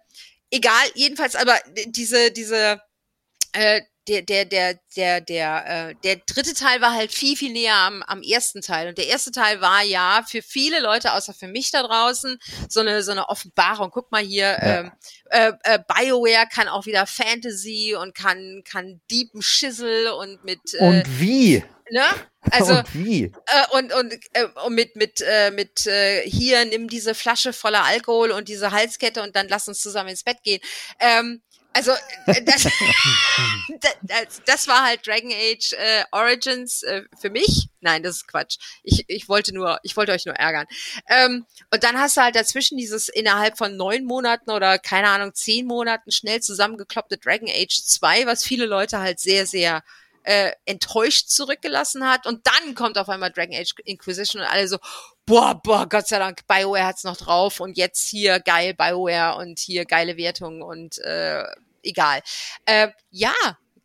egal, 0.50 0.84
jedenfalls 0.94 1.34
aber 1.34 1.58
diese, 1.86 2.30
diese, 2.30 2.80
äh, 3.52 3.82
der, 4.08 4.22
der, 4.22 4.44
der, 4.44 4.78
der, 4.96 5.20
der, 5.20 5.64
äh, 5.90 5.94
der 6.04 6.16
dritte 6.26 6.54
Teil 6.54 6.80
war 6.80 6.92
halt 6.92 7.12
viel, 7.12 7.36
viel 7.36 7.52
näher 7.52 7.74
am, 7.76 8.02
am 8.02 8.22
ersten 8.22 8.60
Teil. 8.62 8.88
Und 8.88 8.98
der 8.98 9.06
erste 9.06 9.32
Teil 9.32 9.60
war 9.60 9.82
ja 9.82 10.24
für 10.28 10.42
viele 10.42 10.80
Leute, 10.80 11.12
außer 11.14 11.34
für 11.34 11.48
mich 11.48 11.70
da 11.70 11.82
draußen, 11.82 12.38
so 12.68 12.80
eine, 12.80 13.02
so 13.02 13.12
eine 13.12 13.28
Offenbarung. 13.28 13.90
Guck 13.90 14.10
mal 14.12 14.22
hier, 14.22 14.44
Ja. 14.60 14.80
ähm, 14.80 14.92
äh, 15.30 15.52
äh, 15.64 15.78
BioWare 15.88 16.46
kann 16.52 16.68
auch 16.68 16.86
wieder 16.86 17.06
Fantasy 17.06 17.94
und 17.98 18.14
kann, 18.14 18.62
kann 18.64 19.00
deepen 19.10 19.42
Schissel 19.42 20.08
und 20.08 20.44
mit, 20.44 20.60
äh, 20.74 20.84
Und 20.84 21.20
wie? 21.20 21.64
ne? 21.90 22.02
Also, 22.50 22.74
und 22.78 22.94
wie? 22.94 23.24
äh, 23.24 23.76
und 23.76 23.92
und, 23.94 24.12
äh, 24.34 24.44
und 24.66 24.74
mit 24.74 24.96
mit 24.96 25.22
äh, 25.26 25.50
mit 25.50 25.86
äh, 25.86 26.28
hier 26.28 26.62
nimm 26.66 26.88
diese 26.88 27.14
Flasche 27.14 27.54
voller 27.54 27.84
Alkohol 27.84 28.32
und 28.32 28.48
diese 28.48 28.70
Halskette 28.70 29.22
und 29.22 29.34
dann 29.34 29.48
lass 29.48 29.66
uns 29.66 29.80
zusammen 29.80 30.10
ins 30.10 30.24
Bett 30.24 30.42
gehen. 30.42 30.60
Ähm, 31.00 31.40
also 31.74 31.92
äh, 32.26 32.42
das, 32.42 32.64
das, 34.02 34.42
das 34.46 34.68
war 34.68 34.84
halt 34.84 35.06
Dragon 35.06 35.32
Age 35.32 35.72
äh, 35.72 36.04
Origins 36.12 36.82
äh, 36.84 37.02
für 37.20 37.30
mich. 37.30 37.68
Nein, 37.80 38.02
das 38.02 38.16
ist 38.16 38.28
Quatsch. 38.28 38.56
Ich, 38.82 39.04
ich 39.08 39.28
wollte 39.28 39.52
nur, 39.54 39.78
ich 39.82 39.96
wollte 39.96 40.12
euch 40.12 40.24
nur 40.24 40.36
ärgern. 40.36 40.66
Ähm, 41.08 41.44
und 41.72 41.84
dann 41.84 41.98
hast 41.98 42.16
du 42.16 42.22
halt 42.22 42.36
dazwischen 42.36 42.78
dieses 42.78 43.08
innerhalb 43.08 43.58
von 43.58 43.76
neun 43.76 44.04
Monaten 44.04 44.50
oder 44.50 44.78
keine 44.78 45.08
Ahnung 45.08 45.34
zehn 45.34 45.66
Monaten 45.66 46.10
schnell 46.12 46.40
zusammengekloppte 46.40 47.18
Dragon 47.18 47.48
Age 47.48 47.84
2, 47.84 48.26
was 48.26 48.44
viele 48.44 48.66
Leute 48.66 49.00
halt 49.00 49.20
sehr 49.20 49.46
sehr 49.46 49.82
äh, 50.24 50.52
enttäuscht 50.64 51.28
zurückgelassen 51.28 52.08
hat. 52.08 52.26
Und 52.26 52.46
dann 52.46 52.74
kommt 52.74 52.98
auf 52.98 53.08
einmal 53.08 53.30
Dragon 53.30 53.54
Age 53.54 53.74
Inquisition 53.84 54.42
und 54.42 54.48
alle 54.48 54.68
so, 54.68 54.78
boah, 55.26 55.60
boah, 55.62 55.88
Gott 55.88 56.06
sei 56.06 56.18
Dank, 56.18 56.46
BioWare 56.46 56.86
hat's 56.86 57.04
noch 57.04 57.16
drauf 57.16 57.60
und 57.60 57.76
jetzt 57.76 58.08
hier 58.08 58.40
geil 58.40 58.74
BioWare 58.74 59.36
und 59.38 59.58
hier 59.58 59.84
geile 59.84 60.16
Wertungen 60.16 60.62
und 60.62 60.98
äh, 60.98 61.44
egal. 61.82 62.20
Äh, 62.66 62.88
ja, 63.10 63.34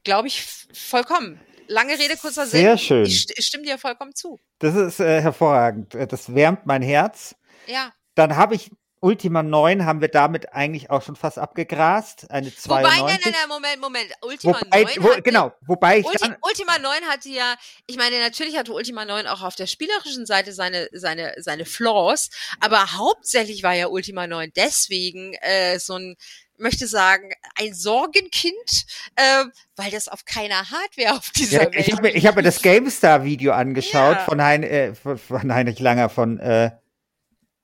glaube 0.03 0.27
ich 0.27 0.45
vollkommen. 0.73 1.39
Lange 1.67 1.99
Rede, 1.99 2.17
kurzer 2.17 2.47
Sinn. 2.47 2.61
Sehr 2.61 2.77
schön. 2.77 3.05
Ich, 3.05 3.13
st- 3.13 3.33
ich 3.35 3.45
stimme 3.45 3.63
dir 3.63 3.77
vollkommen 3.77 4.15
zu. 4.15 4.39
Das 4.57 4.75
ist 4.75 4.99
äh, 4.99 5.21
hervorragend. 5.21 5.93
Das 5.93 6.33
wärmt 6.33 6.65
mein 6.65 6.81
Herz. 6.81 7.35
Ja. 7.67 7.93
Dann 8.15 8.35
habe 8.35 8.55
ich 8.55 8.71
Ultima 9.01 9.43
9 9.43 9.85
haben 9.85 10.01
wir 10.01 10.09
damit 10.09 10.53
eigentlich 10.53 10.89
auch 10.89 11.01
schon 11.01 11.15
fast 11.15 11.39
abgegrast. 11.39 12.29
Eine 12.29 12.53
92. 12.53 12.69
Wobei, 12.69 13.11
nein, 13.11 13.19
nein, 13.23 13.33
nein, 13.33 13.49
Moment, 13.49 13.81
Moment. 13.81 14.07
Ultima 14.21 14.59
Wobei, 14.59 14.83
9 14.83 14.95
wo, 14.99 15.21
genau, 15.21 15.53
wobei 15.61 15.99
ich 15.99 16.05
Ulti 16.05 16.17
dann, 16.19 16.35
Ultima 16.41 16.77
9 16.77 17.03
hatte 17.09 17.29
ja, 17.29 17.55
ich 17.87 17.95
meine, 17.97 18.19
natürlich 18.19 18.57
hatte 18.57 18.73
Ultima 18.73 19.05
9 19.05 19.27
auch 19.27 19.41
auf 19.41 19.55
der 19.55 19.67
spielerischen 19.67 20.25
Seite 20.25 20.51
seine, 20.51 20.89
seine, 20.91 21.33
seine 21.37 21.65
Flaws, 21.65 22.29
aber 22.59 22.97
hauptsächlich 22.97 23.63
war 23.63 23.73
ja 23.73 23.87
Ultima 23.87 24.27
9 24.27 24.51
deswegen 24.55 25.33
äh, 25.41 25.79
so 25.79 25.95
ein, 25.95 26.17
möchte 26.57 26.87
sagen, 26.87 27.31
ein 27.55 27.73
Sorgenkind, 27.73 28.85
äh, 29.15 29.45
weil 29.77 29.91
das 29.91 30.09
auf 30.09 30.25
keiner 30.25 30.69
Hardware 30.69 31.15
auf 31.15 31.29
dieser 31.31 31.63
ja, 31.63 31.73
Welt 31.73 31.87
ich 31.87 31.93
habe 31.93 32.01
mir, 32.01 32.21
hab 32.21 32.35
mir 32.35 32.43
das 32.43 32.61
GameStar-Video 32.61 33.53
angeschaut 33.53 34.17
Ja. 34.17 34.25
von, 34.25 34.41
hein, 34.41 34.63
äh, 34.63 34.93
von, 34.93 35.17
von 35.17 35.53
Heinrich 35.53 35.79
Langer, 35.79 36.09
von, 36.09 36.37
äh, 36.39 36.71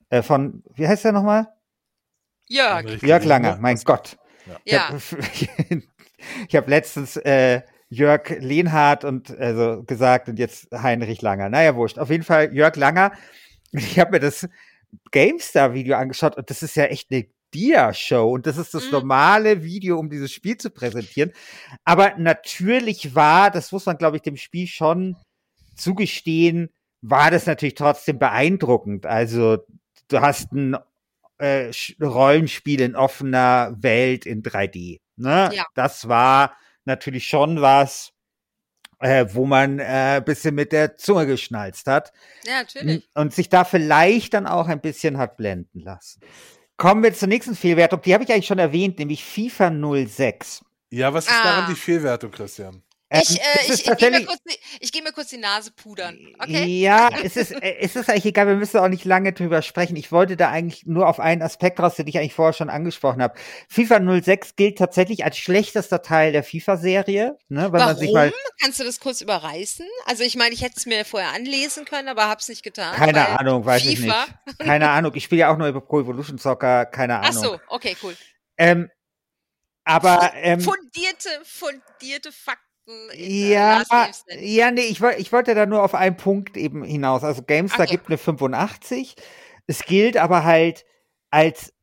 äh, 0.10 0.22
von, 0.22 0.64
wie 0.76 0.88
heißt 0.88 1.06
der 1.06 1.12
nochmal? 1.12 1.47
Jörg. 2.47 3.01
Jörg 3.01 3.26
Langer, 3.26 3.58
mein 3.60 3.78
Gott. 3.78 4.18
Ich 4.64 4.74
ja. 4.74 4.89
habe 4.89 4.99
ich 6.47 6.56
hab 6.56 6.68
letztens 6.68 7.18
äh, 7.18 7.62
Jörg 7.89 8.30
Lehnhardt 8.39 9.03
und 9.03 9.36
also 9.38 9.84
gesagt 9.84 10.30
und 10.30 10.38
jetzt 10.39 10.68
Heinrich 10.72 11.22
Langer. 11.22 11.49
Naja, 11.49 11.76
wurscht. 11.76 11.97
Auf 11.99 12.10
jeden 12.10 12.24
Fall 12.24 12.53
Jörg 12.53 12.76
Langer. 12.76 13.12
Ich 13.72 13.99
habe 13.99 14.12
mir 14.12 14.20
das 14.22 14.47
GameStar-Video 15.12 15.97
angeschaut 15.97 16.38
und 16.38 16.49
das 16.49 16.64
ist 16.64 16.78
ja 16.78 16.86
echt 16.86 17.12
eine 17.12 17.26
Dia-Show 17.53 18.32
und 18.32 18.47
das 18.47 18.58
ist 18.58 18.74
das 18.74 18.86
Mhm. 18.86 18.91
normale 18.91 19.64
Video, 19.64 19.99
um 19.99 20.10
dieses 20.10 20.32
Spiel 20.32 20.56
zu 20.56 20.70
präsentieren. 20.70 21.34
Aber 21.84 22.16
natürlich 22.18 23.16
war, 23.16 23.51
das 23.51 23.74
muss 23.74 23.86
man, 23.86 23.97
glaube 23.97 24.16
ich, 24.16 24.22
dem 24.24 24.38
Spiel 24.38 24.68
schon 24.68 25.18
zugestehen, 25.76 26.70
war 27.01 27.32
das 27.32 27.45
natürlich 27.47 27.76
trotzdem 27.76 28.18
beeindruckend. 28.18 29.06
Also 29.06 29.58
du 30.08 30.22
hast 30.22 30.51
ein 30.51 30.78
äh, 31.38 31.72
Rollenspiel 32.01 32.82
in 32.82 32.95
offener 32.95 33.76
Welt 33.78 34.26
in 34.26 34.43
3D. 34.43 35.01
Ne? 35.18 35.49
Ja. 35.53 35.66
Das 35.74 36.08
war 36.08 36.56
natürlich 36.86 37.28
schon 37.28 37.62
was, 37.62 38.12
äh, 38.99 39.26
wo 39.34 39.45
man 39.45 39.80
äh, 39.80 40.22
bisschen 40.24 40.56
mit 40.56 40.72
der 40.72 40.97
Zunge 40.97 41.26
geschnalzt 41.26 41.88
hat 41.88 42.14
ja, 42.45 42.62
natürlich. 42.62 43.10
und 43.14 43.34
sich 43.34 43.49
da 43.49 43.64
vielleicht 43.66 44.34
dann 44.34 44.47
auch 44.47 44.68
ein 44.68 44.82
bisschen 44.82 45.18
hat 45.18 45.38
blenden 45.38 45.82
lassen. 45.82 46.22
Kommen 46.78 47.03
wir 47.03 47.14
zur 47.14 47.28
nächsten 47.30 47.56
Fehlwertung. 47.56 48.01
Die 48.01 48.14
habe 48.14 48.24
ich 48.24 48.32
eigentlich 48.32 48.47
schon 48.47 48.60
erwähnt, 48.60 48.99
nämlich 48.99 49.24
FIFA 49.24 49.72
06. 50.08 50.64
Ja, 50.89 51.14
was 51.14 51.26
ist 51.26 51.34
Ah. 51.34 51.43
daran 51.43 51.70
die 51.70 51.80
Fehlwertung, 51.80 52.32
Christian? 52.32 52.82
Ich, 53.12 53.30
Ähm, 53.30 53.36
äh, 53.38 53.39
es 53.60 53.82
ich, 53.82 53.88
ich 53.88 53.97
gehe 53.97 54.10
mir, 54.10 54.26
tatsächlich- 54.26 54.28
kurz 54.28 54.39
die- 54.49 54.60
ich 54.80 54.91
geh 54.91 55.01
mir 55.01 55.12
kurz 55.12 55.28
die 55.30 55.38
Nase 55.38 55.72
pudern. 55.72 56.18
Okay? 56.39 56.66
Ja, 56.82 57.10
es 57.24 57.36
ist, 57.38 57.51
äh, 57.51 57.76
es 57.80 57.95
ist 57.95 58.10
eigentlich 58.10 58.26
egal, 58.26 58.47
wir 58.47 58.56
müssen 58.56 58.80
auch 58.80 58.88
nicht 58.88 59.06
lange 59.06 59.32
drüber 59.32 59.62
sprechen. 59.62 59.95
Ich 59.95 60.12
wollte 60.12 60.36
da 60.36 60.49
eigentlich 60.49 60.88
nur 60.88 61.08
auf 61.08 61.20
einen 61.20 61.43
Aspekt 61.43 61.80
raus, 61.80 61.95
den 61.95 62.08
ich 62.08 62.18
eigentlich 62.18 62.34
vorher 62.34 62.53
schon 62.53 62.72
angesprochen 62.72 63.22
habe. 63.22 63.38
FIFA 63.70 63.99
06 63.99 64.56
gilt 64.56 64.80
tatsächlich 64.80 65.24
als 65.24 65.38
schlechtester 65.38 66.01
Teil 66.01 66.32
der 66.32 66.43
FIFA-Serie, 66.43 67.38
ne, 67.47 67.72
wenn 67.72 67.80
man 67.80 67.95
sich 67.95 68.12
mal 68.12 68.30
Warum? 68.32 68.39
Kannst 68.60 68.80
du 68.80 68.84
das 68.84 68.99
kurz 68.99 69.22
überreißen? 69.22 69.86
Also 70.06 70.24
ich 70.24 70.36
meine, 70.36 70.56
ich 70.56 70.64
hätte 70.64 70.76
es 70.78 70.88
mir 70.88 71.06
vorher 71.06 71.30
anlesen 71.34 71.86
können, 71.86 72.08
aber 72.08 72.28
hab's 72.28 72.49
nicht 72.49 72.64
getan. 72.64 72.95
keine 72.95 73.39
Ahnung, 73.39 73.64
weiß 73.66 73.86
ich 73.86 73.99
FIFA. 73.99 74.26
nicht. 74.47 74.60
Keine 74.60 74.89
Ahnung, 74.89 75.12
ich 75.14 75.26
spiele 75.26 75.41
ja 75.41 75.53
auch 75.53 75.58
nur 75.58 75.68
über 75.68 75.82
Pro 75.82 76.01
Evolution 76.01 76.39
Soccer, 76.39 76.88
keine 76.88 77.20
Ach 77.20 77.30
Ahnung. 77.30 77.43
so, 77.43 77.60
okay, 77.68 77.95
cool. 78.01 78.18
Ähm, 78.58 78.89
aber 79.84 80.32
ähm, 80.36 80.60
Fundierte, 80.60 81.30
fundierte 81.43 82.32
Fakten. 82.32 82.64
In, 82.86 83.09
Ja, 83.51 83.83
ja, 84.39 84.71
nee, 84.71 84.81
ich, 84.81 85.01
ich 85.01 85.31
wollte 85.31 85.55
da 85.55 85.65
nur 85.65 85.83
auf 85.83 85.95
einen 85.95 86.17
Punkt 86.17 86.57
eben 86.57 86.83
hinaus. 86.83 87.23
Also 87.23 87.43
GameStar 87.43 87.86
Okay. 87.86 87.95
gibt 87.95 88.07
eine 88.07 88.17
85. 88.17 89.15
Es 89.67 89.83
gilt 89.86 90.17
aber 90.17 90.43
halt 90.43 90.86
als 91.31 91.73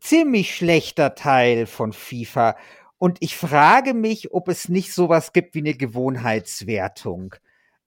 ziemlich 0.00 0.54
schlechter 0.54 1.14
Teil 1.14 1.66
von 1.66 1.92
FIFA. 1.92 2.56
Und 2.98 3.16
ich 3.20 3.36
frage 3.36 3.94
mich, 3.94 4.32
ob 4.32 4.48
es 4.48 4.68
nicht 4.68 4.92
sowas 4.92 5.32
gibt 5.32 5.54
wie 5.54 5.60
eine 5.60 5.74
Gewohnheitswertung. 5.74 7.34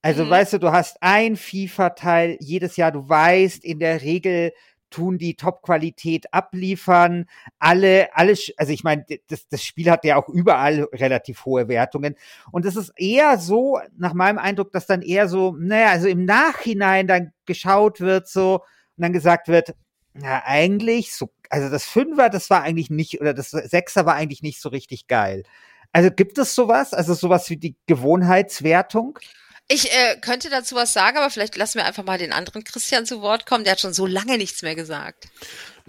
Also 0.01 0.25
Mhm. 0.25 0.29
weißt 0.31 0.53
du, 0.53 0.57
du 0.59 0.71
hast 0.71 0.97
ein 1.01 1.35
FIFA-Teil 1.37 2.37
jedes 2.39 2.75
Jahr, 2.77 2.91
du 2.91 3.07
weißt, 3.07 3.63
in 3.63 3.79
der 3.79 4.01
Regel 4.01 4.51
tun 4.93 5.17
die 5.17 5.35
Top-Qualität 5.35 6.33
abliefern. 6.33 7.25
Alle, 7.59 8.15
alle, 8.15 8.33
sch- 8.33 8.53
also 8.57 8.71
ich 8.71 8.83
meine, 8.83 9.05
das, 9.27 9.47
das 9.49 9.63
Spiel 9.63 9.89
hat 9.89 10.05
ja 10.05 10.15
auch 10.17 10.29
überall 10.29 10.83
relativ 10.93 11.45
hohe 11.45 11.67
Wertungen. 11.67 12.15
Und 12.51 12.65
es 12.65 12.75
ist 12.75 12.93
eher 12.95 13.37
so, 13.39 13.79
nach 13.97 14.13
meinem 14.13 14.37
Eindruck, 14.37 14.71
dass 14.71 14.85
dann 14.85 15.01
eher 15.01 15.27
so, 15.27 15.55
naja, 15.59 15.89
also 15.89 16.07
im 16.07 16.25
Nachhinein 16.25 17.07
dann 17.07 17.31
geschaut 17.45 17.99
wird 18.01 18.27
so 18.27 18.55
und 18.97 19.01
dann 19.01 19.13
gesagt 19.13 19.47
wird, 19.47 19.73
na, 20.13 20.43
eigentlich 20.45 21.15
so, 21.15 21.31
also 21.49 21.69
das 21.69 21.85
Fünfer, 21.85 22.29
das 22.29 22.49
war 22.51 22.61
eigentlich 22.61 22.89
nicht, 22.91 23.19
oder 23.19 23.33
das 23.33 23.49
Sechser 23.51 24.05
war 24.05 24.13
eigentlich 24.15 24.43
nicht 24.43 24.61
so 24.61 24.69
richtig 24.69 25.07
geil. 25.07 25.43
Also 25.91 26.11
gibt 26.11 26.37
es 26.37 26.55
sowas? 26.55 26.93
Also 26.93 27.13
sowas 27.13 27.49
wie 27.49 27.57
die 27.57 27.75
Gewohnheitswertung? 27.87 29.19
Ich 29.67 29.91
äh, 29.91 30.17
könnte 30.19 30.49
dazu 30.49 30.75
was 30.75 30.93
sagen, 30.93 31.17
aber 31.17 31.29
vielleicht 31.29 31.55
lassen 31.55 31.79
wir 31.79 31.85
einfach 31.85 32.03
mal 32.03 32.17
den 32.17 32.33
anderen 32.33 32.63
Christian 32.63 33.05
zu 33.05 33.21
Wort 33.21 33.45
kommen. 33.45 33.63
Der 33.63 33.73
hat 33.73 33.81
schon 33.81 33.93
so 33.93 34.05
lange 34.05 34.37
nichts 34.37 34.61
mehr 34.61 34.75
gesagt. 34.75 35.27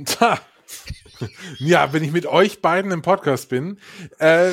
Tja. 0.04 0.40
Ja, 1.58 1.92
wenn 1.92 2.02
ich 2.02 2.10
mit 2.10 2.26
euch 2.26 2.60
beiden 2.60 2.90
im 2.90 3.02
Podcast 3.02 3.48
bin. 3.48 3.78
Äh, 4.18 4.52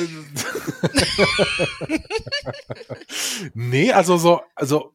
nee, 3.54 3.92
also 3.92 4.16
so, 4.16 4.42
also 4.54 4.94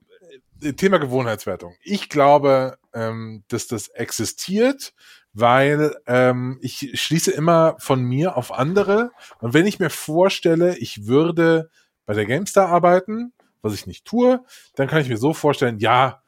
äh, 0.62 0.74
Thema 0.74 0.98
Gewohnheitswertung. 0.98 1.76
Ich 1.84 2.10
glaube, 2.10 2.78
ähm, 2.94 3.44
dass 3.50 3.68
das 3.68 3.90
existiert, 3.90 4.94
weil 5.34 5.96
ähm, 6.08 6.58
ich 6.62 6.92
schließe 6.94 7.32
immer 7.32 7.76
von 7.80 8.02
mir 8.02 8.38
auf 8.38 8.52
andere. 8.52 9.12
Und 9.40 9.54
wenn 9.54 9.68
ich 9.68 9.80
mir 9.80 9.90
vorstelle, 9.90 10.78
ich 10.78 11.06
würde 11.06 11.70
bei 12.06 12.14
der 12.14 12.26
GameStar 12.26 12.70
arbeiten, 12.70 13.34
was 13.68 13.74
ich 13.74 13.88
nicht 13.88 14.06
tue, 14.06 14.44
dann 14.76 14.88
kann 14.88 15.02
ich 15.02 15.10
mir 15.10 15.18
so 15.18 15.34
vorstellen, 15.34 15.80
ja, 15.80 16.22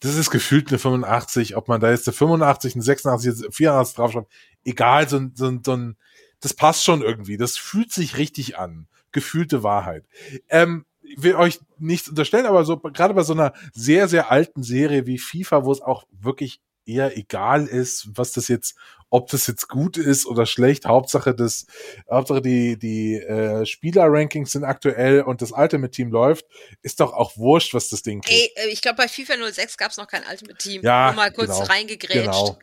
das 0.00 0.16
ist 0.16 0.30
gefühlt 0.30 0.68
eine 0.68 0.78
85, 0.78 1.56
ob 1.56 1.68
man 1.68 1.80
da 1.80 1.90
jetzt 1.90 2.08
eine 2.08 2.14
85, 2.14 2.74
eine 2.74 2.82
86, 2.82 3.44
eine 3.44 3.52
84 3.52 3.96
draufschreibt, 3.96 4.32
egal, 4.64 5.08
so, 5.08 5.16
ein 5.18 5.32
so, 5.34 5.52
so 5.64 5.76
ein, 5.76 5.96
das 6.40 6.54
passt 6.54 6.84
schon 6.84 7.02
irgendwie, 7.02 7.36
das 7.36 7.56
fühlt 7.56 7.92
sich 7.92 8.16
richtig 8.16 8.58
an, 8.58 8.88
gefühlte 9.12 9.62
Wahrheit. 9.62 10.06
Ähm, 10.48 10.86
will 11.16 11.34
euch 11.34 11.60
nichts 11.78 12.08
unterstellen, 12.08 12.46
aber 12.46 12.64
so 12.64 12.78
gerade 12.78 13.14
bei 13.14 13.22
so 13.22 13.32
einer 13.32 13.52
sehr, 13.72 14.08
sehr 14.08 14.30
alten 14.30 14.62
Serie 14.62 15.06
wie 15.06 15.18
FIFA, 15.18 15.64
wo 15.64 15.72
es 15.72 15.80
auch 15.82 16.04
wirklich 16.10 16.60
eher 16.86 17.16
egal 17.16 17.66
ist, 17.66 18.08
was 18.14 18.32
das 18.32 18.48
jetzt, 18.48 18.76
ob 19.10 19.28
das 19.30 19.46
jetzt 19.46 19.68
gut 19.68 19.96
ist 19.96 20.26
oder 20.26 20.46
schlecht. 20.46 20.86
Hauptsache 20.86 21.34
das, 21.34 21.66
Hauptsache 22.10 22.40
die 22.40 22.78
die 22.78 23.16
äh, 23.16 23.66
Spieler-Rankings 23.66 24.52
sind 24.52 24.64
aktuell 24.64 25.22
und 25.22 25.42
das 25.42 25.52
Ultimate 25.52 25.90
Team 25.90 26.10
läuft, 26.10 26.46
ist 26.82 27.00
doch 27.00 27.12
auch 27.12 27.36
wurscht, 27.36 27.74
was 27.74 27.88
das 27.88 28.02
Ding 28.02 28.22
kriegt. 28.22 28.56
Ey, 28.56 28.64
äh, 28.64 28.68
ich 28.68 28.80
glaube 28.80 28.96
bei 28.96 29.08
FIFA 29.08 29.50
06 29.50 29.76
gab 29.76 29.90
es 29.90 29.96
noch 29.96 30.06
kein 30.06 30.22
Ultimate 30.30 30.56
Team. 30.56 30.82
Ja, 30.82 31.06
Nur 31.06 31.16
mal 31.16 31.32
kurz 31.32 31.50
genau, 31.50 31.64
reingegrätscht. 31.64 32.24
Genau. 32.24 32.58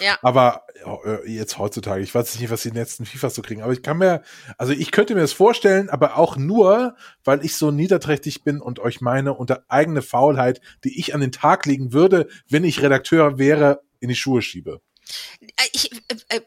Ja. 0.00 0.18
Aber 0.22 0.66
äh, 1.04 1.28
jetzt 1.30 1.58
heutzutage, 1.58 2.02
ich 2.02 2.14
weiß 2.14 2.38
nicht, 2.38 2.50
was 2.50 2.62
die 2.62 2.70
letzten 2.70 3.06
FIFAs 3.06 3.34
so 3.34 3.42
kriegen, 3.42 3.62
aber 3.62 3.72
ich 3.72 3.82
kann 3.82 3.98
mir, 3.98 4.22
also 4.56 4.72
ich 4.72 4.92
könnte 4.92 5.14
mir 5.14 5.22
das 5.22 5.32
vorstellen, 5.32 5.88
aber 5.88 6.16
auch 6.16 6.36
nur, 6.36 6.96
weil 7.24 7.44
ich 7.44 7.56
so 7.56 7.70
niederträchtig 7.70 8.44
bin 8.44 8.60
und 8.60 8.78
euch 8.78 9.00
meine 9.00 9.34
unter 9.34 9.64
eigene 9.68 10.02
Faulheit, 10.02 10.60
die 10.84 10.98
ich 10.98 11.14
an 11.14 11.20
den 11.20 11.32
Tag 11.32 11.66
legen 11.66 11.92
würde, 11.92 12.28
wenn 12.48 12.64
ich 12.64 12.82
Redakteur 12.82 13.38
wäre, 13.38 13.82
in 14.00 14.08
die 14.08 14.16
Schuhe 14.16 14.42
schiebe. 14.42 14.80
Äh, 15.40 15.68
Ich, 15.72 15.92
äh, 15.92 16.36
äh, 16.36 16.40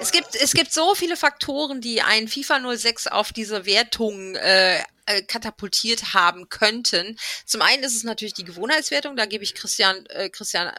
es 0.00 0.12
gibt 0.12 0.34
es 0.34 0.54
gibt 0.54 0.72
so 0.72 0.94
viele 0.94 1.16
Faktoren, 1.16 1.80
die 1.80 2.00
ein 2.00 2.26
FIFA 2.26 2.76
06 2.76 3.06
auf 3.08 3.32
diese 3.32 3.66
Wertung 3.66 4.34
äh, 4.36 4.78
äh, 5.06 5.22
katapultiert 5.22 6.14
haben 6.14 6.48
könnten. 6.48 7.18
Zum 7.44 7.60
einen 7.62 7.82
ist 7.82 7.96
es 7.96 8.04
natürlich 8.04 8.34
die 8.34 8.44
Gewohnheitswertung, 8.44 9.16
da 9.16 9.26
gebe 9.26 9.44
ich 9.44 9.54
Christian 9.54 10.06
äh, 10.06 10.30
Christian 10.30 10.72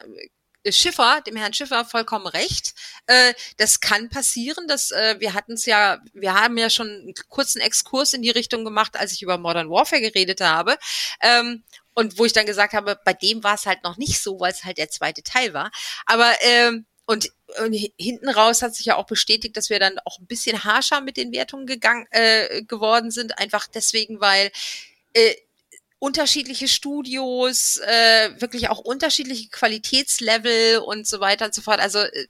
Schiffer, 0.70 1.22
dem 1.26 1.36
Herrn 1.36 1.54
Schiffer 1.54 1.86
vollkommen 1.86 2.28
recht. 2.28 2.74
Äh, 3.08 3.34
das 3.58 3.80
kann 3.80 4.10
passieren, 4.10 4.68
dass 4.68 4.92
äh, 4.92 5.16
wir 5.20 5.34
hatten 5.34 5.54
es 5.54 5.66
ja, 5.66 6.00
wir 6.14 6.36
haben 6.36 6.58
ja 6.58 6.70
schon 6.70 6.88
einen 6.88 7.14
kurzen 7.30 7.62
Exkurs 7.62 8.14
in 8.14 8.22
die 8.22 8.30
Richtung 8.30 8.64
gemacht, 8.64 8.96
als 8.96 9.12
ich 9.12 9.24
über 9.24 9.38
Modern 9.38 9.70
Warfare 9.70 10.02
geredet 10.02 10.42
habe. 10.42 10.78
Ähm, 11.20 11.64
und 11.94 12.18
wo 12.18 12.26
ich 12.26 12.34
dann 12.34 12.46
gesagt 12.46 12.74
habe, 12.74 13.00
bei 13.04 13.14
dem 13.14 13.44
war 13.44 13.56
es 13.56 13.66
halt 13.66 13.84
noch 13.84 13.98
nicht 13.98 14.22
so, 14.22 14.40
weil 14.40 14.52
es 14.52 14.64
halt 14.64 14.78
der 14.78 14.90
zweite 14.90 15.24
Teil 15.24 15.54
war. 15.54 15.72
Aber 16.06 16.32
ähm, 16.42 16.86
und, 17.06 17.30
und 17.62 17.74
hinten 17.98 18.30
raus 18.30 18.62
hat 18.62 18.76
sich 18.76 18.86
ja 18.86 18.96
auch 18.96 19.06
bestätigt, 19.06 19.58
dass 19.58 19.70
wir 19.70 19.80
dann 19.80 20.00
auch 20.06 20.20
ein 20.20 20.28
bisschen 20.28 20.64
harscher 20.64 21.02
mit 21.02 21.18
den 21.18 21.34
Wertungen 21.34 21.66
gegangen 21.66 22.08
äh, 22.12 22.62
geworden 22.64 23.12
sind, 23.12 23.38
einfach 23.38 23.68
deswegen, 23.68 24.22
weil 24.22 24.52
äh, 25.14 25.36
unterschiedliche 26.00 26.68
Studios, 26.68 27.78
äh, 27.78 28.30
wirklich 28.40 28.70
auch 28.70 28.80
unterschiedliche 28.80 29.50
Qualitätslevel 29.50 30.80
und 30.80 31.06
so 31.06 31.20
weiter 31.20 31.46
und 31.46 31.54
so 31.54 31.62
fort. 31.62 31.80
Also 31.80 32.00
äh, 32.00 32.28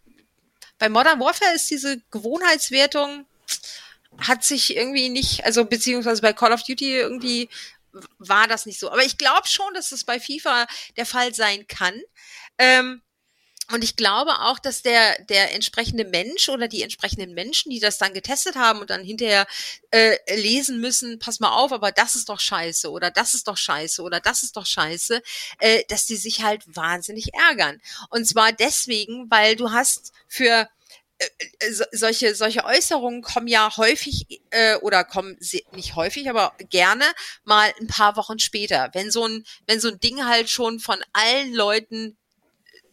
bei 0.79 0.89
Modern 0.89 1.19
Warfare 1.19 1.53
ist 1.53 1.69
diese 1.69 2.01
Gewohnheitswertung 2.09 3.25
hat 4.17 4.43
sich 4.43 4.75
irgendwie 4.75 5.09
nicht, 5.09 5.45
also 5.45 5.65
beziehungsweise 5.65 6.21
bei 6.21 6.33
Call 6.33 6.51
of 6.51 6.63
Duty 6.63 6.97
irgendwie 6.97 7.49
war 8.17 8.47
das 8.47 8.65
nicht 8.65 8.79
so. 8.79 8.91
Aber 8.91 9.03
ich 9.03 9.17
glaube 9.17 9.47
schon, 9.47 9.73
dass 9.73 9.91
es 9.91 10.03
bei 10.03 10.19
FIFA 10.19 10.67
der 10.97 11.05
Fall 11.05 11.33
sein 11.33 11.67
kann. 11.67 11.99
Ähm, 12.57 13.01
und 13.71 13.83
ich 13.83 13.95
glaube 13.95 14.31
auch, 14.41 14.59
dass 14.59 14.81
der, 14.81 15.23
der 15.25 15.53
entsprechende 15.53 16.03
Mensch 16.03 16.49
oder 16.49 16.67
die 16.67 16.81
entsprechenden 16.81 17.33
Menschen, 17.33 17.69
die 17.69 17.79
das 17.79 17.97
dann 17.97 18.13
getestet 18.13 18.55
haben 18.55 18.79
und 18.79 18.89
dann 18.89 19.03
hinterher 19.03 19.47
äh, 19.91 20.17
lesen 20.35 20.81
müssen, 20.81 21.19
pass 21.19 21.39
mal 21.39 21.51
auf, 21.51 21.71
aber 21.71 21.91
das 21.91 22.15
ist 22.15 22.27
doch 22.27 22.39
scheiße 22.39 22.91
oder 22.91 23.11
das 23.11 23.33
ist 23.33 23.47
doch 23.47 23.55
scheiße 23.57 24.01
oder 24.01 24.19
das 24.19 24.43
ist 24.43 24.57
doch 24.57 24.65
scheiße, 24.65 25.21
äh, 25.59 25.83
dass 25.87 26.05
die 26.05 26.17
sich 26.17 26.43
halt 26.43 26.63
wahnsinnig 26.67 27.33
ärgern. 27.33 27.81
Und 28.09 28.25
zwar 28.25 28.51
deswegen, 28.51 29.31
weil 29.31 29.55
du 29.55 29.71
hast 29.71 30.11
für 30.27 30.67
solche 31.91 32.35
solche 32.35 32.65
Äußerungen 32.65 33.21
kommen 33.21 33.47
ja 33.47 33.75
häufig 33.77 34.41
äh, 34.49 34.75
oder 34.77 35.03
kommen 35.03 35.37
nicht 35.73 35.95
häufig, 35.95 36.29
aber 36.29 36.53
gerne 36.69 37.05
mal 37.43 37.73
ein 37.79 37.87
paar 37.87 38.15
Wochen 38.15 38.39
später, 38.39 38.89
wenn 38.93 39.11
so 39.11 39.25
ein 39.25 39.45
wenn 39.67 39.79
so 39.79 39.89
ein 39.89 39.99
Ding 39.99 40.25
halt 40.25 40.49
schon 40.49 40.79
von 40.79 40.99
allen 41.13 41.53
Leuten 41.53 42.17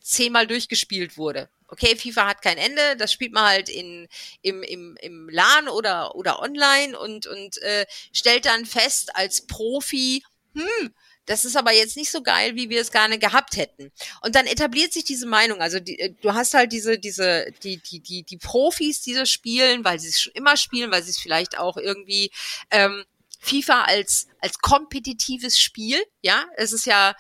zehnmal 0.01 0.47
durchgespielt 0.47 1.17
wurde. 1.17 1.49
Okay, 1.71 1.97
FIFA 1.97 2.29
hat 2.29 2.43
kein 2.43 2.57
Ende, 2.57 2.97
das 2.97 3.13
spielt 3.13 3.33
man 3.33 3.45
halt 3.45 3.69
in, 3.69 4.09
im, 4.41 4.63
im, 4.63 4.97
im 5.03 5.29
LAN 5.29 5.69
oder, 5.69 6.15
oder 6.15 6.41
online 6.41 6.99
und, 6.99 7.27
und 7.27 7.61
äh, 7.61 7.85
stellt 8.11 8.47
dann 8.47 8.65
fest 8.65 9.15
als 9.15 9.47
Profi, 9.47 10.25
hm, 10.55 10.95
das 11.29 11.45
ist 11.45 11.57
aber 11.57 11.73
jetzt 11.73 11.97
nicht 11.97 12.11
so 12.11 12.23
geil, 12.23 12.57
wie 12.57 12.71
wir 12.71 12.81
es 12.81 12.91
gerne 12.91 13.19
gehabt 13.19 13.57
hätten. 13.57 13.93
Und 14.23 14.35
dann 14.35 14.47
etabliert 14.47 14.93
sich 14.93 15.05
diese 15.05 15.27
Meinung. 15.27 15.61
Also 15.61 15.79
die, 15.79 15.99
äh, 15.99 16.15
du 16.21 16.33
hast 16.33 16.55
halt 16.55 16.73
diese, 16.73 16.99
diese, 16.99 17.53
die, 17.63 17.77
die, 17.79 18.01
die, 18.01 18.23
die 18.25 18.39
Profis, 18.39 19.03
die 19.03 19.15
das 19.15 19.31
spielen, 19.31 19.85
weil 19.85 20.01
sie 20.01 20.09
es 20.09 20.21
schon 20.21 20.33
immer 20.33 20.57
spielen, 20.57 20.91
weil 20.91 21.03
sie 21.03 21.11
es 21.11 21.19
vielleicht 21.19 21.59
auch 21.59 21.77
irgendwie 21.77 22.31
ähm, 22.71 23.05
FIFA 23.41 23.85
als 23.85 24.27
als 24.41 24.59
kompetitives 24.59 25.59
Spiel, 25.59 26.03
ja, 26.23 26.45
es 26.57 26.73
ist 26.73 26.87
ja 26.87 27.15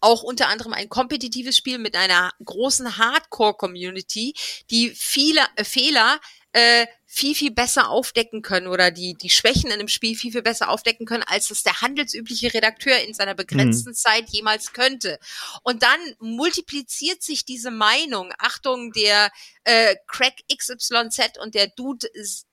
auch 0.00 0.22
unter 0.22 0.48
anderem 0.48 0.74
ein 0.74 0.90
kompetitives 0.90 1.56
Spiel 1.56 1.78
mit 1.78 1.96
einer 1.96 2.30
großen 2.44 2.98
Hardcore-Community, 2.98 4.34
die 4.70 4.90
viele 4.90 5.40
äh, 5.56 5.64
Fehler 5.64 6.20
äh, 6.52 6.86
viel, 7.16 7.34
viel 7.36 7.52
besser 7.52 7.90
aufdecken 7.90 8.42
können 8.42 8.66
oder 8.66 8.90
die, 8.90 9.14
die 9.14 9.30
Schwächen 9.30 9.70
in 9.70 9.78
dem 9.78 9.86
Spiel 9.88 10.16
viel, 10.16 10.32
viel 10.32 10.42
besser 10.42 10.68
aufdecken 10.68 11.06
können, 11.06 11.22
als 11.22 11.50
es 11.50 11.62
der 11.62 11.80
handelsübliche 11.80 12.52
Redakteur 12.52 12.98
in 13.02 13.14
seiner 13.14 13.34
begrenzten 13.34 13.90
Mhm. 13.90 13.94
Zeit 13.94 14.30
jemals 14.30 14.72
könnte. 14.72 15.18
Und 15.62 15.82
dann 15.84 16.00
multipliziert 16.18 17.22
sich 17.22 17.44
diese 17.44 17.70
Meinung, 17.70 18.32
Achtung, 18.38 18.92
der 18.92 19.30
äh, 19.62 19.94
Crack 20.08 20.34
XYZ 20.54 21.38
und 21.40 21.54
der 21.54 21.68
Dude 21.68 22.06
ist- 22.08 22.46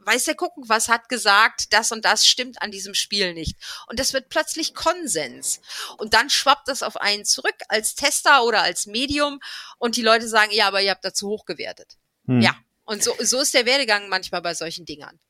weiß 0.00 0.24
der 0.24 0.34
gucken, 0.34 0.64
was 0.68 0.88
hat 0.88 1.08
gesagt, 1.08 1.72
das 1.72 1.90
und 1.90 2.04
das 2.04 2.26
stimmt 2.26 2.60
an 2.60 2.70
diesem 2.70 2.92
Spiel 2.92 3.32
nicht. 3.32 3.56
Und 3.86 3.98
das 3.98 4.12
wird 4.12 4.28
plötzlich 4.28 4.74
Konsens. 4.74 5.62
Und 5.96 6.12
dann 6.12 6.28
schwappt 6.28 6.68
das 6.68 6.82
auf 6.82 6.98
einen 6.98 7.24
zurück 7.24 7.56
als 7.68 7.94
Tester 7.94 8.44
oder 8.44 8.60
als 8.60 8.84
Medium 8.84 9.40
und 9.78 9.96
die 9.96 10.02
Leute 10.02 10.28
sagen, 10.28 10.52
ja, 10.52 10.66
aber 10.68 10.82
ihr 10.82 10.90
habt 10.90 11.04
dazu 11.06 11.28
hoch 11.28 11.46
gewertet. 11.46 11.96
Hm. 12.26 12.42
Ja. 12.42 12.54
Und 12.90 13.04
so, 13.04 13.14
so 13.20 13.40
ist 13.40 13.54
der 13.54 13.66
Werdegang 13.66 14.08
manchmal 14.08 14.42
bei 14.42 14.52
solchen 14.52 14.84
Dingern. 14.84 15.20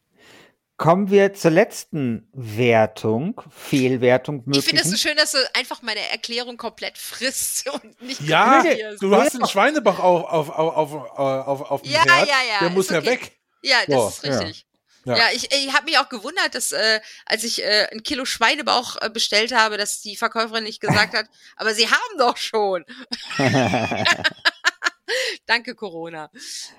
Kommen 0.78 1.10
wir 1.10 1.34
zur 1.34 1.50
letzten 1.50 2.26
Wertung, 2.32 3.42
Fehlwertung 3.50 4.42
Ich 4.50 4.64
finde 4.64 4.80
es 4.80 4.84
so 4.84 4.92
möglichen. 4.92 5.08
schön, 5.08 5.16
dass 5.18 5.32
du 5.32 5.38
einfach 5.52 5.82
meine 5.82 6.00
Erklärung 6.08 6.56
komplett 6.56 6.96
frisst 6.96 7.68
und 7.84 8.00
nicht 8.00 8.22
Ja, 8.22 8.64
du 8.98 9.14
hast 9.14 9.34
den 9.34 9.46
Schweinebach 9.46 9.98
auf, 9.98 10.24
auf, 10.24 10.48
auf, 10.48 10.94
auf, 10.94 11.18
auf, 11.18 11.70
auf 11.70 11.82
dem 11.82 11.92
Ja, 11.92 12.02
Herd, 12.02 12.28
ja, 12.28 12.34
ja, 12.50 12.58
der 12.60 12.70
muss 12.70 12.86
ist 12.86 12.92
ja 12.92 12.98
okay. 13.00 13.10
weg. 13.10 13.32
Ja, 13.60 13.76
das 13.86 13.94
Boah, 13.94 14.08
ist 14.08 14.24
richtig. 14.24 14.64
ja. 15.04 15.16
Ja, 15.16 15.24
ich, 15.34 15.52
ich 15.52 15.72
habe 15.74 15.84
mich 15.84 15.98
auch 15.98 16.08
gewundert, 16.08 16.54
dass 16.54 16.72
äh, 16.72 17.00
als 17.26 17.44
ich 17.44 17.62
äh, 17.62 17.88
ein 17.92 18.02
Kilo 18.02 18.24
Schweinebauch 18.24 18.96
äh, 19.02 19.10
bestellt 19.10 19.52
habe, 19.54 19.76
dass 19.76 20.00
die 20.00 20.16
Verkäuferin 20.16 20.64
nicht 20.64 20.80
gesagt 20.80 21.12
hat, 21.16 21.26
aber 21.56 21.74
sie 21.74 21.88
haben 21.88 22.18
doch 22.18 22.38
schon. 22.38 22.86
Danke, 25.46 25.74
Corona. 25.74 26.30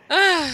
Ah, 0.09 0.47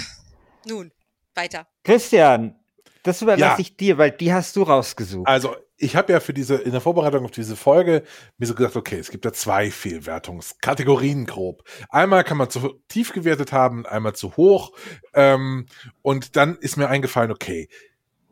nun, 0.66 0.92
weiter. 1.36 1.68
Christian, 1.84 2.56
das 3.04 3.22
überlasse 3.22 3.42
Ja. 3.54 3.60
ich 3.60 3.78
dir, 3.78 3.98
weil 3.98 4.12
die 4.12 4.34
hast 4.34 4.56
du 4.56 4.64
rausgesucht. 4.64 5.28
Also, 5.28 5.56
ich 5.80 5.96
habe 5.96 6.12
ja 6.12 6.20
für 6.20 6.34
diese, 6.34 6.56
in 6.56 6.72
der 6.72 6.82
Vorbereitung 6.82 7.24
auf 7.26 7.32
diese 7.32 7.56
Folge 7.56 8.04
mir 8.40 8.48
so 8.48 8.56
gedacht, 8.56 8.76
okay, 8.76 8.98
es 8.98 9.12
gibt 9.12 9.26
da 9.26 9.32
zwei 9.32 9.70
Fehlwertungskategorien 9.70 11.26
grob. 11.28 11.64
Einmal 11.90 12.24
kann 12.24 12.38
man 12.38 12.50
zu 12.50 12.82
tief 12.88 13.14
gewertet 13.14 13.52
haben, 13.52 13.86
einmal 13.86 14.14
zu 14.16 14.36
hoch. 14.38 14.72
Ähm, 15.14 15.68
und 16.02 16.36
dann 16.36 16.58
ist 16.58 16.78
mir 16.78 16.88
eingefallen, 16.90 17.32
okay, 17.32 17.70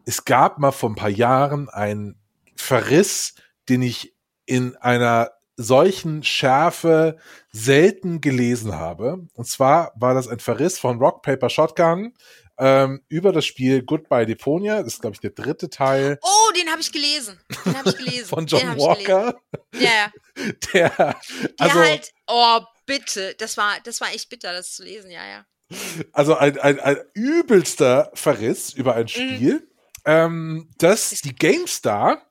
es 0.05 0.25
gab 0.25 0.57
mal 0.57 0.71
vor 0.71 0.89
ein 0.89 0.95
paar 0.95 1.09
Jahren 1.09 1.69
einen 1.69 2.19
Verriss, 2.55 3.35
den 3.69 3.83
ich 3.83 4.15
in 4.47 4.75
einer 4.77 5.31
solchen 5.57 6.23
Schärfe 6.23 7.17
selten 7.51 8.21
gelesen 8.21 8.75
habe. 8.75 9.25
Und 9.33 9.45
zwar 9.47 9.93
war 9.95 10.13
das 10.13 10.27
ein 10.27 10.39
Verriss 10.39 10.79
von 10.79 10.97
Rock 10.99 11.21
Paper 11.21 11.49
Shotgun 11.49 12.13
ähm, 12.57 13.01
über 13.09 13.31
das 13.31 13.45
Spiel 13.45 13.83
Goodbye 13.83 14.25
Deponia. 14.25 14.81
Das 14.83 14.93
ist, 14.93 15.01
glaube 15.01 15.15
ich, 15.15 15.21
der 15.21 15.31
dritte 15.31 15.69
Teil 15.69 16.19
Oh, 16.21 16.51
den 16.57 16.69
habe 16.69 16.81
ich 16.81 16.91
gelesen. 16.91 17.39
Den 17.65 17.77
habe 17.77 17.89
ich 17.89 17.97
gelesen. 17.97 18.25
von 18.29 18.45
Den 18.45 18.59
John 18.59 18.61
gelesen. 18.75 18.87
Walker. 18.87 19.35
Ja, 19.73 19.89
ja. 19.89 20.11
Der, 20.73 20.89
Der 20.89 21.15
also, 21.57 21.79
halt, 21.79 22.11
oh, 22.27 22.59
bitte. 22.85 23.35
Das 23.37 23.57
war, 23.57 23.75
das 23.83 24.01
war 24.01 24.09
echt 24.13 24.29
bitter, 24.29 24.51
das 24.51 24.73
zu 24.73 24.83
lesen, 24.83 25.09
ja, 25.09 25.25
ja. 25.25 25.45
also 26.11 26.35
ein, 26.35 26.59
ein, 26.59 26.79
ein 26.79 26.97
übelster 27.13 28.11
Verriss 28.13 28.73
über 28.73 28.93
Mhm. 28.93 28.99
ein 28.99 29.07
Spiel, 29.07 29.69
ähm, 30.05 30.69
das 30.77 31.09
die 31.23 31.33
GameStar 31.35 32.24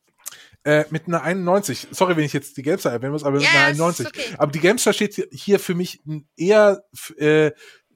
äh, 0.65 0.85
mit 0.91 1.07
einer 1.07 1.23
91. 1.23 1.89
Sorry, 1.91 2.17
wenn 2.17 2.25
ich 2.25 2.33
jetzt 2.33 2.57
die 2.57 2.63
Gamestar 2.63 2.93
erwähnen 2.93 3.13
muss, 3.13 3.23
aber 3.25 3.37
mit 3.37 3.43
Ja, 3.45 3.51
einer 3.51 3.69
ist 3.71 3.81
91. 3.81 4.07
okay. 4.07 4.35
Aber 4.39 4.51
die 4.53 4.61
Gamestar 4.61 4.93
steht 4.93 5.29
hier 5.31 5.59
für 5.61 5.75
mich 5.75 6.01
eher 6.37 6.85
äh, 7.19 7.53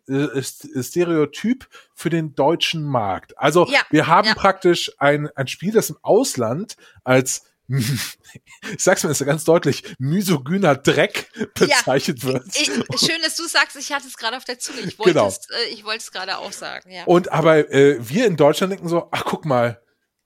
äh, 0.07 0.43
Stereotyp 0.83 1.69
für 1.95 2.11
den 2.11 2.35
deutschen 2.35 2.83
Markt. 2.83 3.37
Also 3.39 3.66
Ja, 3.71 3.81
wir 3.91 4.07
haben 4.07 4.29
ja. 4.29 4.35
praktisch 4.35 4.91
ein, 4.99 5.29
ein 5.35 5.49
Spiel, 5.49 5.73
das 5.73 5.91
im 5.91 5.99
Ausland 6.03 6.77
als 7.05 7.43
ich 7.71 7.85
sag's 8.79 9.03
mir 9.05 9.11
jetzt 9.11 9.23
ganz 9.27 9.45
deutlich, 9.45 9.95
misogyner 9.99 10.75
Dreck 10.75 11.31
bezeichnet 11.55 12.25
wird. 12.25 12.47
Ich, 12.57 12.64
schön, 12.66 13.21
dass 13.23 13.37
du 13.37 13.47
sagst, 13.47 13.77
ich 13.77 13.93
hatte 13.93 14.07
es 14.07 14.16
gerade 14.16 14.39
auf 14.39 14.45
der 14.45 14.59
Zunge. 14.59 14.81
Ich 14.81 14.99
wollte 14.99 15.12
Genau. 15.12 15.29
es, 15.29 15.41
äh, 15.51 15.69
ich 15.73 15.85
wollte 15.85 15.99
es 15.99 16.11
gerade 16.11 16.39
auch 16.39 16.53
sagen, 16.53 16.91
ja. 16.91 17.05
Und 17.05 17.31
aber 17.31 17.71
äh, 17.71 17.99
wir 18.01 18.27
in 18.27 18.37
Deutschland 18.39 18.73
denken 18.73 18.89
so, 18.89 19.09
ach 19.11 19.25
guck 19.27 19.45
mal, 19.45 19.83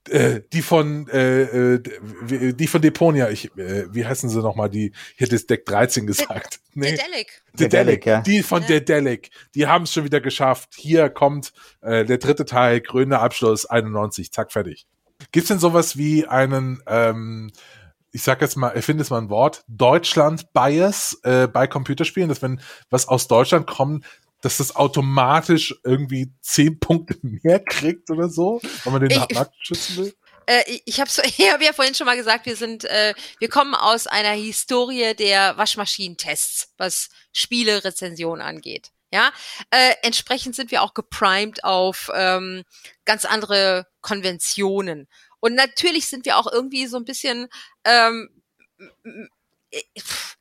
äh, 0.09 0.41
die 0.51 0.61
von 0.61 1.07
äh, 1.09 1.75
äh, 1.75 2.53
die 2.53 2.67
von 2.67 2.81
Deponia, 2.81 3.29
ich 3.29 3.55
äh, 3.57 3.85
wie 3.93 4.05
heißen 4.05 4.29
sie 4.29 4.41
nochmal, 4.41 4.69
die 4.69 4.91
hier 5.15 5.27
das 5.27 5.45
Deck 5.45 5.65
13 5.65 6.07
gesagt. 6.07 6.59
Nee. 6.75 6.89
Dedelic. 6.89 7.43
Dedelic, 7.53 8.05
ja. 8.07 8.21
Die 8.21 8.41
von 8.41 8.63
Ja. 8.63 8.67
Dedelic, 8.67 9.29
die 9.53 9.67
haben 9.67 9.83
es 9.83 9.93
schon 9.93 10.05
wieder 10.05 10.21
geschafft. 10.21 10.69
Hier 10.75 11.11
kommt 11.11 11.53
äh, 11.81 12.03
der 12.03 12.17
dritte 12.17 12.45
Teil, 12.45 12.81
grüner 12.81 13.21
Abschluss, 13.21 13.67
91, 13.67 14.31
zack, 14.31 14.51
fertig. 14.51 14.87
Gibt's 15.31 15.49
denn 15.49 15.59
sowas 15.59 15.97
wie 15.97 16.25
einen, 16.25 16.81
ähm, 16.87 17.51
ich 18.11 18.23
sag 18.23 18.41
jetzt 18.41 18.55
mal, 18.55 18.69
erfinde 18.69 19.03
es 19.03 19.11
mal 19.11 19.19
ein 19.19 19.29
Wort, 19.29 19.63
Deutschland-Bias 19.67 21.19
äh, 21.21 21.47
bei 21.47 21.67
Computerspielen, 21.67 22.29
dass 22.29 22.41
wenn 22.41 22.59
was 22.89 23.07
aus 23.07 23.27
Deutschland 23.27 23.67
kommt, 23.67 24.03
dass 24.43 24.57
das 24.57 24.75
automatisch 24.75 25.73
irgendwie 25.83 26.31
zehn 26.41 26.79
Punkte 26.79 27.17
mehr 27.21 27.59
kriegt 27.59 28.09
oder 28.11 28.29
so, 28.29 28.61
weil 28.83 28.93
man 28.93 29.01
den 29.07 29.11
Ich- 29.11 29.35
Markt 29.35 29.55
schützen 29.65 29.97
will? 29.97 30.15
Äh, 30.45 30.63
ich- 30.85 30.99
habe 30.99 31.09
ich 31.25 31.51
hab 31.51 31.61
ja 31.61 31.73
vorhin 31.73 31.95
schon 31.95 32.05
mal 32.05 32.17
gesagt, 32.17 32.45
wir 32.45 32.55
sind, 32.55 32.83
äh, 32.83 33.13
wir 33.39 33.49
kommen 33.49 33.73
aus 33.73 34.07
einer 34.07 34.31
Historie 34.33 35.13
der 35.15 35.57
Waschmaschinentests, 35.57 36.73
was 36.77 37.09
Spiele-Rezension 37.31 38.41
angeht. 38.41 38.91
Ja, 39.11 39.31
äh, 39.69 39.93
entsprechend 40.01 40.55
sind 40.55 40.71
wir 40.71 40.81
auch 40.81 40.95
geprimed 40.95 41.63
auf 41.63 42.09
ähm, 42.15 42.63
ganz 43.05 43.25
andere 43.25 43.85
Konventionen. 44.01 45.07
Und 45.39 45.53
natürlich 45.53 46.07
sind 46.07 46.25
wir 46.25 46.37
auch 46.39 46.51
irgendwie 46.51 46.87
so 46.87 46.97
ein 46.97 47.05
bisschen 47.05 47.47
ähm, 47.85 48.29
äh, 49.71 49.81
pff, 49.99 50.35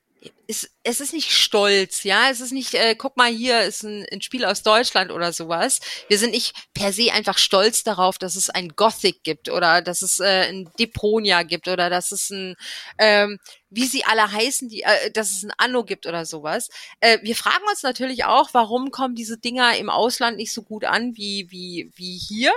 es, 0.47 0.70
es 0.83 1.01
ist 1.01 1.12
nicht 1.12 1.33
stolz, 1.33 2.05
ja, 2.05 2.31
es 2.31 2.41
ist 2.41 2.53
nicht, 2.53 2.75
äh, 2.75 2.95
guck 2.95 3.16
mal, 3.16 3.31
hier 3.31 3.62
ist 3.62 3.83
ein, 3.83 4.07
ein 4.12 4.20
Spiel 4.20 4.45
aus 4.45 4.62
Deutschland 4.62 5.11
oder 5.11 5.33
sowas. 5.33 5.81
Wir 6.09 6.18
sind 6.18 6.31
nicht 6.31 6.55
per 6.75 6.93
se 6.93 7.12
einfach 7.12 7.39
stolz 7.39 7.83
darauf, 7.83 8.18
dass 8.18 8.37
es 8.37 8.51
ein 8.51 8.70
Gothic 8.70 9.25
gibt 9.25 9.49
oder 9.49 9.83
dass 9.83 10.03
es 10.03 10.20
äh, 10.20 10.49
ein 10.49 10.70
Deponia 10.79 11.43
gibt 11.43 11.68
oder 11.68 11.91
dass 11.91 12.12
es 12.12 12.31
ein, 12.31 12.57
ähm, 12.99 13.39
wie 13.70 13.87
sie 13.87 14.05
alle 14.05 14.31
heißen, 14.31 14.68
die, 14.68 14.83
äh, 14.83 15.11
dass 15.12 15.31
es 15.31 15.43
ein 15.43 15.53
Anno 15.57 15.85
gibt 15.85 16.07
oder 16.07 16.27
sowas. 16.27 16.68
Äh, 17.01 17.18
wir 17.23 17.37
fragen 17.37 17.64
uns 17.70 17.83
natürlich 17.83 18.25
auch, 18.25 18.51
warum 18.53 18.91
kommen 18.91 19.14
diese 19.14 19.39
Dinger 19.39 19.77
im 19.77 19.91
Ausland 19.91 20.37
nicht 20.37 20.53
so 20.53 20.62
gut 20.62 20.85
an 20.85 21.16
wie, 21.16 21.51
wie, 21.51 21.91
wie 21.95 22.18
hier. 22.18 22.53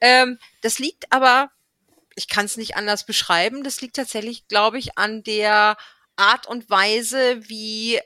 Ähm, 0.00 0.38
das 0.62 0.78
liegt 0.78 1.12
aber, 1.12 1.50
ich 2.16 2.28
kann 2.28 2.46
es 2.46 2.56
nicht 2.56 2.76
anders 2.76 3.04
beschreiben, 3.06 3.64
das 3.64 3.80
liegt 3.80 3.96
tatsächlich, 3.96 4.46
glaube 4.48 4.78
ich, 4.78 4.96
an 4.98 5.22
der 5.22 5.76
Art 6.16 6.46
und 6.46 6.70
Weise, 6.70 7.48
wie 7.48 8.00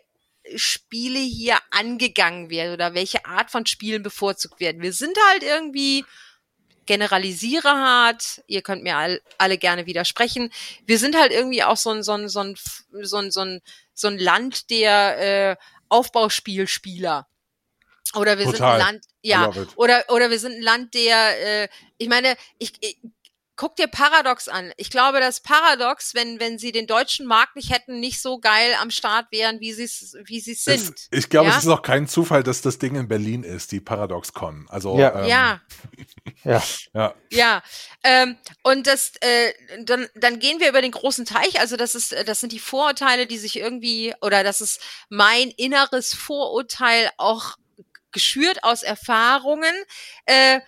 Spiele 0.56 1.18
hier 1.18 1.58
angegangen 1.70 2.50
werden 2.50 2.72
oder 2.72 2.94
welche 2.94 3.24
Art 3.26 3.50
von 3.50 3.66
Spielen 3.66 4.02
bevorzugt 4.02 4.60
werden. 4.60 4.82
Wir 4.82 4.92
sind 4.92 5.16
halt 5.30 5.42
irgendwie 5.42 6.04
generalisiere 6.86 7.68
hart, 7.68 8.42
ihr 8.46 8.62
könnt 8.62 8.82
mir 8.82 8.96
all, 8.96 9.20
alle 9.36 9.58
gerne 9.58 9.84
widersprechen. 9.84 10.50
Wir 10.86 10.98
sind 10.98 11.16
halt 11.16 11.32
irgendwie 11.32 11.62
auch 11.62 11.76
so 11.76 11.90
ein, 11.90 12.02
so 12.02 12.12
ein, 12.12 12.28
so 12.28 12.40
ein, 12.40 12.56
so 13.02 13.18
ein, 13.18 13.30
so 13.30 13.40
ein, 13.40 13.60
so 13.92 14.08
ein 14.08 14.18
Land 14.18 14.70
der 14.70 15.50
äh, 15.50 15.56
Aufbauspielspieler. 15.90 17.28
Oder 18.14 18.38
wir 18.38 18.46
sind 18.46 18.56
Total. 18.56 18.74
ein 18.74 18.78
Land, 18.78 19.04
ja, 19.20 19.52
oder, 19.76 20.02
oder 20.08 20.30
wir 20.30 20.38
sind 20.38 20.52
ein 20.54 20.62
Land 20.62 20.94
der, 20.94 21.64
äh, 21.64 21.68
ich 21.98 22.08
meine, 22.08 22.36
ich, 22.58 22.72
ich 22.80 22.96
guck 23.58 23.74
dir 23.76 23.88
Paradox 23.88 24.48
an. 24.48 24.72
Ich 24.76 24.88
glaube, 24.88 25.20
dass 25.20 25.40
Paradox, 25.40 26.14
wenn, 26.14 26.40
wenn 26.40 26.58
sie 26.58 26.70
den 26.72 26.86
deutschen 26.86 27.26
Markt 27.26 27.56
nicht 27.56 27.70
hätten, 27.70 27.98
nicht 28.00 28.22
so 28.22 28.38
geil 28.38 28.72
am 28.80 28.90
Start 28.90 29.26
wären, 29.32 29.60
wie 29.60 29.72
sie 29.72 29.82
es, 29.82 30.16
wie 30.24 30.40
sie 30.40 30.54
sind. 30.54 30.94
Es, 30.96 31.08
ich 31.10 31.28
glaube, 31.28 31.50
ja? 31.50 31.58
es 31.58 31.64
ist 31.64 31.68
auch 31.68 31.82
kein 31.82 32.06
Zufall, 32.06 32.44
dass 32.44 32.62
das 32.62 32.78
Ding 32.78 32.94
in 32.94 33.08
Berlin 33.08 33.42
ist, 33.42 33.72
die 33.72 33.80
ParadoxCon. 33.80 34.66
Also 34.70 34.96
Ja. 34.96 35.22
ähm, 35.22 35.28
ja. 35.28 35.60
Ja. 36.44 36.62
ja. 36.94 37.14
Ja, 37.30 37.62
ähm, 38.04 38.38
und 38.62 38.86
das, 38.86 39.12
äh, 39.20 39.52
dann, 39.84 40.08
dann 40.14 40.38
gehen 40.38 40.60
wir 40.60 40.68
über 40.68 40.80
den 40.80 40.92
großen 40.92 41.24
Teich. 41.24 41.58
Also 41.60 41.76
das 41.76 41.96
ist, 41.96 42.14
das 42.26 42.40
sind 42.40 42.52
die 42.52 42.60
Vorurteile, 42.60 43.26
die 43.26 43.38
sich 43.38 43.56
irgendwie, 43.56 44.14
oder 44.22 44.44
das 44.44 44.60
ist 44.60 44.80
mein 45.08 45.50
inneres 45.50 46.14
Vorurteil 46.14 47.10
auch 47.16 47.56
geschürt 48.12 48.62
aus 48.62 48.82
Erfahrungen, 48.82 49.74
äh, 50.26 50.60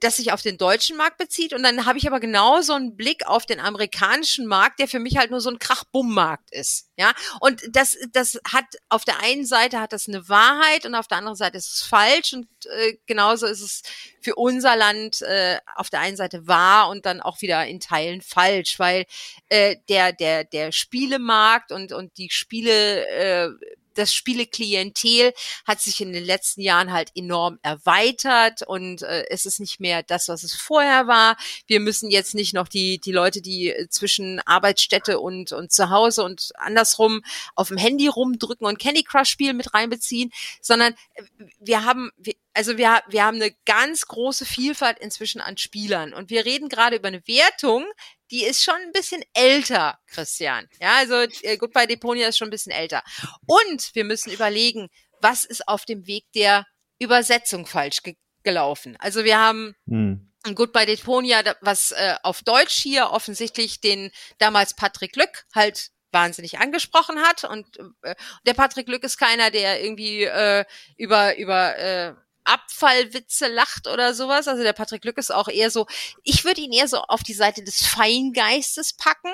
das 0.00 0.16
sich 0.16 0.32
auf 0.32 0.40
den 0.40 0.56
deutschen 0.56 0.96
Markt 0.96 1.18
bezieht. 1.18 1.52
Und 1.52 1.62
dann 1.62 1.84
habe 1.84 1.98
ich 1.98 2.06
aber 2.06 2.18
genauso 2.18 2.72
einen 2.72 2.96
Blick 2.96 3.26
auf 3.26 3.44
den 3.44 3.60
amerikanischen 3.60 4.46
Markt, 4.46 4.78
der 4.78 4.88
für 4.88 4.98
mich 4.98 5.18
halt 5.18 5.30
nur 5.30 5.40
so 5.40 5.50
ein 5.50 5.58
Krach-Bumm-Markt 5.58 6.50
ist. 6.52 6.88
Ja, 6.96 7.12
und 7.40 7.62
das, 7.70 7.96
das 8.12 8.40
hat 8.50 8.64
auf 8.88 9.04
der 9.04 9.20
einen 9.20 9.44
Seite 9.44 9.80
hat 9.80 9.92
das 9.92 10.08
eine 10.08 10.28
Wahrheit 10.28 10.86
und 10.86 10.94
auf 10.94 11.06
der 11.06 11.18
anderen 11.18 11.36
Seite 11.36 11.58
ist 11.58 11.70
es 11.70 11.82
falsch. 11.82 12.32
Und 12.32 12.48
äh, 12.66 12.96
genauso 13.06 13.46
ist 13.46 13.60
es 13.60 13.82
für 14.22 14.36
unser 14.36 14.74
Land 14.74 15.20
äh, 15.20 15.58
auf 15.76 15.90
der 15.90 16.00
einen 16.00 16.16
Seite 16.16 16.46
wahr 16.46 16.88
und 16.88 17.04
dann 17.04 17.20
auch 17.20 17.42
wieder 17.42 17.66
in 17.66 17.80
Teilen 17.80 18.22
falsch, 18.22 18.78
weil 18.78 19.04
äh, 19.50 19.76
der 19.90 20.12
der 20.12 20.44
der 20.44 20.72
Spielemarkt 20.72 21.72
und 21.72 21.92
und 21.92 22.16
die 22.16 22.30
Spiele 22.30 23.06
äh, 23.08 23.50
das 23.94 24.12
Spieleklientel 24.12 25.32
hat 25.66 25.80
sich 25.80 26.00
in 26.00 26.12
den 26.12 26.24
letzten 26.24 26.60
Jahren 26.60 26.92
halt 26.92 27.10
enorm 27.14 27.58
erweitert 27.62 28.62
und 28.62 29.02
äh, 29.02 29.24
es 29.30 29.46
ist 29.46 29.60
nicht 29.60 29.80
mehr 29.80 30.02
das, 30.02 30.28
was 30.28 30.42
es 30.42 30.54
vorher 30.54 31.06
war. 31.06 31.36
Wir 31.66 31.80
müssen 31.80 32.10
jetzt 32.10 32.34
nicht 32.34 32.54
noch 32.54 32.68
die 32.68 32.98
die 32.98 33.12
Leute, 33.12 33.40
die 33.40 33.70
äh, 33.70 33.88
zwischen 33.88 34.40
Arbeitsstätte 34.40 35.20
und 35.20 35.52
und 35.52 35.72
zu 35.72 35.90
Hause 35.90 36.24
und 36.24 36.50
andersrum 36.56 37.22
auf 37.54 37.68
dem 37.68 37.76
Handy 37.76 38.08
rumdrücken 38.08 38.66
und 38.66 38.78
Candy 38.78 39.02
Crush 39.02 39.28
spielen 39.28 39.56
mit 39.56 39.74
reinbeziehen, 39.74 40.30
sondern 40.60 40.94
äh, 41.14 41.22
wir 41.58 41.84
haben 41.84 42.10
wir, 42.16 42.34
also 42.54 42.78
wir, 42.78 43.02
wir 43.08 43.24
haben 43.24 43.36
eine 43.36 43.54
ganz 43.66 44.06
große 44.06 44.46
Vielfalt 44.46 44.98
inzwischen 45.00 45.40
an 45.40 45.56
Spielern 45.56 46.14
und 46.14 46.30
wir 46.30 46.44
reden 46.44 46.68
gerade 46.68 46.96
über 46.96 47.08
eine 47.08 47.26
Wertung, 47.26 47.84
die 48.30 48.44
ist 48.44 48.62
schon 48.62 48.76
ein 48.76 48.92
bisschen 48.92 49.22
älter, 49.34 49.98
Christian. 50.06 50.68
Ja, 50.80 50.96
also 50.96 51.14
äh, 51.42 51.56
Goodbye 51.56 51.86
Deponia 51.86 52.28
ist 52.28 52.38
schon 52.38 52.48
ein 52.48 52.52
bisschen 52.52 52.72
älter. 52.72 53.02
Und 53.46 53.94
wir 53.94 54.04
müssen 54.04 54.32
überlegen, 54.32 54.88
was 55.20 55.44
ist 55.44 55.68
auf 55.68 55.84
dem 55.84 56.06
Weg 56.06 56.24
der 56.34 56.66
Übersetzung 56.98 57.66
falsch 57.66 58.02
ge 58.02 58.16
gelaufen. 58.42 58.94
Also 59.00 59.24
wir 59.24 59.38
haben 59.38 59.74
Hm. 59.88 60.30
ein 60.42 60.54
Goodbye 60.54 60.84
Deponia, 60.84 61.42
was 61.62 61.92
äh, 61.92 62.16
auf 62.22 62.42
Deutsch 62.42 62.74
hier 62.74 63.10
offensichtlich 63.10 63.80
den 63.80 64.10
damals 64.36 64.74
Patrick 64.74 65.16
Lück 65.16 65.46
halt 65.54 65.88
wahnsinnig 66.12 66.58
angesprochen 66.58 67.20
hat 67.22 67.44
und 67.44 67.78
äh, 68.02 68.14
der 68.46 68.52
Patrick 68.52 68.86
Lück 68.88 69.02
ist 69.02 69.16
keiner, 69.16 69.50
der 69.50 69.82
irgendwie 69.82 70.24
äh, 70.24 70.66
über 70.98 71.38
über 71.38 71.78
äh, 71.78 72.14
Abfallwitze 72.44 73.48
lacht 73.48 73.86
oder 73.86 74.14
sowas. 74.14 74.48
Also 74.48 74.62
der 74.62 74.72
Patrick 74.72 75.04
Lück 75.04 75.18
ist 75.18 75.32
auch 75.32 75.48
eher 75.48 75.70
so, 75.70 75.86
ich 76.22 76.44
würde 76.44 76.60
ihn 76.60 76.72
eher 76.72 76.88
so 76.88 76.98
auf 76.98 77.22
die 77.22 77.34
Seite 77.34 77.64
des 77.64 77.86
Feingeistes 77.86 78.94
packen. 78.94 79.32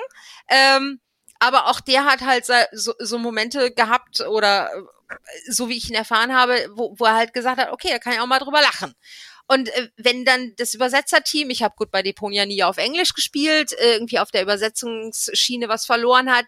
Ähm, 0.48 1.00
aber 1.40 1.66
auch 1.68 1.80
der 1.80 2.04
hat 2.04 2.20
halt 2.20 2.44
so, 2.72 2.92
so, 2.98 3.18
Momente 3.18 3.72
gehabt 3.72 4.20
oder 4.20 4.70
äh, 4.74 5.50
so 5.50 5.68
wie 5.68 5.76
ich 5.76 5.88
ihn 5.88 5.96
erfahren 5.96 6.34
habe, 6.34 6.68
wo, 6.74 6.94
wo 6.98 7.06
er 7.06 7.14
halt 7.14 7.32
gesagt 7.32 7.58
hat, 7.58 7.72
okay, 7.72 7.88
da 7.90 7.98
kann 7.98 8.12
ich 8.12 8.20
auch 8.20 8.26
mal 8.26 8.38
drüber 8.38 8.60
lachen. 8.60 8.94
Und 9.46 9.68
äh, 9.70 9.88
wenn 9.96 10.24
dann 10.24 10.54
das 10.58 10.74
Übersetzerteam, 10.74 11.50
ich 11.50 11.62
habe 11.62 11.74
gut 11.76 11.90
bei 11.90 12.02
Deponia 12.02 12.46
nie 12.46 12.62
auf 12.62 12.76
Englisch 12.76 13.14
gespielt, 13.14 13.72
äh, 13.72 13.94
irgendwie 13.94 14.18
auf 14.18 14.30
der 14.30 14.42
Übersetzungsschiene 14.42 15.68
was 15.68 15.86
verloren 15.86 16.30
hat, 16.30 16.46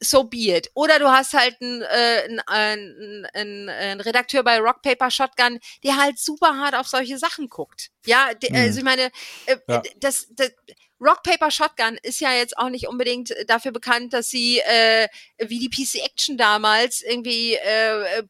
so 0.00 0.24
be 0.24 0.54
it. 0.56 0.70
Oder 0.74 0.98
du 0.98 1.08
hast 1.08 1.32
halt 1.34 1.56
einen, 1.60 1.82
äh, 1.82 2.22
einen, 2.24 2.40
einen, 2.46 3.26
einen, 3.34 3.68
einen 3.68 4.00
Redakteur 4.00 4.42
bei 4.44 4.58
Rock 4.58 4.82
Paper 4.82 5.10
Shotgun, 5.10 5.58
der 5.84 5.96
halt 5.96 6.18
super 6.18 6.56
hart 6.56 6.74
auf 6.74 6.86
solche 6.86 7.18
Sachen 7.18 7.48
guckt. 7.48 7.90
Ja, 8.06 8.32
de, 8.34 8.50
Mhm. 8.50 8.56
also 8.56 8.78
ich 8.78 8.84
meine, 8.84 9.10
äh, 9.46 9.56
Ja. 9.68 9.82
das, 9.96 10.28
das 10.30 10.52
Rock 11.00 11.22
Paper 11.22 11.50
Shotgun 11.50 11.98
ist 12.02 12.20
ja 12.20 12.32
jetzt 12.32 12.58
auch 12.58 12.70
nicht 12.70 12.88
unbedingt 12.88 13.32
dafür 13.46 13.70
bekannt, 13.72 14.12
dass 14.12 14.30
sie 14.30 14.58
äh, 14.60 15.06
wie 15.38 15.60
die 15.60 15.68
PC 15.70 16.04
Action 16.04 16.36
damals 16.36 17.02
irgendwie 17.02 17.54
äh, 17.54 18.24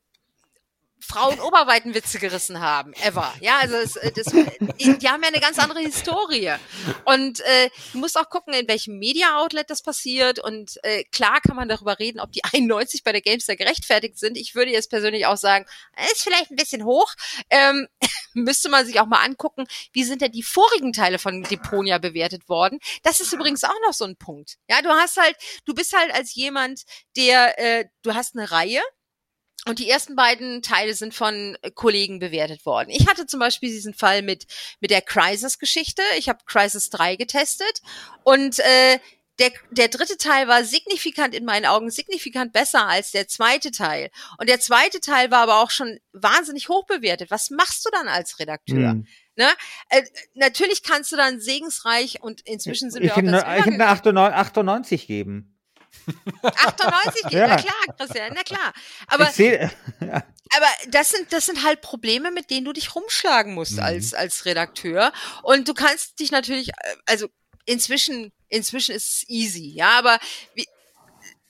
Frauen-Oberweitenwitze 1.09 2.19
gerissen 2.19 2.61
haben, 2.61 2.93
ever. 2.95 3.33
Ja, 3.41 3.59
also 3.59 3.77
es, 3.77 3.97
äh, 3.97 4.13
das, 4.13 4.27
die 4.27 5.09
haben 5.09 5.23
ja 5.23 5.29
eine 5.29 5.41
ganz 5.41 5.59
andere 5.59 5.81
Historie. 5.81 6.53
Und 7.05 7.41
äh, 7.41 7.71
du 7.93 7.99
musst 7.99 8.19
auch 8.19 8.29
gucken, 8.29 8.53
in 8.53 8.69
welchem 8.69 8.99
Media-Outlet 8.99 9.71
das 9.71 9.83
passiert. 9.83 10.39
Und 10.39 10.79
äh, 10.83 11.05
klar 11.05 11.41
kann 11.41 11.57
man 11.57 11.69
darüber 11.69 11.99
reden, 11.99 12.21
ob 12.21 12.33
die 12.33 12.45
91 12.53 13.05
bei 13.05 13.13
der 13.13 13.23
Gamestar 13.23 13.57
gerechtfertigt 13.57 14.19
sind. 14.19 14.37
Ich 14.37 14.55
würde 14.55 14.71
jetzt 14.71 14.91
persönlich 14.91 15.27
auch 15.27 15.39
sagen, 15.39 15.67
ist 16.13 16.23
vielleicht 16.23 16.51
ein 16.51 16.57
bisschen 16.57 16.85
hoch. 16.85 17.13
Ähm, 17.49 17.89
müsste 18.35 18.69
man 18.69 18.85
sich 18.85 19.01
auch 19.01 19.07
mal 19.07 19.25
angucken, 19.25 19.67
wie 19.93 20.05
sind 20.05 20.21
denn 20.23 20.33
die 20.33 20.43
vorigen 20.43 20.93
Teile 20.93 21.19
von 21.19 21.43
Deponia 21.43 21.99
bewertet 21.99 22.49
worden. 22.49 22.79
Das 23.03 23.21
ist 23.21 23.33
übrigens 23.33 23.65
auch 23.65 23.81
noch 23.87 23.95
so 23.95 24.05
ein 24.05 24.17
Punkt. 24.17 24.59
Ja, 24.69 24.83
du 24.83 24.91
hast 24.91 25.17
halt, 25.17 25.37
du 25.65 25.75
bist 25.75 25.97
halt 25.97 26.13
als 26.13 26.35
jemand, 26.35 26.83
der, 27.17 27.59
äh, 27.59 27.87
du 28.03 28.15
hast 28.15 28.37
eine 28.37 28.51
Reihe, 28.51 28.83
und 29.67 29.79
die 29.79 29.91
ersten 29.91 30.17
beiden 30.17 30.63
Teile 30.63 30.95
sind 30.95 31.15
von 31.15 31.57
Kollegen 31.75 32.21
bewertet 32.21 32.65
worden. 32.65 32.91
Ich 32.91 33.07
hatte 33.09 33.27
zum 33.27 33.41
Beispiel 33.41 33.69
diesen 33.69 33.93
Fall 33.93 34.23
mit, 34.23 34.47
mit 34.81 34.91
der 34.91 35.03
Crisis-Geschichte. 35.03 36.03
Ich 36.17 36.29
habe 36.29 36.39
Crisis 36.47 36.91
3 36.91 37.17
getestet 37.17 37.83
und 38.25 38.61
äh, 38.61 38.99
der, 39.39 39.53
der 39.71 39.89
dritte 39.89 40.17
Teil 40.17 40.49
war 40.49 40.65
signifikant 40.65 41.35
in 41.35 41.45
meinen 41.45 41.65
Augen 41.65 41.91
signifikant 41.91 42.53
besser 42.53 42.87
als 42.89 43.13
der 43.13 43.29
zweite 43.29 43.71
Teil. 43.71 44.11
Und 44.39 44.49
der 44.49 44.59
zweite 44.59 45.01
Teil 45.01 45.31
war 45.31 45.41
aber 45.41 45.63
auch 45.63 45.71
schon 45.71 45.99
wahnsinnig 46.13 46.69
hoch 46.69 46.87
bewertet. 46.87 47.31
Was 47.31 47.51
machst 47.51 47.87
du 47.87 47.91
dann 47.91 48.09
als 48.09 48.41
Redakteur? 48.41 48.91
Hm. 48.91 49.07
Ne? 49.37 49.47
Äh, 49.91 50.03
natürlich 50.35 50.83
kannst 50.83 51.13
du 51.13 51.17
dann 51.17 51.41
segensreich 51.41 52.21
und 52.21 52.41
inzwischen 52.41 52.91
sind 52.91 53.03
ich 53.05 53.11
wir 53.11 53.15
auch 53.15 53.19
Ich 53.19 53.67
eine 53.67 53.87
98 54.35 55.07
geben. 55.07 55.58
98 56.43 57.31
ja. 57.31 57.49
na 57.49 57.57
klar, 57.57 57.97
Christian, 57.97 58.33
na 58.35 58.43
klar. 58.43 58.73
Aber, 59.07 59.27
seh, 59.27 59.69
aber 60.01 60.67
das 60.89 61.11
sind, 61.11 61.33
das 61.33 61.47
sind 61.47 61.65
halt 61.65 61.81
Probleme, 61.81 62.31
mit 62.31 62.51
denen 62.51 62.65
du 62.65 62.73
dich 62.73 62.95
rumschlagen 62.95 63.55
musst 63.55 63.75
mhm. 63.75 63.83
als, 63.83 64.15
als 64.15 64.45
Redakteur. 64.45 65.13
Und 65.43 65.69
du 65.69 65.75
kannst 65.75 66.19
dich 66.21 66.31
natürlich, 66.31 66.71
äh, 66.71 66.97
also 67.07 67.29
inzwischen, 67.65 68.33
inzwischen 68.49 68.95
ist 68.95 69.09
es 69.09 69.29
easy, 69.29 69.73
ja, 69.75 69.99
aber 69.99 70.19
wie, 70.55 70.67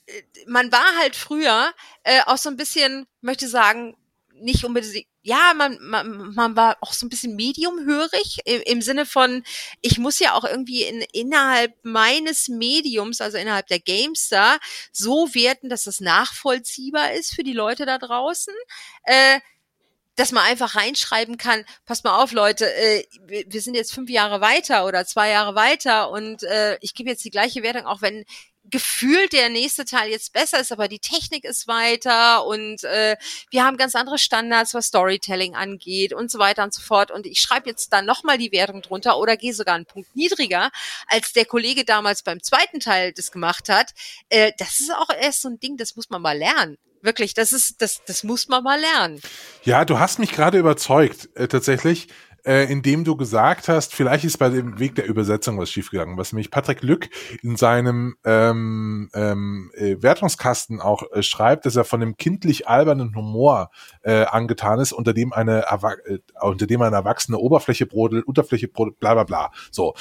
äh, 0.07 0.23
man 0.47 0.73
war 0.73 0.97
halt 0.99 1.17
früher 1.17 1.73
äh, 2.03 2.23
auch 2.27 2.39
so 2.39 2.49
ein 2.49 2.57
bisschen, 2.57 3.07
möchte 3.21 3.49
sagen, 3.49 3.97
nicht 4.41 4.65
unbedingt, 4.65 5.07
ja, 5.23 5.53
man, 5.55 5.79
man, 5.81 6.35
man 6.35 6.57
war 6.57 6.77
auch 6.81 6.93
so 6.93 7.07
ein 7.07 7.09
bisschen 7.09 7.37
mediumhörig 7.37 8.39
im, 8.45 8.63
im 8.63 8.83
Sinne 8.83 9.07
von, 9.07 9.43
ich 9.81 9.99
muss 9.99 10.19
ja 10.19 10.35
auch 10.35 10.45
irgendwie 10.45 10.85
in, 10.85 11.03
innerhalb 11.13 11.75
meines 11.83 12.49
Mediums, 12.49 13.21
also 13.21 13.37
innerhalb 13.39 13.67
der 13.67 13.81
Gamestar, 13.81 14.59
so 14.93 15.35
werten, 15.35 15.69
dass 15.69 15.85
das 15.85 16.01
nachvollziehbar 16.01 17.13
ist 17.13 17.35
für 17.35 17.45
die 17.45 17.53
Leute 17.53 17.87
da 17.87 17.99
draußen. 17.99 18.55
Äh, 19.05 19.41
dass 20.19 20.33
man 20.33 20.43
einfach 20.45 20.75
reinschreiben 20.75 21.39
kann, 21.39 21.65
passt 21.87 22.03
mal 22.03 22.21
auf, 22.21 22.33
Leute, 22.33 22.67
äh, 22.75 23.05
wir 23.29 23.63
sind 23.63 23.75
jetzt 23.75 23.95
fünf 23.95 24.11
Jahre 24.11 24.41
weiter 24.41 24.85
oder 24.85 25.07
zwei 25.07 25.31
Jahre 25.31 25.55
weiter 25.55 26.11
und 26.11 26.43
äh, 26.43 26.77
ich 26.81 26.95
gebe 26.95 27.09
jetzt 27.09 27.25
die 27.25 27.31
gleiche 27.31 27.63
Wertung, 27.63 27.87
auch 27.87 28.03
wenn 28.03 28.25
gefühlt 28.71 29.33
der 29.33 29.49
nächste 29.49 29.85
Teil 29.85 30.11
jetzt 30.11 30.33
besser 30.33 30.61
ist, 30.61 30.73
aber 30.73 30.89
die 30.89 30.99
Technik 30.99 31.45
ist 31.45 31.67
weiter 31.69 32.47
und 32.47 32.85
äh, 32.85 33.17
wir 33.51 33.65
haben 33.65 33.77
ganz 33.77 33.95
andere 33.95 34.19
Standards, 34.19 34.75
was 34.75 34.87
Storytelling 34.87 35.55
angeht 35.55 36.13
und 36.13 36.31
so 36.31 36.39
weiter 36.39 36.65
und 36.65 36.75
so 36.75 36.81
fort. 36.81 37.11
Und 37.11 37.27
ich 37.27 37.41
schreibe 37.41 37.69
jetzt 37.69 37.93
dann 37.93 38.07
nochmal 38.07 38.39
die 38.39 38.53
Wertung 38.53 38.83
drunter 38.83 39.19
oder 39.19 39.37
gehe 39.37 39.55
sogar 39.55 39.75
einen 39.75 39.87
Punkt 39.87 40.15
niedriger, 40.15 40.71
als 41.07 41.33
der 41.33 41.45
Kollege 41.45 41.85
damals 41.85 42.23
beim 42.23 42.43
zweiten 42.43 42.81
Teil 42.81 43.13
das 43.13 43.33
gemacht 43.33 43.69
hat. 43.69 43.93
Äh, 44.29 44.53
das 44.59 44.81
ist 44.81 44.95
auch 44.95 45.11
erst 45.11 45.43
so 45.43 45.49
ein 45.49 45.61
Ding, 45.61 45.77
das 45.77 45.97
muss 45.97 46.11
man 46.11 46.23
mal 46.23 46.37
lernen. 46.37 46.77
Wirklich, 47.01 47.33
das 47.33 47.53
ist, 47.53 47.81
das, 47.81 48.03
das 48.07 48.25
muss 48.25 48.49
man 48.49 48.65
mal 48.65 48.79
lernen. 48.81 49.21
Ja, 49.63 49.85
du 49.85 49.99
hast 50.01 50.19
mich 50.19 50.33
gerade 50.33 50.59
überzeugt, 50.59 51.29
äh, 51.37 51.47
tatsächlich 51.47 52.09
äh, 52.49 52.65
indem 52.65 53.05
du 53.05 53.15
gesagt 53.15 53.69
hast, 53.69 53.95
vielleicht 53.95 54.25
ist 54.25 54.39
bei 54.39 54.49
dem 54.49 54.79
Weg 54.79 54.95
der 54.95 55.07
Übersetzung 55.07 55.59
was 55.59 55.71
schiefgegangen, 55.71 56.17
was 56.17 56.33
nämlich 56.33 56.51
Patrick 56.51 56.83
Lück 56.83 57.11
in 57.43 57.57
seinem 57.57 58.17
ähm, 58.25 59.11
ähm, 59.13 59.71
äh, 59.75 59.97
Wertungskasten 60.01 60.81
auch 60.81 61.03
äh, 61.13 61.23
schreibt, 61.23 61.67
dass 61.67 61.77
er 61.77 61.85
von 61.85 62.01
dem 62.01 62.17
kindlich 62.17 62.67
albernen 62.67 63.15
Humor 63.15 63.71
äh, 64.03 64.25
angetan 64.25 64.81
ist, 64.81 64.93
unter 64.93 65.13
dem 65.13 65.35
eine 65.35 65.67
äh, 65.67 66.19
unter 66.41 66.67
dem 66.67 66.81
eine 66.81 66.97
erwachsene 66.97 67.37
Oberfläche 67.37 67.85
brodelt, 67.85 68.27
Unterfläche 68.27 68.69
brodelt, 68.69 68.99
bla 68.99 69.13
bla 69.13 69.25
bla. 69.25 69.51
So. 69.71 69.95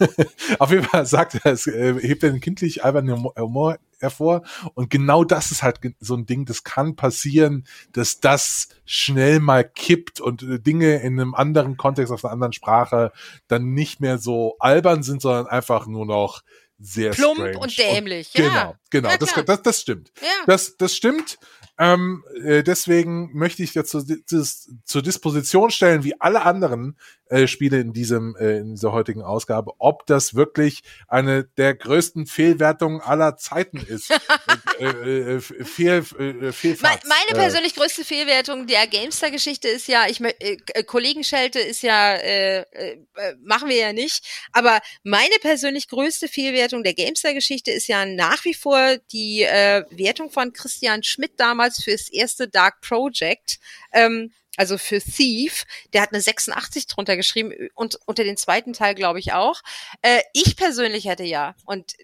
Auf 0.58 0.70
jeden 0.70 0.84
Fall 0.84 1.06
sagt 1.06 1.40
er, 1.44 1.52
es 1.52 1.66
äh, 1.66 1.94
hebt 1.94 2.22
den 2.22 2.40
kindlich 2.40 2.84
albernen 2.84 3.24
Humor 3.38 3.78
hervor. 4.00 4.42
Und 4.74 4.90
genau 4.90 5.24
das 5.24 5.50
ist 5.50 5.62
halt 5.62 5.80
so 6.00 6.14
ein 6.14 6.26
Ding, 6.26 6.44
das 6.44 6.64
kann 6.64 6.96
passieren, 6.96 7.66
dass 7.92 8.20
das 8.20 8.68
schnell 8.84 9.40
mal 9.40 9.64
kippt 9.64 10.20
und 10.20 10.42
äh, 10.42 10.60
Dinge 10.60 10.96
in 11.00 11.20
einem 11.20 11.34
anderen 11.34 11.76
Kontext, 11.76 12.12
auf 12.12 12.24
einer 12.24 12.32
anderen 12.32 12.52
Sprache 12.52 13.12
dann 13.48 13.72
nicht 13.72 14.00
mehr 14.00 14.18
so 14.18 14.56
albern 14.58 15.02
sind, 15.02 15.22
sondern 15.22 15.46
einfach 15.46 15.86
nur 15.86 16.06
noch 16.06 16.42
sehr 16.78 17.12
plump 17.12 17.38
strange. 17.38 17.58
und 17.58 17.78
dämlich. 17.78 18.34
Und, 18.34 18.44
ja. 18.44 18.48
Genau, 18.90 19.08
genau, 19.08 19.16
das, 19.18 19.32
das, 19.46 19.62
das 19.62 19.80
stimmt. 19.80 20.12
Ja. 20.20 20.28
Das, 20.46 20.76
das 20.76 20.94
stimmt. 20.94 21.38
Ähm, 21.78 22.24
äh, 22.42 22.62
deswegen 22.62 23.30
möchte 23.34 23.62
ich 23.62 23.72
dazu 23.72 24.02
das, 24.30 24.70
zur 24.84 25.02
Disposition 25.02 25.70
stellen, 25.70 26.04
wie 26.04 26.18
alle 26.20 26.42
anderen 26.42 26.96
äh, 27.28 27.48
Spiele 27.48 27.80
in 27.80 27.92
diesem 27.92 28.36
äh, 28.36 28.58
in 28.58 28.76
dieser 28.76 28.92
heutigen 28.92 29.22
Ausgabe, 29.22 29.72
ob 29.78 30.06
das 30.06 30.34
wirklich 30.34 30.82
eine 31.08 31.44
der 31.44 31.74
größten 31.74 32.26
Fehlwertungen 32.26 33.00
aller 33.00 33.36
Zeiten 33.36 33.78
ist. 33.78 34.10
äh, 34.78 34.84
äh, 34.84 35.36
äh 35.36 35.40
Fehl, 35.40 36.04
äh, 36.18 36.52
Fehlfahrt, 36.52 37.02
Meine 37.04 37.38
persönlich 37.38 37.74
größte 37.74 38.04
Fehlwertung 38.04 38.68
der 38.68 38.86
Gamestar-Geschichte 38.86 39.68
ist 39.68 39.88
ja, 39.88 40.06
ich 40.08 40.20
äh, 40.20 40.84
Kollegenschelte 40.84 41.58
ist 41.58 41.82
ja 41.82 42.14
äh, 42.14 42.60
äh, 42.60 42.96
machen 43.42 43.68
wir 43.68 43.76
ja 43.76 43.92
nicht, 43.92 44.24
aber 44.52 44.80
meine 45.02 45.36
persönlich 45.40 45.88
größte 45.88 46.28
Fehlwertung 46.28 46.84
der 46.84 46.94
Gamestar-Geschichte 46.94 47.72
ist 47.72 47.88
ja 47.88 48.06
nach 48.06 48.44
wie 48.44 48.54
vor 48.54 48.98
die 49.12 49.42
äh, 49.42 49.82
Wertung 49.90 50.30
von 50.30 50.52
Christian 50.52 51.02
Schmidt 51.02 51.32
damals 51.38 51.65
fürs 51.74 52.08
erste 52.08 52.48
Dark 52.48 52.80
Project. 52.80 53.58
Ähm, 53.92 54.32
also 54.56 54.78
für 54.78 55.00
Thief, 55.00 55.64
der 55.92 56.02
hat 56.02 56.12
eine 56.12 56.20
86 56.20 56.86
drunter 56.86 57.16
geschrieben 57.16 57.52
und 57.74 57.98
unter 58.06 58.24
den 58.24 58.36
zweiten 58.36 58.72
Teil 58.72 58.94
glaube 58.94 59.18
ich 59.18 59.32
auch. 59.32 59.60
Äh, 60.02 60.22
ich 60.32 60.56
persönlich 60.56 61.06
hätte 61.06 61.24
ja 61.24 61.54
und 61.66 61.94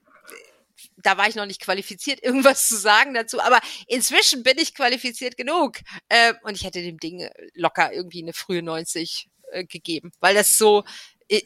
da 0.98 1.16
war 1.16 1.28
ich 1.28 1.34
noch 1.34 1.46
nicht 1.46 1.60
qualifiziert, 1.60 2.20
irgendwas 2.22 2.68
zu 2.68 2.76
sagen 2.76 3.14
dazu, 3.14 3.40
aber 3.40 3.60
inzwischen 3.86 4.42
bin 4.42 4.58
ich 4.58 4.74
qualifiziert 4.74 5.36
genug 5.36 5.78
äh, 6.08 6.34
und 6.42 6.56
ich 6.56 6.64
hätte 6.64 6.82
dem 6.82 6.98
Ding 6.98 7.28
locker 7.54 7.92
irgendwie 7.92 8.22
eine 8.22 8.34
frühe 8.34 8.62
90 8.62 9.28
äh, 9.50 9.64
gegeben, 9.64 10.12
weil 10.20 10.34
das 10.34 10.58
so 10.58 10.84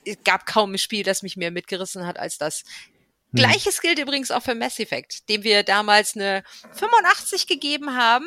es 0.04 0.16
gab 0.24 0.46
kaum 0.46 0.72
ein 0.72 0.78
Spiel, 0.78 1.04
das 1.04 1.22
mich 1.22 1.36
mehr 1.36 1.52
mitgerissen 1.52 2.06
hat 2.06 2.18
als 2.18 2.38
das. 2.38 2.64
Hm. 3.32 3.36
Gleiches 3.36 3.80
gilt 3.80 3.98
übrigens 3.98 4.30
auch 4.30 4.42
für 4.42 4.54
Mass 4.54 4.78
Effect, 4.78 5.28
dem 5.28 5.42
wir 5.42 5.62
damals 5.62 6.16
eine 6.16 6.42
85 6.72 7.46
gegeben 7.46 7.96
haben. 7.96 8.26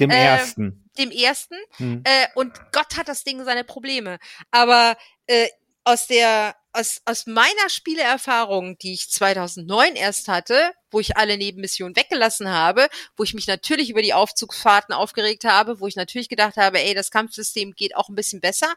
Dem 0.00 0.10
äh, 0.10 0.24
ersten. 0.24 0.90
Dem 0.98 1.10
ersten. 1.10 1.56
Hm. 1.76 2.02
Äh, 2.04 2.26
und 2.34 2.52
Gott 2.72 2.96
hat 2.96 3.08
das 3.08 3.24
Ding 3.24 3.44
seine 3.44 3.64
Probleme. 3.64 4.18
Aber 4.50 4.96
äh, 5.26 5.48
aus 5.84 6.06
der 6.06 6.56
aus, 6.72 7.02
aus 7.04 7.26
meiner 7.26 7.68
Spieleerfahrung, 7.68 8.78
die 8.78 8.94
ich 8.94 9.10
2009 9.10 9.94
erst 9.94 10.28
hatte, 10.28 10.72
wo 10.92 11.00
ich 11.00 11.16
alle 11.16 11.36
Nebenmissionen 11.36 11.96
weggelassen 11.96 12.48
habe, 12.48 12.88
wo 13.16 13.24
ich 13.24 13.34
mich 13.34 13.46
natürlich 13.46 13.90
über 13.90 14.02
die 14.02 14.14
Aufzugsfahrten 14.14 14.94
aufgeregt 14.94 15.44
habe, 15.44 15.80
wo 15.80 15.86
ich 15.86 15.96
natürlich 15.96 16.28
gedacht 16.28 16.56
habe, 16.56 16.80
ey, 16.80 16.94
das 16.94 17.10
Kampfsystem 17.10 17.72
geht 17.72 17.96
auch 17.96 18.08
ein 18.08 18.14
bisschen 18.14 18.40
besser 18.40 18.72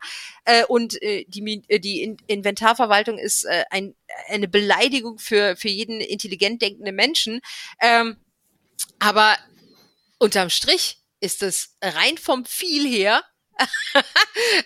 äh, 0.45 0.65
und 0.65 1.01
äh, 1.01 1.25
die, 1.27 1.63
äh, 1.67 1.79
die 1.79 2.01
In 2.01 2.17
Inventarverwaltung 2.27 3.17
ist 3.17 3.45
äh, 3.45 3.65
ein, 3.69 3.95
eine 4.27 4.47
Beleidigung 4.47 5.19
für, 5.19 5.55
für 5.55 5.69
jeden 5.69 6.01
intelligent 6.01 6.61
denkenden 6.61 6.95
Menschen. 6.95 7.41
Ähm, 7.79 8.17
aber 8.99 9.37
unterm 10.17 10.49
Strich 10.49 10.99
ist 11.19 11.43
es 11.43 11.75
rein 11.81 12.17
vom 12.17 12.45
Viel 12.45 12.87
her 12.87 13.23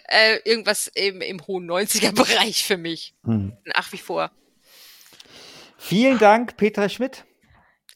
äh, 0.08 0.38
irgendwas 0.46 0.88
im, 0.88 1.22
im 1.22 1.46
hohen 1.46 1.70
90er-Bereich 1.70 2.64
für 2.64 2.78
mich. 2.78 3.14
Hm. 3.24 3.56
Nach 3.66 3.92
wie 3.92 3.98
vor. 3.98 4.32
Vielen 5.78 6.18
Dank, 6.18 6.58
Petra 6.58 6.90
Schmidt. 6.90 7.24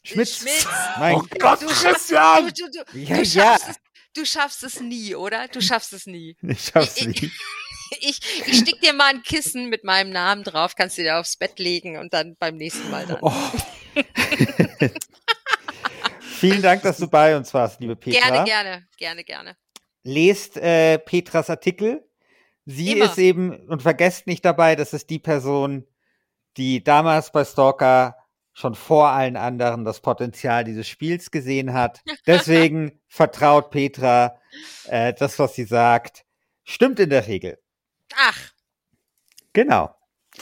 Schmidt. 0.04 0.28
Schmidt. 0.28 0.66
Mein 0.98 1.16
oh 1.16 1.24
Gott, 1.38 1.62
du, 1.62 1.66
Christian! 1.66 2.46
Du, 2.46 2.52
du, 2.52 2.84
du, 2.92 2.98
ja, 2.98 3.16
schaffst 3.16 3.34
ja. 3.34 3.56
Es, 3.70 3.76
du 4.14 4.24
schaffst 4.26 4.62
es 4.62 4.80
nie, 4.80 5.14
oder? 5.14 5.48
Du 5.48 5.62
schaffst 5.62 5.92
es 5.94 6.06
nie. 6.06 6.36
Ich 6.42 6.66
schaff's 6.66 6.96
ich, 6.98 7.06
nie. 7.06 7.30
Ich, 8.00 8.18
ich 8.46 8.58
stick 8.58 8.80
dir 8.80 8.92
mal 8.92 9.10
ein 9.10 9.22
Kissen 9.22 9.68
mit 9.68 9.84
meinem 9.84 10.10
Namen 10.10 10.42
drauf, 10.42 10.74
kannst 10.74 10.98
du 10.98 11.02
dir 11.02 11.18
aufs 11.18 11.36
Bett 11.36 11.58
legen 11.58 11.98
und 11.98 12.12
dann 12.12 12.34
beim 12.36 12.56
nächsten 12.56 12.90
Mal 12.90 13.06
dann. 13.06 13.18
Oh. 13.20 13.32
Vielen 16.20 16.62
Dank, 16.62 16.82
dass 16.82 16.96
du 16.96 17.06
bei 17.06 17.36
uns 17.36 17.54
warst, 17.54 17.80
liebe 17.80 17.94
Petra. 17.94 18.20
Gerne, 18.20 18.44
gerne, 18.44 18.88
gerne, 18.96 19.22
gerne. 19.22 19.56
Lest 20.02 20.56
äh, 20.56 20.98
Petras 20.98 21.50
Artikel. 21.50 22.04
Sie 22.64 22.92
Immer. 22.92 23.04
ist 23.04 23.18
eben, 23.18 23.68
und 23.68 23.82
vergesst 23.82 24.26
nicht 24.26 24.44
dabei, 24.44 24.74
das 24.76 24.92
ist 24.92 25.08
die 25.10 25.20
Person, 25.20 25.86
die 26.56 26.82
damals 26.82 27.30
bei 27.30 27.44
Stalker 27.44 28.16
schon 28.54 28.74
vor 28.74 29.08
allen 29.08 29.36
anderen 29.36 29.84
das 29.84 30.00
Potenzial 30.00 30.64
dieses 30.64 30.88
Spiels 30.88 31.30
gesehen 31.30 31.74
hat. 31.74 32.00
Deswegen 32.26 33.00
vertraut 33.08 33.70
Petra, 33.70 34.38
äh, 34.86 35.12
das, 35.12 35.38
was 35.38 35.54
sie 35.54 35.64
sagt, 35.64 36.24
stimmt 36.64 36.98
in 37.00 37.10
der 37.10 37.26
Regel. 37.26 37.58
Ach, 38.16 38.38
Genau. 39.54 39.94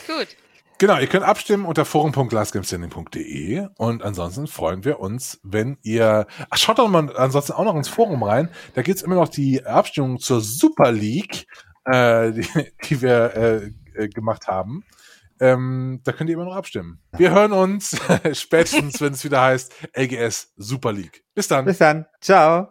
gut. 0.06 0.28
Genau, 0.78 0.98
ihr 0.98 1.06
könnt 1.06 1.24
abstimmen 1.24 1.64
unter 1.64 1.84
forum.lastgamestanding.de 1.84 3.68
und 3.76 4.02
ansonsten 4.02 4.48
freuen 4.48 4.84
wir 4.84 4.98
uns, 4.98 5.38
wenn 5.44 5.78
ihr, 5.82 6.26
ach, 6.50 6.58
schaut 6.58 6.80
doch 6.80 6.88
mal 6.88 7.14
ansonsten 7.16 7.52
auch 7.52 7.64
noch 7.64 7.76
ins 7.76 7.88
Forum 7.88 8.24
rein, 8.24 8.48
da 8.74 8.82
gibt's 8.82 9.02
immer 9.02 9.14
noch 9.14 9.28
die 9.28 9.64
Abstimmung 9.64 10.18
zur 10.18 10.40
Super 10.40 10.90
League, 10.90 11.46
äh, 11.84 12.32
die, 12.32 12.46
die 12.88 13.00
wir 13.00 13.36
äh, 13.36 13.70
äh, 13.94 14.08
gemacht 14.08 14.48
haben. 14.48 14.82
Ähm, 15.42 16.00
da 16.04 16.12
könnt 16.12 16.30
ihr 16.30 16.34
immer 16.34 16.44
noch 16.44 16.54
abstimmen. 16.54 17.00
Wir 17.16 17.32
hören 17.32 17.50
uns 17.50 17.96
spätestens, 18.32 19.00
wenn 19.00 19.12
es 19.12 19.24
wieder 19.24 19.42
heißt 19.42 19.74
LGS 19.92 20.52
Super 20.56 20.92
League. 20.92 21.24
Bis 21.34 21.48
dann. 21.48 21.64
Bis 21.64 21.78
dann. 21.78 22.06
Ciao. 22.20 22.68